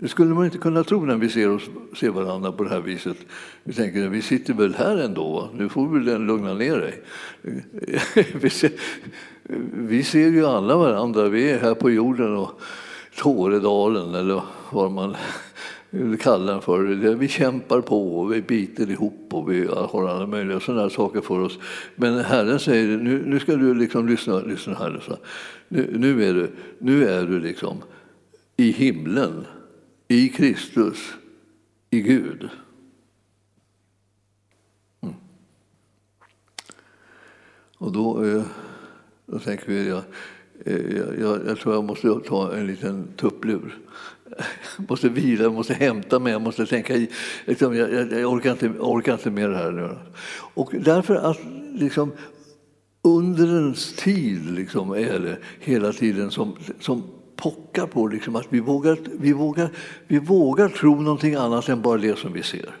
Det 0.00 0.08
skulle 0.08 0.34
man 0.34 0.44
inte 0.44 0.58
kunna 0.58 0.84
tro 0.84 1.04
när 1.04 1.16
vi 1.16 1.28
ser, 1.28 1.50
oss, 1.50 1.62
ser 1.96 2.10
varandra 2.10 2.52
på 2.52 2.64
det 2.64 2.70
här 2.70 2.80
viset. 2.80 3.16
Vi 3.64 3.72
tänker 3.72 4.08
vi 4.08 4.22
sitter 4.22 4.54
väl 4.54 4.74
här 4.74 4.96
ändå, 4.96 5.32
va? 5.32 5.48
nu 5.54 5.68
får 5.68 5.88
du 5.88 6.04
väl 6.04 6.22
lugna 6.22 6.54
ner 6.54 6.76
dig. 6.76 7.02
vi, 8.34 8.50
ser, 8.50 8.70
vi 9.74 10.02
ser 10.02 10.28
ju 10.28 10.46
alla 10.46 10.76
varandra, 10.76 11.28
vi 11.28 11.50
är 11.50 11.58
här 11.58 11.74
på 11.74 11.90
jorden 11.90 12.36
och 12.36 12.60
Tåredalen 13.16 14.14
eller 14.14 14.42
vad 14.70 14.90
man, 14.90 15.16
kallar 16.20 16.52
den 16.52 16.62
för. 16.62 16.82
Det 16.82 17.14
vi 17.14 17.28
kämpar 17.28 17.80
på 17.80 18.18
och 18.18 18.32
vi 18.32 18.42
biter 18.42 18.90
ihop 18.90 19.28
och 19.30 19.52
vi 19.52 19.66
har 19.66 20.08
alla 20.08 20.26
möjliga 20.26 20.60
sådana 20.60 20.90
saker 20.90 21.20
för 21.20 21.40
oss. 21.40 21.58
Men 21.94 22.18
Herren 22.18 22.58
säger 22.58 22.98
nu, 22.98 23.22
nu 23.26 23.40
ska 23.40 23.56
du 23.56 23.74
liksom 23.74 24.08
lyssna, 24.08 24.40
lyssna 24.40 24.74
här. 24.74 25.18
Nu, 25.68 25.94
nu, 25.98 26.28
är 26.28 26.34
du, 26.34 26.50
nu 26.78 27.08
är 27.08 27.26
du 27.26 27.40
liksom 27.40 27.76
i 28.56 28.70
himlen, 28.70 29.44
i 30.08 30.28
Kristus, 30.28 31.14
i 31.90 32.00
Gud. 32.00 32.48
Mm. 35.00 35.14
Och 37.78 37.92
då, 37.92 38.24
eh, 38.24 38.42
då 39.26 39.38
tänker 39.38 39.66
vi, 39.66 39.88
jag, 39.88 40.02
eh, 40.64 41.20
jag, 41.20 41.46
jag 41.46 41.58
tror 41.58 41.74
jag 41.74 41.84
måste 41.84 42.20
ta 42.26 42.56
en 42.56 42.66
liten 42.66 43.08
tupplur. 43.16 43.78
Jag 44.76 44.88
måste 44.90 45.08
vila, 45.08 45.42
jag 45.42 45.54
måste 45.54 45.74
hämta 45.74 46.18
mig, 46.18 46.32
jag 46.32 46.42
måste 46.42 46.66
tänka 46.66 46.96
i. 46.96 47.10
Liksom, 47.44 47.76
jag, 47.76 47.92
jag, 47.92 48.12
jag, 48.12 48.32
orkar 48.32 48.50
inte, 48.52 48.68
orkar 48.68 49.12
inte 49.12 49.30
med 49.30 49.50
det 49.50 49.56
här 49.56 49.70
nu. 49.70 49.96
Och 50.54 50.74
därför 50.80 51.14
att 51.14 51.38
liksom, 51.74 52.12
undrens 53.02 53.92
tid 53.92 54.50
liksom, 54.50 54.90
är 54.92 55.18
det 55.18 55.38
hela 55.60 55.92
tiden 55.92 56.30
som, 56.30 56.56
som 56.80 57.02
pockar 57.38 57.86
på 57.86 58.06
liksom, 58.06 58.36
att 58.36 58.46
vi 58.48 58.60
vågar, 58.60 58.98
vi, 59.20 59.32
vågar, 59.32 59.70
vi 60.06 60.18
vågar 60.18 60.68
tro 60.68 61.00
någonting 61.00 61.34
annat 61.34 61.68
än 61.68 61.82
bara 61.82 61.98
det 61.98 62.18
som 62.18 62.32
vi 62.32 62.42
ser. 62.42 62.76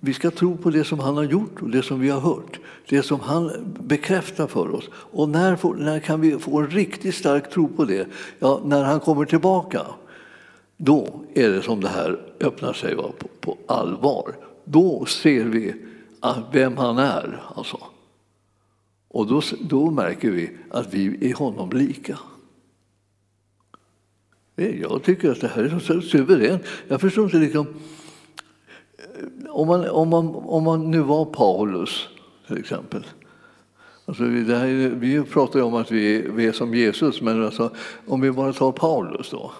Vi 0.00 0.14
ska 0.14 0.30
tro 0.30 0.56
på 0.56 0.70
det 0.70 0.84
som 0.84 0.98
han 0.98 1.16
har 1.16 1.24
gjort 1.24 1.62
och 1.62 1.70
det 1.70 1.82
som 1.82 2.00
vi 2.00 2.08
har 2.08 2.20
hört, 2.20 2.60
det 2.88 3.02
som 3.02 3.20
han 3.20 3.74
bekräftar 3.80 4.46
för 4.46 4.74
oss. 4.74 4.84
Och 4.92 5.28
när, 5.28 5.56
får, 5.56 5.74
när 5.74 6.00
kan 6.00 6.20
vi 6.20 6.38
få 6.38 6.58
en 6.58 6.70
riktigt 6.70 7.14
stark 7.14 7.50
tro 7.50 7.68
på 7.68 7.84
det? 7.84 8.06
Ja, 8.38 8.60
när 8.64 8.84
han 8.84 9.00
kommer 9.00 9.24
tillbaka. 9.24 9.86
Då 10.76 11.24
är 11.34 11.48
det 11.48 11.62
som 11.62 11.80
det 11.80 11.88
här 11.88 12.20
öppnar 12.40 12.72
sig 12.72 12.96
på, 12.96 13.12
på 13.40 13.56
allvar. 13.66 14.34
Då 14.64 15.04
ser 15.04 15.44
vi 15.44 15.74
ah, 16.20 16.34
vem 16.52 16.76
han 16.76 16.98
är. 16.98 17.42
Alltså. 17.54 17.78
Och 19.12 19.26
då, 19.26 19.42
då 19.60 19.90
märker 19.90 20.30
vi 20.30 20.50
att 20.70 20.94
vi 20.94 21.30
är 21.30 21.34
honom 21.34 21.70
lika. 21.70 22.18
Eh, 24.56 24.80
jag 24.80 25.02
tycker 25.02 25.30
att 25.30 25.40
det 25.40 25.48
här 25.48 25.62
är 25.62 25.78
så 25.78 26.00
suveränt. 26.00 26.62
Jag 26.88 27.00
förstår 27.00 27.24
inte 27.24 27.36
liksom, 27.36 27.66
eh, 28.98 29.50
om, 29.50 29.68
man, 29.68 29.88
om, 29.88 30.08
man, 30.08 30.28
om 30.28 30.64
man 30.64 30.90
nu 30.90 31.00
var 31.00 31.24
Paulus 31.24 32.08
till 32.46 32.58
exempel. 32.58 33.06
Alltså, 34.04 34.22
det 34.22 34.56
här, 34.56 34.66
vi 34.94 35.22
pratar 35.22 35.58
ju 35.58 35.64
om 35.64 35.74
att 35.74 35.90
vi, 35.90 36.28
vi 36.30 36.46
är 36.46 36.52
som 36.52 36.74
Jesus, 36.74 37.20
men 37.20 37.44
alltså, 37.44 37.70
om 38.06 38.20
vi 38.20 38.32
bara 38.32 38.52
tar 38.52 38.72
Paulus 38.72 39.30
då. 39.30 39.52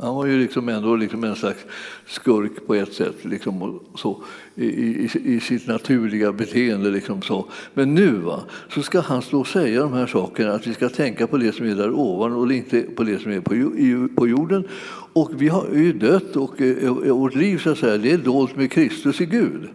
Han 0.00 0.14
var 0.14 0.26
ju 0.26 0.38
liksom 0.38 0.68
ändå 0.68 0.96
liksom 0.96 1.24
en 1.24 1.36
slags 1.36 1.64
skurk 2.06 2.66
på 2.66 2.74
ett 2.74 2.92
sätt 2.92 3.24
liksom, 3.24 3.80
så, 3.94 4.22
i, 4.54 4.66
i, 4.66 5.10
i, 5.24 5.40
sitt 5.40 5.66
naturliga 5.66 6.32
beteende. 6.32 6.90
Liksom 6.90 7.22
så. 7.22 7.46
Men 7.74 7.94
nu 7.94 8.10
va, 8.10 8.40
så 8.68 8.82
ska 8.82 9.00
han 9.00 9.22
stå 9.22 9.40
och 9.40 9.46
säga 9.46 9.80
de 9.80 9.92
här 9.92 10.06
sakerna, 10.06 10.52
att 10.52 10.66
vi 10.66 10.74
ska 10.74 10.88
tänka 10.88 11.26
på 11.26 11.36
det 11.36 11.52
som 11.52 11.66
är 11.66 11.74
där 11.74 11.92
ovan 11.92 12.32
och 12.32 12.52
inte 12.52 12.82
på 12.82 13.04
det 13.04 13.18
som 13.18 13.32
är 13.32 13.40
på, 13.40 13.54
i, 13.54 14.08
på 14.16 14.28
jorden. 14.28 14.68
Och 15.12 15.30
vi 15.42 15.48
har 15.48 15.66
ju 15.74 15.92
dött 15.92 16.36
och 16.36 16.60
eh, 16.60 16.92
vårt 17.14 17.34
liv 17.34 17.58
så 17.58 17.70
att 17.70 17.78
säga, 17.78 17.98
det 17.98 18.10
är 18.10 18.18
dolt 18.18 18.56
med 18.56 18.70
Kristus 18.70 19.20
i 19.20 19.26
Gud. 19.26 19.68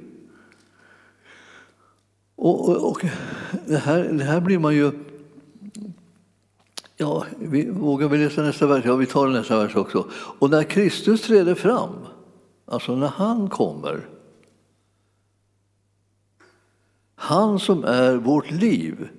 Och, 2.35 2.69
och, 2.69 2.91
och 2.91 3.05
det, 3.67 3.77
här, 3.77 4.03
det 4.03 4.23
här 4.23 4.41
blir 4.41 4.59
man 4.59 4.75
ju 4.75 4.91
Ja, 6.99 7.25
vi, 7.39 7.69
vågar 7.69 8.07
vi 8.07 8.17
läsa 8.17 8.41
nästa 8.41 8.67
vers? 8.67 8.85
Ja, 8.85 8.95
vi 8.95 9.05
tar 9.05 9.27
nästa 9.27 9.59
vers 9.59 9.75
också. 9.75 10.05
Och 10.11 10.49
när 10.49 10.63
Kristus 10.63 11.21
träder 11.21 11.55
fram, 11.55 11.93
alltså 12.65 12.95
när 12.95 13.07
han 13.07 13.49
kommer, 13.49 14.07
han 17.15 17.59
som 17.59 17.83
är 17.83 18.15
vårt 18.15 18.51
liv, 18.51 19.09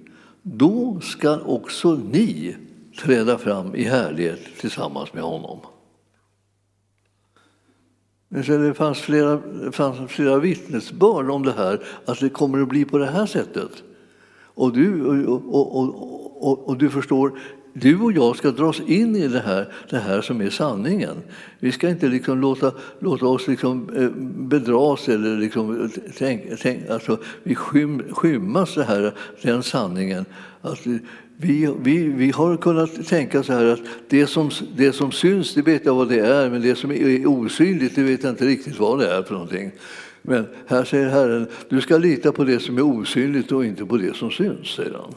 då 0.42 1.00
ska 1.00 1.40
också 1.40 1.94
ni 1.94 2.56
träda 2.98 3.38
fram 3.38 3.74
i 3.74 3.84
härlighet 3.84 4.40
tillsammans 4.60 5.14
med 5.14 5.22
honom. 5.22 5.58
Det 8.28 8.74
fanns 8.74 8.98
flera, 8.98 9.40
fanns 9.72 10.10
flera 10.10 10.38
vittnesbörd 10.38 11.30
om 11.30 11.42
det 11.42 11.52
här, 11.52 11.84
att 12.04 12.20
det 12.20 12.28
kommer 12.28 12.62
att 12.62 12.68
bli 12.68 12.84
på 12.84 12.98
det 12.98 13.06
här 13.06 13.26
sättet. 13.26 13.82
Och 14.40 14.72
du, 14.72 15.04
och, 15.26 15.54
och, 15.54 15.78
och, 15.78 16.27
och, 16.40 16.78
du 16.78 16.90
förstår, 16.90 17.32
du 17.72 18.00
och 18.00 18.12
jag 18.12 18.36
ska 18.36 18.50
dras 18.50 18.80
in 18.80 19.16
i 19.16 19.28
det 19.28 19.40
här, 19.40 19.72
det 19.90 19.98
här 19.98 20.20
som 20.20 20.40
är 20.40 20.50
sanningen. 20.50 21.16
Vi 21.58 21.72
ska 21.72 21.88
inte 21.88 22.08
liksom 22.08 22.40
låta, 22.40 22.72
låta 22.98 23.26
oss 23.26 23.48
liksom 23.48 23.90
eh, 23.96 24.10
bedras 24.48 25.08
eller 25.08 25.36
liksom 25.36 25.90
tänk, 26.18 26.42
tänk, 26.62 26.90
alltså, 26.90 27.18
vi 27.42 27.54
skym, 27.54 28.02
skymmas 28.10 28.74
det 28.74 28.84
här, 28.84 29.14
den 29.42 29.62
sanningen. 29.62 30.24
Att 30.60 30.86
vi, 31.36 31.74
vi, 31.82 32.08
vi 32.08 32.30
har 32.30 32.56
kunnat 32.56 33.06
tänka 33.06 33.42
så 33.42 33.52
här 33.52 33.64
att 33.64 33.80
det 34.08 34.26
som, 34.26 34.50
det 34.76 34.92
som 34.92 35.12
syns, 35.12 35.54
det 35.54 35.62
vet 35.62 35.86
jag 35.86 35.94
vad 35.94 36.08
det 36.08 36.20
är, 36.20 36.50
men 36.50 36.62
det 36.62 36.74
som 36.74 36.90
är 36.90 37.26
osynligt, 37.26 37.94
det 37.94 38.02
vet 38.02 38.22
jag 38.22 38.32
inte 38.32 38.46
riktigt 38.46 38.78
vad 38.78 38.98
det 38.98 39.14
är 39.14 39.22
för 39.22 39.34
någonting. 39.34 39.70
Men 40.22 40.46
här 40.66 40.84
säger 40.84 41.08
Herren, 41.08 41.46
du 41.68 41.80
ska 41.80 41.98
lita 41.98 42.32
på 42.32 42.44
det 42.44 42.60
som 42.60 42.78
är 42.78 42.82
osynligt 42.82 43.52
och 43.52 43.64
inte 43.64 43.86
på 43.86 43.96
det 43.96 44.16
som 44.16 44.30
syns, 44.30 44.68
säger 44.68 44.92
han. 44.92 45.14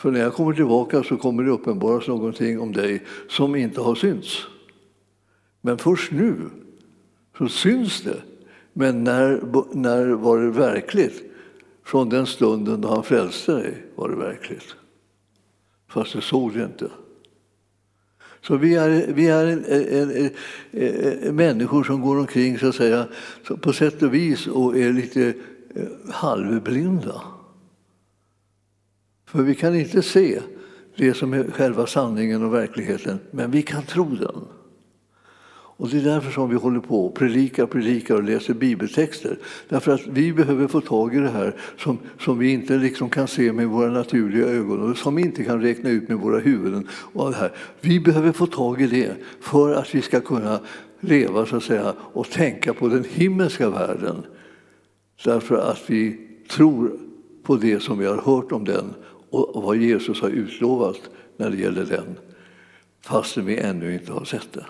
För 0.00 0.10
när 0.10 0.20
jag 0.20 0.34
kommer 0.34 0.52
tillbaka 0.52 1.02
så 1.02 1.16
kommer 1.16 1.42
det 1.42 1.50
uppenbaras 1.50 2.08
någonting 2.08 2.60
om 2.60 2.72
dig 2.72 3.02
som 3.28 3.56
inte 3.56 3.80
har 3.80 3.94
synts. 3.94 4.46
Men 5.60 5.78
först 5.78 6.12
nu 6.12 6.36
så 7.38 7.48
syns 7.48 8.02
det. 8.02 8.22
Men 8.72 9.04
när, 9.04 9.40
när 9.72 10.06
var 10.06 10.38
det 10.38 10.50
verkligt? 10.50 11.22
Från 11.84 12.08
den 12.08 12.26
stunden 12.26 12.80
då 12.80 12.88
han 12.88 13.02
frälste 13.02 13.52
dig 13.52 13.74
var 13.94 14.08
det 14.08 14.16
verkligt. 14.16 14.76
Fast 15.88 16.12
du 16.12 16.20
såg 16.20 16.54
det 16.54 16.64
inte. 16.64 16.90
Så 18.40 18.56
vi 18.56 18.74
är, 18.74 19.12
vi 19.12 19.28
är 19.28 19.46
en, 19.46 19.64
en, 19.64 20.10
en, 20.10 20.30
en, 21.22 21.36
människor 21.36 21.84
som 21.84 22.00
går 22.00 22.18
omkring 22.18 22.58
så 22.58 22.68
att 22.68 22.74
säga, 22.74 23.06
på 23.60 23.72
sätt 23.72 24.02
och 24.02 24.14
vis 24.14 24.46
och 24.46 24.78
är 24.78 24.92
lite 24.92 25.34
eh, 25.74 26.12
halvblinda. 26.12 27.22
För 29.30 29.42
vi 29.42 29.54
kan 29.54 29.74
inte 29.74 30.02
se 30.02 30.40
det 30.96 31.14
som 31.14 31.32
är 31.32 31.50
själva 31.50 31.86
sanningen 31.86 32.42
och 32.44 32.54
verkligheten, 32.54 33.18
men 33.30 33.50
vi 33.50 33.62
kan 33.62 33.82
tro 33.82 34.04
den. 34.04 34.44
Och 35.80 35.88
Det 35.88 35.98
är 35.98 36.04
därför 36.04 36.30
som 36.30 36.50
vi 36.50 36.56
håller 36.56 36.80
på 36.80 37.06
och 37.06 37.14
predikar, 37.14 37.66
predikar 37.66 38.14
och 38.14 38.22
läser 38.22 38.54
bibeltexter. 38.54 39.38
Därför 39.68 39.92
att 39.92 40.06
vi 40.06 40.32
behöver 40.32 40.68
få 40.68 40.80
tag 40.80 41.14
i 41.14 41.18
det 41.18 41.28
här 41.28 41.56
som, 41.76 41.98
som 42.18 42.38
vi 42.38 42.52
inte 42.52 42.76
liksom 42.76 43.10
kan 43.10 43.28
se 43.28 43.52
med 43.52 43.68
våra 43.68 43.90
naturliga 43.90 44.46
ögon 44.46 44.90
och 44.90 44.96
som 44.96 45.14
vi 45.14 45.22
inte 45.22 45.44
kan 45.44 45.62
räkna 45.62 45.90
ut 45.90 46.08
med 46.08 46.18
våra 46.18 46.38
huvuden. 46.38 46.88
Och 46.90 47.30
det 47.30 47.36
här. 47.36 47.52
Vi 47.80 48.00
behöver 48.00 48.32
få 48.32 48.46
tag 48.46 48.82
i 48.82 48.86
det 48.86 49.16
för 49.40 49.74
att 49.74 49.94
vi 49.94 50.02
ska 50.02 50.20
kunna 50.20 50.60
leva 51.00 51.46
så 51.46 51.56
att 51.56 51.62
säga, 51.62 51.94
och 51.98 52.30
tänka 52.30 52.74
på 52.74 52.88
den 52.88 53.04
himmelska 53.04 53.70
världen. 53.70 54.16
Därför 55.24 55.56
att 55.56 55.82
vi 55.86 56.20
tror 56.50 56.98
på 57.42 57.56
det 57.56 57.82
som 57.82 57.98
vi 57.98 58.06
har 58.06 58.16
hört 58.16 58.52
om 58.52 58.64
den 58.64 58.94
och 59.30 59.62
vad 59.62 59.76
Jesus 59.76 60.20
har 60.20 60.28
utlovat 60.28 61.00
när 61.36 61.50
det 61.50 61.56
gäller 61.56 61.84
den, 61.84 62.18
fastän 63.00 63.46
vi 63.46 63.56
ännu 63.56 63.94
inte 63.94 64.12
har 64.12 64.24
sett 64.24 64.52
det. 64.52 64.66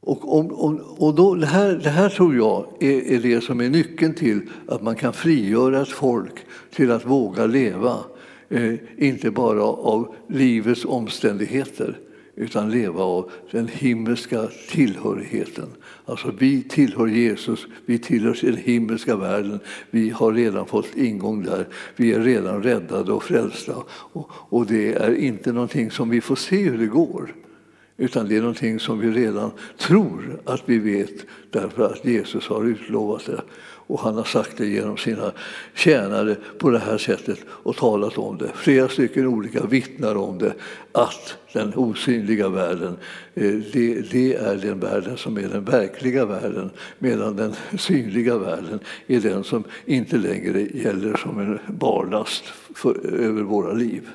Och, 0.00 0.38
om, 0.38 0.52
om, 0.52 0.80
och 0.80 1.14
då, 1.14 1.34
det, 1.34 1.46
här, 1.46 1.74
det 1.74 1.90
här 1.90 2.08
tror 2.08 2.36
jag 2.36 2.66
är, 2.80 3.12
är, 3.12 3.18
det 3.18 3.40
som 3.40 3.60
är 3.60 3.68
nyckeln 3.68 4.14
till 4.14 4.40
att 4.68 4.82
man 4.82 4.96
kan 4.96 5.12
frigöra 5.12 5.82
ett 5.82 5.88
folk 5.88 6.32
till 6.70 6.90
att 6.90 7.06
våga 7.06 7.46
leva, 7.46 7.98
eh, 8.48 8.74
inte 8.98 9.30
bara 9.30 9.62
av 9.62 10.14
livets 10.28 10.84
omständigheter 10.84 11.98
utan 12.42 12.70
leva 12.70 13.02
av 13.02 13.30
den 13.50 13.68
himmelska 13.68 14.48
tillhörigheten. 14.68 15.68
Alltså 16.04 16.32
vi 16.38 16.62
tillhör 16.62 17.06
Jesus, 17.06 17.66
vi 17.86 17.98
tillhör 17.98 18.38
den 18.42 18.56
himmelska 18.56 19.16
världen. 19.16 19.60
Vi 19.90 20.10
har 20.10 20.32
redan 20.32 20.66
fått 20.66 20.96
ingång 20.96 21.42
där. 21.42 21.68
Vi 21.96 22.12
är 22.12 22.20
redan 22.20 22.62
räddade 22.62 23.12
och 23.12 23.22
frälsta. 23.22 23.74
Och, 23.88 24.30
och 24.32 24.66
det 24.66 24.92
är 24.92 25.14
inte 25.14 25.52
någonting 25.52 25.90
som 25.90 26.10
vi 26.10 26.20
får 26.20 26.36
se 26.36 26.56
hur 26.56 26.78
det 26.78 26.86
går. 26.86 27.34
Utan 27.96 28.28
det 28.28 28.36
är 28.36 28.40
någonting 28.40 28.80
som 28.80 28.98
vi 28.98 29.10
redan 29.10 29.50
tror 29.78 30.40
att 30.44 30.62
vi 30.66 30.78
vet 30.78 31.26
därför 31.50 31.82
att 31.82 32.04
Jesus 32.04 32.48
har 32.48 32.64
utlovat 32.64 33.26
det. 33.26 33.42
Och 33.92 34.00
han 34.00 34.14
har 34.14 34.24
sagt 34.24 34.56
det 34.56 34.66
genom 34.66 34.96
sina 34.96 35.32
tjänare 35.74 36.36
på 36.58 36.70
det 36.70 36.78
här 36.78 36.98
sättet 36.98 37.38
och 37.48 37.76
talat 37.76 38.18
om 38.18 38.38
det. 38.38 38.50
Flera 38.54 38.88
stycken 38.88 39.26
olika 39.26 39.66
vittnar 39.66 40.16
om 40.16 40.38
det, 40.38 40.54
att 40.92 41.36
den 41.52 41.72
osynliga 41.74 42.48
världen, 42.48 42.96
eh, 43.34 43.52
det, 43.72 44.10
det, 44.10 44.34
är 44.34 44.56
den 44.56 44.80
världen 44.80 45.16
som 45.16 45.36
är 45.36 45.48
den 45.48 45.64
verkliga 45.64 46.24
världen, 46.24 46.70
medan 46.98 47.36
den 47.36 47.54
synliga 47.78 48.38
världen 48.38 48.78
är 49.06 49.20
den 49.20 49.44
som 49.44 49.64
inte 49.84 50.16
längre 50.16 50.60
gäller 50.60 51.16
som 51.16 51.38
en 51.38 51.58
barlast 51.66 52.44
för, 52.74 53.06
över 53.06 53.42
våra 53.42 53.72
liv. 53.72 54.08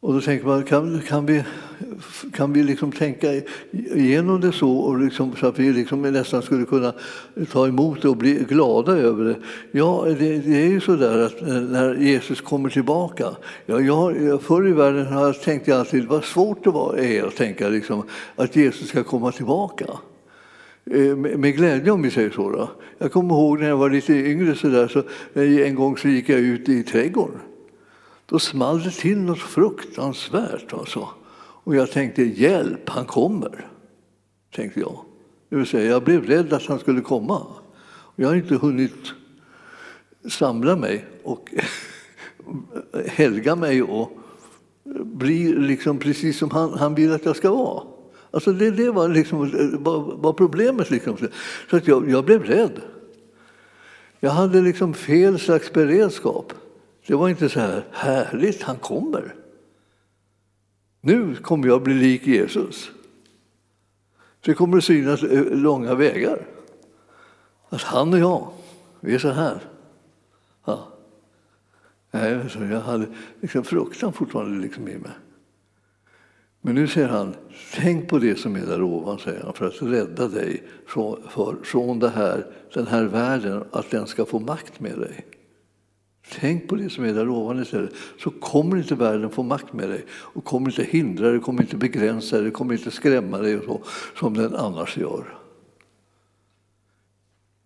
Och 0.00 0.14
då 0.14 0.20
tänker 0.20 0.46
man, 0.46 0.64
kan, 0.64 1.00
kan 1.08 1.26
vi, 1.26 1.44
kan 2.32 2.52
vi 2.52 2.62
liksom 2.62 2.92
tänka 2.92 3.28
igenom 3.72 4.40
det 4.40 4.52
så, 4.52 4.70
och 4.70 4.98
liksom, 4.98 5.36
så 5.36 5.46
att 5.46 5.58
vi 5.58 5.72
liksom 5.72 6.02
nästan 6.02 6.42
skulle 6.42 6.64
kunna 6.64 6.92
ta 7.52 7.66
emot 7.66 8.02
det 8.02 8.08
och 8.08 8.16
bli 8.16 8.44
glada 8.48 8.92
över 8.92 9.24
det? 9.24 9.36
Ja, 9.70 10.04
det, 10.06 10.38
det 10.38 10.62
är 10.62 10.68
ju 10.68 10.80
så 10.80 10.96
där 10.96 11.18
att 11.18 11.40
när 11.70 11.94
Jesus 11.94 12.40
kommer 12.40 12.70
tillbaka. 12.70 13.26
Ja, 13.66 13.80
jag, 13.80 14.42
förr 14.42 14.68
i 14.68 14.72
världen 14.72 15.06
har 15.06 15.26
jag 15.26 15.42
tänkt 15.42 15.68
alltid 15.68 16.04
vad 16.06 16.24
svårt 16.24 16.64
det 16.64 16.70
var, 16.70 16.96
är 16.96 17.22
att 17.22 17.36
tänka 17.36 17.68
liksom, 17.68 18.02
att 18.36 18.56
Jesus 18.56 18.88
ska 18.88 19.04
komma 19.04 19.32
tillbaka. 19.32 19.86
Eh, 20.90 21.16
med 21.16 21.56
glädje 21.56 21.90
om 21.90 22.02
vi 22.02 22.10
säger 22.10 22.30
så. 22.30 22.50
Då. 22.50 22.70
Jag 22.98 23.12
kommer 23.12 23.34
ihåg 23.34 23.60
när 23.60 23.68
jag 23.68 23.76
var 23.76 23.90
lite 23.90 24.12
yngre 24.12 24.54
så, 24.54 24.68
där, 24.68 24.88
så 24.88 24.98
eh, 25.40 25.68
en 25.68 25.74
gång 25.74 25.96
så 25.96 26.08
gick 26.08 26.28
jag 26.28 26.40
ut 26.40 26.68
i 26.68 26.82
trädgården 26.82 27.40
då 28.30 28.38
small 28.38 28.82
det 28.82 28.90
till 28.90 29.18
något 29.18 29.38
fruktansvärt. 29.38 30.72
Alltså. 30.72 31.08
Och 31.64 31.76
jag 31.76 31.90
tänkte, 31.90 32.22
hjälp, 32.22 32.88
han 32.88 33.04
kommer. 33.04 33.66
Tänkte 34.54 34.80
jag. 34.80 35.04
Det 35.48 35.56
vill 35.56 35.66
säga, 35.66 35.90
jag 35.90 36.04
blev 36.04 36.26
rädd 36.26 36.52
att 36.52 36.66
han 36.66 36.78
skulle 36.78 37.00
komma. 37.00 37.46
Jag 38.16 38.28
har 38.28 38.34
inte 38.34 38.54
hunnit 38.54 39.12
samla 40.30 40.76
mig 40.76 41.06
och 41.22 41.54
helga 43.06 43.56
mig 43.56 43.82
och 43.82 44.18
bli 45.02 45.52
liksom 45.52 45.98
precis 45.98 46.38
som 46.38 46.50
han, 46.50 46.72
han 46.72 46.94
vill 46.94 47.12
att 47.12 47.24
jag 47.24 47.36
ska 47.36 47.50
vara. 47.50 47.82
Alltså 48.30 48.52
det, 48.52 48.70
det 48.70 48.90
var, 48.90 49.08
liksom, 49.08 49.38
var, 49.78 50.16
var 50.16 50.32
problemet. 50.32 50.90
Liksom. 50.90 51.16
Så 51.70 51.76
att 51.76 51.88
jag, 51.88 52.10
jag 52.10 52.24
blev 52.24 52.42
rädd. 52.42 52.80
Jag 54.20 54.30
hade 54.30 54.60
liksom 54.60 54.94
fel 54.94 55.38
slags 55.38 55.72
beredskap. 55.72 56.52
Det 57.08 57.14
var 57.14 57.28
inte 57.28 57.48
så 57.48 57.60
här 57.60 57.84
härligt, 57.92 58.62
han 58.62 58.76
kommer. 58.76 59.34
Nu 61.00 61.36
kommer 61.36 61.68
jag 61.68 61.82
bli 61.82 61.94
lik 61.94 62.26
Jesus. 62.26 62.90
Det 64.40 64.54
kommer 64.54 64.78
att 64.78 64.84
synas 64.84 65.22
eh, 65.22 65.44
långa 65.44 65.94
vägar. 65.94 66.46
Att 67.68 67.82
han 67.82 68.12
och 68.12 68.18
jag, 68.18 68.52
vi 69.00 69.14
är 69.14 69.18
så 69.18 69.30
här. 69.30 69.60
Ja. 70.64 70.88
Jag 72.10 72.80
hade 72.80 73.06
liksom 73.40 73.64
fruktan 73.64 74.12
fortfarande 74.12 74.62
liksom 74.62 74.88
i 74.88 74.98
mig. 74.98 75.12
Men 76.60 76.74
nu 76.74 76.88
säger 76.88 77.08
han, 77.08 77.34
tänk 77.74 78.08
på 78.08 78.18
det 78.18 78.38
som 78.38 78.56
är 78.56 78.66
där 78.66 78.82
ovan, 78.82 79.18
säger 79.18 79.42
han, 79.42 79.52
för 79.52 79.66
att 79.66 79.82
rädda 79.82 80.28
dig 80.28 80.62
från, 80.86 81.22
för, 81.28 81.56
från 81.62 81.98
det 81.98 82.10
här, 82.10 82.46
den 82.74 82.86
här 82.86 83.04
världen, 83.04 83.64
att 83.72 83.90
den 83.90 84.06
ska 84.06 84.24
få 84.24 84.38
makt 84.38 84.80
med 84.80 84.98
dig. 84.98 85.26
Tänk 86.32 86.68
på 86.68 86.76
det 86.76 86.90
som 86.90 87.04
är 87.04 87.14
där 87.14 87.28
ovan 87.28 87.62
istället, 87.62 87.92
så 88.18 88.30
kommer 88.30 88.76
inte 88.76 88.94
världen 88.94 89.30
få 89.30 89.42
makt 89.42 89.72
med 89.72 89.88
dig 89.88 90.04
och 90.10 90.44
kommer 90.44 90.70
inte 90.70 90.82
hindra 90.82 91.30
dig, 91.30 91.40
kommer 91.40 91.62
inte 91.62 91.76
begränsa 91.76 92.40
dig, 92.40 92.50
kommer 92.50 92.74
inte 92.74 92.90
skrämma 92.90 93.38
dig 93.38 93.60
så, 93.64 93.80
som 94.18 94.34
den 94.34 94.54
annars 94.54 94.96
gör. 94.96 95.38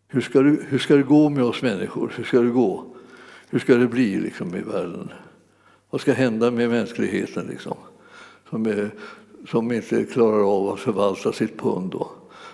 Hur 0.08 0.20
ska, 0.20 0.40
du, 0.40 0.64
hur 0.68 0.78
ska 0.78 0.96
det 0.96 1.02
gå 1.02 1.28
med 1.28 1.44
oss 1.44 1.62
människor? 1.62 2.12
Hur 2.16 2.24
ska 2.24 2.40
det 2.40 2.50
gå? 2.50 2.84
Hur 3.50 3.58
ska 3.58 3.74
det 3.74 3.86
bli 3.86 4.20
liksom, 4.20 4.54
i 4.54 4.60
världen? 4.60 5.12
Vad 5.90 6.00
ska 6.00 6.12
hända 6.12 6.50
med 6.50 6.70
mänskligheten 6.70 7.46
liksom? 7.46 7.76
som, 8.52 8.66
är, 8.66 8.90
som 9.48 9.72
inte 9.72 10.04
klarar 10.04 10.56
av 10.56 10.68
att 10.68 10.80
förvalta 10.80 11.32
sitt 11.32 11.58
pund? 11.58 11.90
Då? 11.90 12.10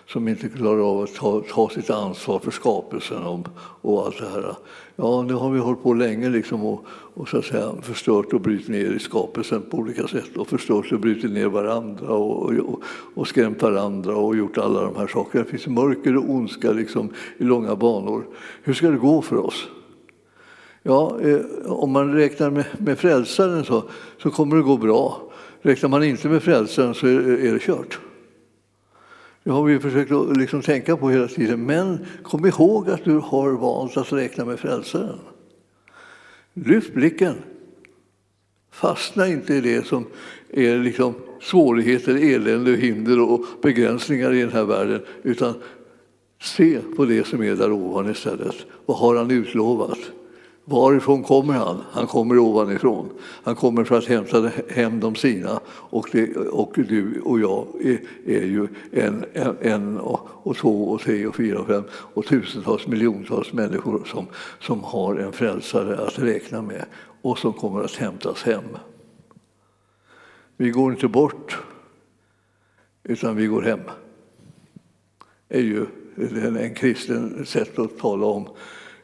Som 0.09 0.29
inte 0.29 0.49
klarar 0.49 0.91
av 0.91 1.03
att 1.03 1.15
ta, 1.15 1.41
ta 1.41 1.69
sitt 1.69 1.91
ansvar 1.91 2.39
för 2.39 2.51
skapelsen 2.51 3.23
och, 3.23 3.49
och 3.59 4.07
allt 4.07 4.19
det 4.19 4.29
här. 4.29 4.55
Ja, 4.97 5.23
nu 5.23 5.35
har 5.35 5.51
vi 5.51 5.59
hållit 5.59 5.83
på 5.83 5.95
länge 5.95 6.29
liksom 6.29 6.65
och, 6.65 6.85
och 6.89 7.29
så 7.29 7.39
att 7.39 7.45
säga, 7.45 7.73
förstört 7.83 8.33
och 8.33 8.41
brutit 8.41 8.69
ner 8.69 8.93
i 8.93 8.99
skapelsen 8.99 9.63
på 9.71 9.77
olika 9.77 10.09
sätt 10.09 10.37
och 10.37 10.49
förstört 10.49 10.93
och 10.93 11.01
brutit 11.01 11.31
ner 11.31 11.47
varandra 11.47 12.09
och, 12.09 12.53
och, 12.53 12.83
och 13.15 13.29
skrämt 13.29 13.63
varandra 13.63 14.17
och 14.17 14.37
gjort 14.37 14.59
alla 14.59 14.83
de 14.83 14.97
här 14.97 15.07
sakerna. 15.07 15.45
Det 15.45 15.51
finns 15.51 15.67
mörker 15.67 16.17
och 16.17 16.31
ondska 16.31 16.73
liksom, 16.73 17.11
i 17.39 17.45
långa 17.45 17.77
banor. 17.77 18.25
Hur 18.63 18.75
ska 18.75 18.91
det 18.91 18.99
gå 18.99 19.23
för 19.23 19.37
oss? 19.37 19.69
Ja, 20.83 21.21
eh, 21.21 21.41
om 21.67 21.93
man 21.93 22.15
räknar 22.15 22.51
med, 22.51 22.65
med 22.79 22.99
frälsaren 22.99 23.65
så, 23.65 23.83
så 24.23 24.31
kommer 24.31 24.57
det 24.57 24.63
gå 24.63 24.77
bra. 24.77 25.23
Räknar 25.63 25.89
man 25.89 26.05
inte 26.05 26.29
med 26.29 26.43
frälsaren 26.43 26.95
så 26.95 27.07
är, 27.07 27.47
är 27.47 27.53
det 27.53 27.59
kört. 27.59 27.99
Det 29.49 29.55
har 29.55 29.65
vi 29.65 29.79
försökt 29.79 30.13
att 30.13 30.37
liksom 30.37 30.63
tänka 30.63 30.97
på 30.97 31.11
hela 31.11 31.29
tiden. 31.29 31.67
Men 31.67 32.07
kom 32.23 32.47
ihåg 32.47 32.91
att 32.91 33.05
du 33.05 33.19
har 33.19 33.51
valt 33.51 33.97
att 33.97 34.13
räkna 34.13 34.45
med 34.45 34.59
frälsaren. 34.59 35.19
Lyft 36.55 36.95
blicken. 36.95 37.35
Fastna 38.71 39.29
inte 39.29 39.55
i 39.55 39.61
det 39.61 39.87
som 39.87 40.07
är 40.51 40.79
liksom 40.79 41.15
svårigheter, 41.41 42.35
elände, 42.35 42.77
hinder 42.77 43.21
och 43.21 43.45
begränsningar 43.63 44.35
i 44.35 44.41
den 44.41 44.53
här 44.53 44.65
världen. 44.65 45.01
Utan 45.23 45.55
se 46.43 46.79
på 46.97 47.05
det 47.05 47.27
som 47.27 47.43
är 47.43 47.57
där 47.57 47.73
ovan 47.73 48.11
istället. 48.11 48.57
Vad 48.87 48.97
har 48.97 49.17
han 49.17 49.31
utlovat? 49.31 49.99
Varifrån 50.71 51.23
kommer 51.23 51.55
han? 51.55 51.85
Han 51.91 52.07
kommer 52.07 52.39
ovanifrån. 52.39 53.11
Han 53.21 53.57
kommer 53.57 53.85
för 53.85 53.99
att 53.99 54.05
hämta 54.05 54.51
hem 54.69 55.01
de 55.01 55.15
sina. 55.15 55.61
Och, 55.69 56.09
det, 56.13 56.37
och 56.37 56.73
du 56.75 57.21
och 57.21 57.41
jag 57.41 57.67
är, 57.81 58.01
är 58.27 58.47
ju 58.47 58.69
en, 58.93 59.25
en, 59.33 59.57
en 59.61 59.99
och, 59.99 60.29
och, 60.43 60.57
två 60.57 60.91
och 60.91 61.01
tre 61.01 61.27
och 61.27 61.37
fyra 61.37 61.61
och 61.61 61.67
fem 61.67 61.83
och 61.91 62.27
tusentals 62.27 62.87
miljontals 62.87 63.53
människor 63.53 64.05
som, 64.05 64.27
som 64.61 64.85
har 64.85 65.17
en 65.17 65.33
frälsare 65.33 65.99
att 66.07 66.19
räkna 66.19 66.63
med 66.63 66.85
och 67.23 67.39
som 67.39 67.53
kommer 67.53 67.81
att 67.81 67.97
hämtas 67.97 68.43
hem. 68.43 68.65
Vi 70.57 70.71
går 70.71 70.93
inte 70.93 71.09
bort, 71.09 71.59
utan 73.05 73.37
vi 73.37 73.47
går 73.47 73.63
hem. 73.63 73.81
Det 75.49 75.57
är 75.57 75.63
ju 75.63 75.87
en 76.59 76.75
kristen 76.75 77.47
sätt 77.47 77.79
att 77.79 77.99
tala 77.99 78.27
om 78.27 78.49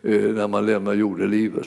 Eh, 0.05 0.21
när 0.21 0.49
man 0.49 0.67
lämnar 0.67 0.95
jordelivet. 0.95 1.67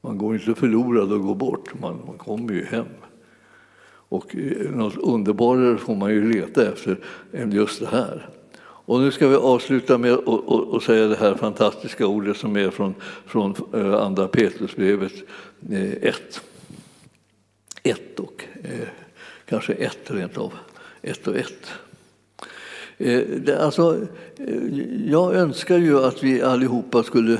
Man 0.00 0.18
går 0.18 0.34
inte 0.34 0.54
förlorad 0.54 1.12
och 1.12 1.22
går 1.22 1.34
bort, 1.34 1.80
man, 1.80 2.02
man 2.06 2.18
kommer 2.18 2.52
ju 2.52 2.64
hem. 2.64 2.86
Och 4.08 4.36
eh, 4.36 4.70
något 4.70 4.96
underbarare 4.96 5.78
får 5.78 5.94
man 5.94 6.10
ju 6.10 6.32
leta 6.32 6.68
efter 6.72 6.98
än 7.32 7.52
just 7.52 7.80
det 7.80 7.86
här. 7.86 8.28
Och 8.58 9.00
nu 9.00 9.10
ska 9.10 9.28
vi 9.28 9.36
avsluta 9.36 9.98
med 9.98 10.12
att 10.72 10.82
säga 10.82 11.06
det 11.06 11.16
här 11.16 11.34
fantastiska 11.34 12.06
ordet 12.06 12.36
som 12.36 12.56
är 12.56 12.70
från, 12.70 12.94
från 13.26 13.54
eh, 13.74 13.94
Andra 13.94 14.28
Petrusbrevet 14.28 15.12
1. 16.00 16.40
1 17.82 18.20
och 18.20 18.44
kanske 19.44 19.72
1 19.72 19.98
rent 20.06 20.38
av. 20.38 20.52
1 21.02 21.26
och 21.26 21.36
1. 21.36 21.52
Eh, 22.98 23.64
alltså, 23.64 24.06
eh, 24.36 24.80
jag 25.10 25.34
önskar 25.34 25.78
ju 25.78 25.98
att 25.98 26.22
vi 26.22 26.42
allihopa 26.42 27.02
skulle, 27.02 27.32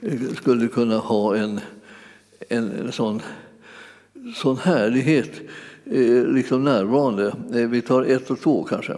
eh, 0.00 0.20
skulle 0.36 0.68
kunna 0.68 0.98
ha 0.98 1.36
en, 1.36 1.60
en 2.48 2.92
sån, 2.92 3.22
sån 4.34 4.56
härlighet 4.56 5.30
liksom 6.26 6.64
närvarande. 6.64 7.34
Vi 7.50 7.82
tar 7.82 8.02
ett 8.02 8.30
och 8.30 8.40
två 8.40 8.64
kanske. 8.64 8.96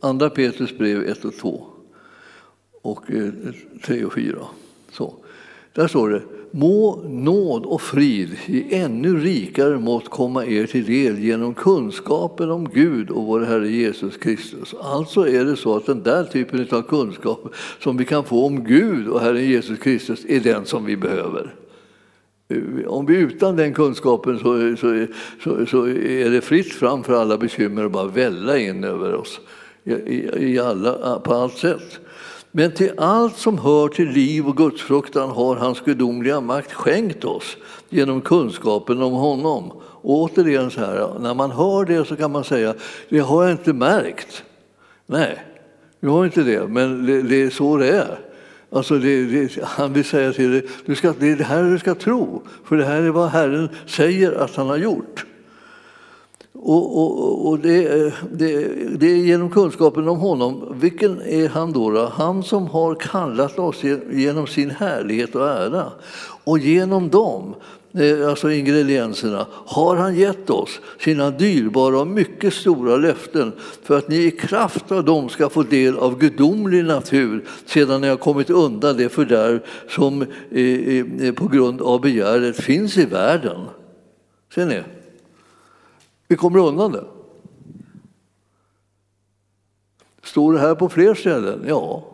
Andra 0.00 0.30
Petrus 0.30 0.78
brev 0.78 1.02
1 1.02 1.24
och 1.24 1.34
2 1.36 1.66
och 2.82 3.04
3 3.84 4.04
och 4.04 4.14
4. 4.14 4.38
Så. 4.92 5.14
Där 5.72 5.88
står 5.88 6.08
det 6.08 6.22
Må 6.50 7.02
nåd 7.08 7.66
och 7.66 7.82
frid 7.82 8.30
i 8.46 8.74
ännu 8.74 9.20
rikare 9.20 9.78
mått 9.78 10.08
komma 10.08 10.44
er 10.44 10.66
till 10.66 10.84
del 10.84 11.18
genom 11.18 11.54
kunskapen 11.54 12.50
om 12.50 12.68
Gud 12.74 13.10
och 13.10 13.26
vår 13.26 13.40
Herre 13.40 13.68
Jesus 13.68 14.16
Kristus. 14.16 14.74
Alltså 14.80 15.28
är 15.28 15.44
det 15.44 15.56
så 15.56 15.76
att 15.76 15.86
den 15.86 16.02
där 16.02 16.24
typen 16.24 16.66
av 16.70 16.82
kunskap 16.82 17.54
som 17.78 17.96
vi 17.96 18.04
kan 18.04 18.24
få 18.24 18.46
om 18.46 18.64
Gud 18.64 19.08
och 19.08 19.20
Herren 19.20 19.44
Jesus 19.44 19.78
Kristus 19.78 20.24
är 20.28 20.40
den 20.40 20.64
som 20.66 20.84
vi 20.84 20.96
behöver. 20.96 21.54
Om 22.86 23.06
vi 23.06 23.16
utan 23.16 23.56
den 23.56 23.74
kunskapen 23.74 24.38
så, 24.38 24.76
så, 24.76 25.06
så, 25.44 25.66
så 25.66 25.86
är 25.88 26.30
det 26.30 26.40
fritt 26.40 26.72
fram 26.72 27.04
för 27.04 27.12
alla 27.12 27.38
bekymmer 27.38 27.84
att 27.84 27.92
bara 27.92 28.06
välla 28.06 28.58
in 28.58 28.84
över 28.84 29.14
oss 29.14 29.40
i, 29.84 29.92
i 30.52 30.58
alla, 30.58 31.18
på 31.18 31.34
allt 31.34 31.56
sätt. 31.56 32.00
Men 32.52 32.72
till 32.72 32.92
allt 32.96 33.36
som 33.36 33.58
hör 33.58 33.88
till 33.88 34.08
liv 34.08 34.48
och 34.48 34.56
gudsfruktan 34.56 35.30
har 35.30 35.56
hans 35.56 35.80
gudomliga 35.80 36.40
makt 36.40 36.72
skänkt 36.72 37.24
oss 37.24 37.56
genom 37.88 38.20
kunskapen 38.20 39.02
om 39.02 39.12
honom. 39.12 39.72
Och 39.82 40.14
återigen 40.14 40.70
så 40.70 40.80
här, 40.80 41.18
när 41.20 41.34
man 41.34 41.50
hör 41.50 41.84
det 41.84 42.04
så 42.04 42.16
kan 42.16 42.32
man 42.32 42.44
säga, 42.44 42.74
det 43.08 43.18
har 43.18 43.42
jag 43.42 43.52
inte 43.52 43.72
märkt. 43.72 44.44
Nej, 45.06 45.44
du 46.00 46.08
har 46.08 46.24
inte 46.24 46.42
det, 46.42 46.66
men 46.68 47.06
det, 47.06 47.22
det 47.22 47.42
är 47.42 47.50
så 47.50 47.76
det 47.76 47.90
är. 47.90 48.18
Alltså 48.72 48.98
det, 48.98 49.24
det, 49.24 49.62
han 49.62 49.92
vill 49.92 50.04
säga 50.04 50.32
till 50.32 50.50
dig, 50.50 50.66
du 50.86 50.94
ska, 50.94 51.14
det 51.18 51.32
är 51.32 51.36
det 51.36 51.44
här 51.44 51.62
du 51.62 51.78
ska 51.78 51.94
tro, 51.94 52.42
för 52.64 52.76
det 52.76 52.84
här 52.84 53.02
är 53.02 53.10
vad 53.10 53.28
Herren 53.28 53.68
säger 53.86 54.32
att 54.32 54.56
han 54.56 54.68
har 54.68 54.76
gjort. 54.76 55.24
Och, 56.52 56.98
och, 56.98 57.48
och 57.48 57.58
det, 57.58 58.06
eh, 58.06 58.12
det, 58.32 58.68
det, 58.98 59.06
är 59.06 59.16
genom 59.16 59.50
kunskapen 59.50 60.08
om 60.08 60.18
honom. 60.18 60.76
Vilken 60.80 61.22
är 61.22 61.48
han 61.48 61.72
då, 61.72 61.90
då? 61.90 62.12
Han 62.14 62.42
som 62.42 62.66
har 62.66 62.94
kallat 62.94 63.58
oss 63.58 63.82
genom 64.12 64.46
sin 64.46 64.70
härlighet 64.70 65.34
och 65.34 65.48
ära. 65.48 65.86
Och 66.44 66.58
genom 66.58 67.08
dem 67.08 67.54
eh, 67.94 68.28
alltså 68.28 68.50
ingredienserna, 68.50 69.46
har 69.50 69.96
han 69.96 70.14
gett 70.14 70.50
oss 70.50 70.80
sina 71.00 71.30
dyrbara 71.30 72.00
och 72.00 72.06
mycket 72.06 72.54
stora 72.54 72.96
löften 72.96 73.52
för 73.82 73.98
att 73.98 74.08
ni 74.08 74.16
i 74.16 74.30
kraft 74.30 74.92
av 74.92 75.04
dem 75.04 75.28
ska 75.28 75.48
få 75.48 75.62
del 75.62 75.98
av 75.98 76.18
gudomlig 76.18 76.84
natur 76.84 77.44
sedan 77.66 78.00
ni 78.00 78.08
har 78.08 78.16
kommit 78.16 78.50
undan 78.50 78.96
det 78.96 79.08
fördärv 79.08 79.60
som 79.88 80.22
eh, 80.22 81.34
på 81.34 81.48
grund 81.48 81.82
av 81.82 82.00
begäret 82.00 82.56
finns 82.56 82.98
i 82.98 83.04
världen. 83.04 83.60
Ser 84.54 84.66
ni? 84.66 84.82
Vi 86.30 86.36
kommer 86.36 86.58
undan 86.58 86.92
det. 86.92 87.04
Står 90.22 90.52
det 90.52 90.58
här 90.58 90.74
på 90.74 90.88
fler 90.88 91.14
ställen? 91.14 91.64
Ja, 91.68 92.04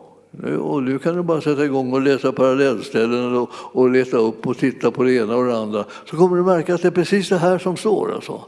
och 0.61 0.83
nu 0.83 0.99
kan 0.99 1.17
du 1.17 1.23
bara 1.23 1.41
sätta 1.41 1.64
igång 1.64 1.93
och 1.93 2.01
läsa 2.01 2.33
parallellställen 2.33 3.37
och, 3.37 3.51
och 3.53 3.91
leta 3.91 4.17
upp 4.17 4.47
och 4.47 4.59
titta 4.59 4.91
på 4.91 5.03
det 5.03 5.12
ena 5.12 5.37
och 5.37 5.45
det 5.45 5.59
andra. 5.59 5.85
Så 6.05 6.17
kommer 6.17 6.37
du 6.37 6.43
märka 6.43 6.75
att 6.75 6.83
det 6.83 6.89
är 6.89 6.93
precis 6.93 7.29
det 7.29 7.39
här 7.39 7.59
som 7.59 7.77
står. 7.77 8.14
Alltså. 8.14 8.45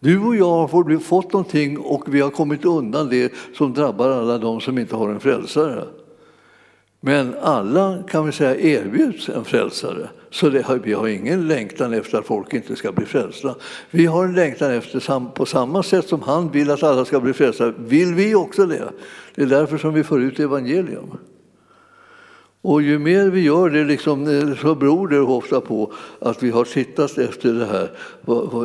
Du 0.00 0.20
och 0.20 0.36
jag 0.36 0.50
har 0.66 0.98
fått 0.98 1.32
någonting 1.32 1.78
och 1.78 2.14
vi 2.14 2.20
har 2.20 2.30
kommit 2.30 2.64
undan 2.64 3.08
det 3.08 3.32
som 3.56 3.72
drabbar 3.72 4.10
alla 4.10 4.38
de 4.38 4.60
som 4.60 4.78
inte 4.78 4.96
har 4.96 5.08
en 5.08 5.20
frälsare. 5.20 5.84
Men 7.00 7.34
alla 7.42 8.02
kan 8.08 8.26
vi 8.26 8.32
säga 8.32 8.56
erbjuds 8.56 9.28
en 9.28 9.44
frälsare. 9.44 10.08
Så 10.34 10.48
det, 10.48 10.80
vi 10.82 10.92
har 10.92 11.08
ingen 11.08 11.48
längtan 11.48 11.92
efter 11.92 12.18
att 12.18 12.26
folk 12.26 12.54
inte 12.54 12.76
ska 12.76 12.92
bli 12.92 13.06
frälsta. 13.06 13.54
Vi 13.90 14.06
har 14.06 14.24
en 14.24 14.34
längtan 14.34 14.70
efter, 14.70 15.30
på 15.34 15.46
samma 15.46 15.82
sätt 15.82 16.08
som 16.08 16.22
han 16.22 16.50
vill 16.50 16.70
att 16.70 16.82
alla 16.82 17.04
ska 17.04 17.20
bli 17.20 17.32
frälsta, 17.32 17.72
vill 17.78 18.14
vi 18.14 18.34
också 18.34 18.66
det. 18.66 18.90
Det 19.34 19.42
är 19.42 19.46
därför 19.46 19.78
som 19.78 19.94
vi 19.94 20.04
får 20.04 20.22
ut 20.22 20.40
evangelium. 20.40 21.18
Och 22.62 22.82
ju 22.82 22.98
mer 22.98 23.30
vi 23.30 23.40
gör 23.40 23.70
det 23.70 23.84
liksom, 23.84 24.28
eh, 24.28 24.56
så 24.56 24.74
beror 24.74 25.08
det 25.08 25.20
ofta 25.20 25.60
på 25.60 25.92
att 26.18 26.42
vi 26.42 26.50
har 26.50 26.64
tittat 26.64 27.18
efter 27.18 27.52
det 27.52 27.66
här. 27.66 27.90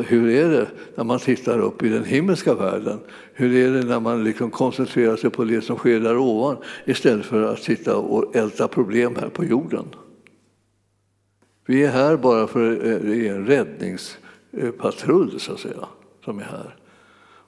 Hur 0.02 0.30
är 0.30 0.48
det 0.48 0.66
när 0.94 1.04
man 1.04 1.18
tittar 1.18 1.58
upp 1.58 1.82
i 1.82 1.88
den 1.88 2.04
himmelska 2.04 2.54
världen? 2.54 2.98
Hur 3.34 3.56
är 3.56 3.72
det 3.72 3.88
när 3.88 4.00
man 4.00 4.24
liksom 4.24 4.50
koncentrerar 4.50 5.16
sig 5.16 5.30
på 5.30 5.44
det 5.44 5.60
som 5.60 5.76
sker 5.76 6.00
där 6.00 6.16
ovan 6.16 6.56
istället 6.84 7.26
för 7.26 7.42
att 7.42 7.62
sitta 7.62 7.96
och 7.96 8.36
älta 8.36 8.68
problem 8.68 9.16
här 9.20 9.28
på 9.28 9.44
jorden? 9.44 9.84
Vi 11.70 11.84
är 11.84 11.90
här 11.90 12.16
bara 12.16 12.46
för 12.46 12.86
eh, 12.86 12.96
att 12.96 13.02
det 13.02 13.28
är 13.28 13.34
en 13.34 13.46
räddningspatrull 13.46 15.40
så 15.40 15.52
att 15.52 15.60
säga, 15.60 15.88
som 16.24 16.38
är 16.38 16.42
här. 16.42 16.76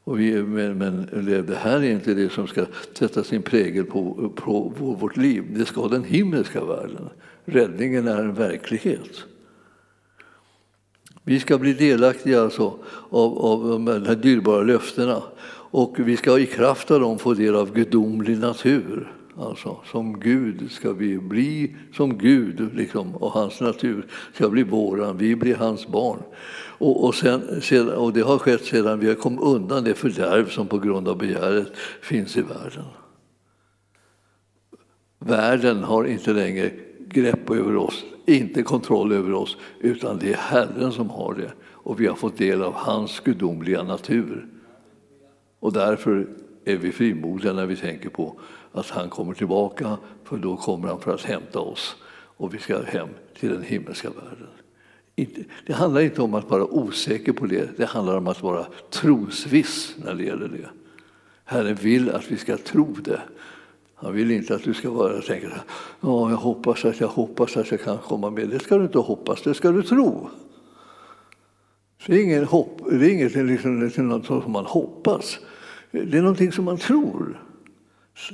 Och 0.05 0.21
vi, 0.21 0.43
men, 0.43 0.79
men 0.79 1.09
det 1.47 1.57
här 1.57 1.77
är 1.77 1.91
inte 1.91 2.15
det 2.15 2.33
som 2.33 2.47
ska 2.47 2.65
sätta 2.93 3.25
sin 3.25 3.43
prägel 3.43 3.85
på, 3.85 4.33
på, 4.37 4.71
på 4.79 4.85
vårt 4.85 5.17
liv. 5.17 5.45
Det 5.49 5.65
ska 5.65 5.89
den 5.89 6.05
himmelska 6.05 6.65
världen. 6.65 7.09
Räddningen 7.45 8.09
är 8.09 8.19
en 8.19 8.35
verklighet. 8.35 9.25
Vi 11.23 11.41
ska 11.41 11.59
bli 11.59 11.73
delaktiga 11.73 12.43
alltså 12.43 12.79
av, 13.11 13.39
av 13.39 13.69
de 13.69 13.87
här 13.87 14.15
dyrbara 14.15 14.63
löftena 14.63 15.23
och 15.71 15.95
vi 15.99 16.17
ska 16.17 16.39
i 16.39 16.47
kraft 16.47 16.91
av 16.91 17.01
dem 17.01 17.19
få 17.19 17.35
del 17.35 17.57
av 17.57 17.75
gudomlig 17.75 18.39
natur. 18.39 19.13
Alltså, 19.37 19.81
som 19.85 20.21
Gud 20.21 20.71
ska 20.71 20.93
vi 20.93 21.19
bli 21.19 21.77
som 21.93 22.19
Gud, 22.19 22.75
liksom, 22.75 23.17
och 23.17 23.31
hans 23.31 23.61
natur 23.61 24.07
ska 24.35 24.49
bli 24.49 24.63
våran. 24.63 25.17
Vi 25.17 25.37
blir 25.37 25.55
hans 25.55 25.87
barn. 25.87 26.19
Och, 26.79 27.05
och, 27.05 27.15
sen, 27.15 27.43
och 27.89 28.13
det 28.13 28.21
har 28.21 28.39
skett 28.39 28.65
sedan 28.65 29.01
vi 29.01 29.09
har 29.09 29.15
kommit 29.15 29.41
undan 29.41 29.85
det 29.85 29.95
fördärv 29.95 30.49
som 30.49 30.67
på 30.67 30.79
grund 30.79 31.09
av 31.09 31.19
begäret 31.19 31.77
finns 32.03 32.37
i 32.37 32.43
världen. 32.43 32.85
Världen 35.19 35.83
har 35.83 36.05
inte 36.05 36.33
längre 36.33 36.71
grepp 37.09 37.51
över 37.51 37.77
oss, 37.77 38.05
inte 38.27 38.63
kontroll 38.63 39.13
över 39.13 39.33
oss, 39.33 39.57
utan 39.81 40.19
det 40.19 40.33
är 40.33 40.37
Herren 40.37 40.93
som 40.93 41.11
har 41.11 41.35
det. 41.35 41.53
Och 41.63 42.01
vi 42.01 42.07
har 42.07 42.15
fått 42.15 42.39
del 42.39 42.63
av 42.63 42.75
hans 42.75 43.21
gudomliga 43.21 43.83
natur. 43.83 44.47
Och 45.61 45.73
därför 45.73 46.29
är 46.65 46.77
vi 46.77 46.93
frimodiga 46.93 47.53
när 47.53 47.67
vi 47.67 47.77
tänker 47.77 48.09
på 48.09 48.41
att 48.73 48.91
han 48.91 49.11
kommer 49.11 49.35
tillbaka, 49.35 49.97
för 50.25 50.37
då 50.37 50.57
kommer 50.57 50.89
han 50.89 51.01
för 51.01 51.15
att 51.15 51.23
hämta 51.23 51.61
oss 51.61 51.97
och 52.37 52.55
vi 52.55 52.59
ska 52.59 52.83
hem 52.83 53.09
till 53.41 53.49
den 53.49 53.63
himmelska 53.63 54.09
världen. 54.11 54.49
Det 55.67 55.73
handlar 55.73 56.01
inte 56.01 56.23
om 56.23 56.35
att 56.35 56.51
vara 56.51 56.65
osäker 56.65 57.33
på 57.33 57.47
det, 57.47 57.77
det 57.77 57.85
handlar 57.85 58.17
om 58.17 58.27
att 58.27 58.43
vara 58.43 58.67
trosviss 58.91 59.95
när 60.05 60.15
det 60.15 60.25
gäller 60.25 60.49
det. 60.49 60.69
Herren 61.45 61.75
vill 61.75 62.11
att 62.11 62.31
vi 62.31 62.37
ska 62.37 62.57
tro 62.57 62.93
det. 62.93 63.21
Han 63.95 64.13
vill 64.13 64.31
inte 64.31 64.55
att 64.55 64.65
du 64.65 64.75
ska 64.75 64.91
vara 64.91 65.17
och 65.17 65.25
tänka 65.25 65.49
ja, 66.01 66.31
jag 66.31 66.37
hoppas 66.37 66.85
att 66.85 67.01
jag 67.01 67.09
hoppas 67.09 67.57
att 67.57 67.71
jag 67.71 67.81
kan 67.81 67.99
komma 67.99 68.31
med. 68.31 68.49
Det 68.49 68.59
ska 68.59 68.79
du 68.79 68.85
inte 68.85 68.99
hoppas, 68.99 69.43
det 69.43 69.55
ska 69.55 69.71
du 69.71 69.83
tro. 69.83 70.31
det 72.07 72.15
är, 72.15 72.25
inget, 72.25 72.49
hopp, 72.49 72.81
det 72.91 73.07
är 73.07 73.11
inget 73.11 73.35
liksom, 73.35 74.09
något 74.09 74.27
som 74.27 74.53
man 74.53 74.67
hoppas, 74.67 75.39
det 75.91 76.19
är 76.19 76.23
någonting 76.23 76.53
som 76.53 76.65
man 76.65 76.77
tror. 76.77 77.43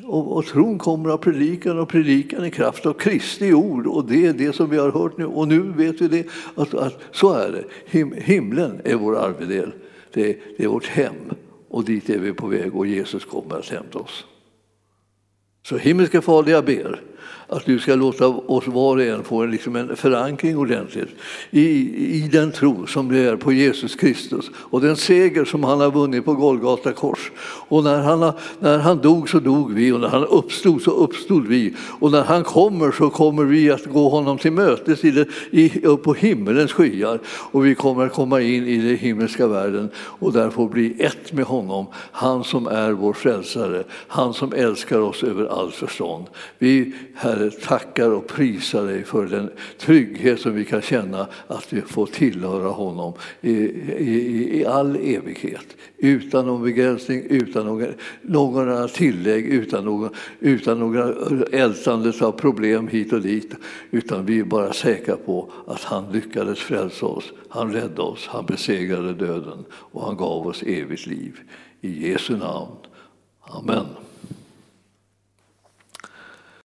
Och, 0.05 0.37
och 0.37 0.47
tron 0.47 0.79
kommer 0.79 1.11
av 1.11 1.17
predikan 1.17 1.79
och 1.79 1.89
predikan 1.89 2.45
i 2.45 2.51
kraft 2.51 2.87
av 2.87 2.93
Kristi 2.93 3.53
ord. 3.53 3.87
Och 3.87 4.05
det 4.05 4.27
är 4.27 4.33
det 4.33 4.53
som 4.53 4.71
vi 4.71 4.79
har 4.79 4.91
hört 4.91 5.19
nu. 5.19 5.27
Och 5.27 5.49
nu 5.49 5.61
vet 5.61 6.01
vi 6.01 6.09
det, 6.09 6.27
att, 6.55 6.75
att 6.75 6.99
så 7.13 7.33
är 7.33 7.53
det. 7.53 7.65
Him, 7.99 8.15
himlen 8.17 8.81
är 8.85 8.95
vår 8.95 9.17
arvedel. 9.17 9.73
Det, 10.13 10.39
det 10.57 10.65
är 10.65 10.69
vårt 10.69 10.87
hem. 10.87 11.15
Och 11.69 11.85
dit 11.85 12.11
är 12.11 12.19
vi 12.19 12.33
på 12.33 12.47
väg 12.47 12.77
och 12.77 12.87
Jesus 12.87 13.25
kommer 13.25 13.59
att 13.59 13.69
hämta 13.69 13.99
oss. 13.99 14.25
Så 15.63 15.77
himmelska 15.77 16.23
Fader, 16.23 16.53
jag 16.53 16.65
ber 16.65 17.03
att 17.49 17.65
du 17.65 17.79
ska 17.79 17.95
låta 17.95 18.27
oss 18.27 18.67
var 18.67 18.97
och 18.97 19.03
en 19.03 19.25
få 19.25 19.43
en, 19.43 19.51
liksom 19.51 19.77
en 19.77 19.97
förankring 19.97 20.57
ordentligt 20.57 21.09
i, 21.51 21.67
i 22.25 22.29
den 22.33 22.53
tro 22.53 22.87
som 22.87 23.09
det 23.09 23.19
är 23.19 23.37
på 23.37 23.53
Jesus 23.53 23.97
Kristus. 23.97 24.51
Och 24.57 24.81
den 24.81 24.97
seger 24.97 25.45
som 25.45 25.65
han 25.65 25.81
har 25.81 25.91
vunnit 25.91 26.25
på 26.25 26.35
Golgata 26.35 26.93
kors. 26.93 27.31
Och 27.69 27.85
när 27.85 28.03
han, 28.03 28.33
när 28.61 28.79
han 28.79 28.99
dog 28.99 29.31
så 29.31 29.41
dog 29.41 29.73
vi. 29.73 29.93
Och 29.93 30.01
när 30.01 30.09
han 30.09 30.25
uppstod 30.25 30.83
så 30.83 30.91
uppstod 30.91 31.47
vi. 31.47 31.75
Och 32.01 32.13
när 32.13 32.23
han 32.23 32.45
kommer 32.45 32.93
så 32.93 33.11
kommer 33.11 33.45
vi 33.45 33.71
att 33.71 33.85
gå 33.85 34.09
honom 34.09 34.39
till 34.39 34.53
mötes 34.53 35.05
i 35.05 35.11
det, 35.11 35.27
i, 35.51 35.69
på 35.79 36.15
himmelens 36.15 36.73
skyar. 36.73 37.21
Och 37.27 37.67
vi 37.67 37.75
kommer 37.75 38.07
att 38.07 38.13
komma 38.13 38.41
in 38.41 38.67
i 38.67 38.77
den 38.77 38.97
himmelska 38.97 39.47
världen. 39.47 39.91
Och 39.97 40.33
där 40.33 40.51
få 40.51 40.69
bli 40.69 41.03
ett 41.03 41.33
med 41.33 41.45
honom, 41.45 41.87
han 42.13 42.45
som 42.45 42.67
är 42.67 42.93
vår 42.93 43.13
frälsare, 43.13 43.85
han 44.09 44.35
som 44.35 44.53
älskar 44.53 44.99
oss 44.99 45.23
över 45.23 45.47
allt 45.61 45.75
förstånd. 45.75 46.27
Vi, 46.59 46.93
Herre, 47.21 47.51
tackar 47.51 48.11
och 48.11 48.27
prisar 48.27 48.87
dig 48.87 49.05
för 49.05 49.27
den 49.27 49.51
trygghet 49.79 50.41
som 50.41 50.55
vi 50.55 50.65
kan 50.65 50.83
känna 50.83 51.29
att 51.47 51.73
vi 51.73 51.81
får 51.81 52.07
tillhöra 52.07 52.69
honom 52.69 53.13
i, 53.41 53.53
i, 53.53 54.59
i 54.61 54.67
all 54.67 54.97
evighet. 54.97 55.77
Utan 55.97 56.47
någon 56.47 56.63
begränsning, 56.63 57.23
utan 57.29 57.67
några, 57.67 57.87
några 58.23 58.89
tillägg, 58.89 59.47
utan, 59.47 59.85
någon, 59.85 60.11
utan 60.41 60.79
några 60.79 61.15
ältandet 61.53 62.23
av 62.23 62.33
problem 62.33 62.89
hit 62.89 63.13
och 63.13 63.21
dit. 63.21 63.55
Utan 63.91 64.27
vi 64.27 64.39
är 64.39 64.45
bara 64.45 64.73
säkra 64.73 65.17
på 65.17 65.51
att 65.67 65.83
han 65.83 66.13
lyckades 66.13 66.59
frälsa 66.59 67.07
oss, 67.07 67.33
han 67.49 67.73
räddade 67.73 68.03
oss, 68.03 68.27
han 68.27 68.47
besegrade 68.47 69.13
döden 69.13 69.65
och 69.71 70.03
han 70.05 70.17
gav 70.17 70.47
oss 70.47 70.63
evigt 70.63 71.07
liv. 71.07 71.41
I 71.81 72.11
Jesu 72.11 72.37
namn. 72.37 72.77
Amen. 73.41 73.87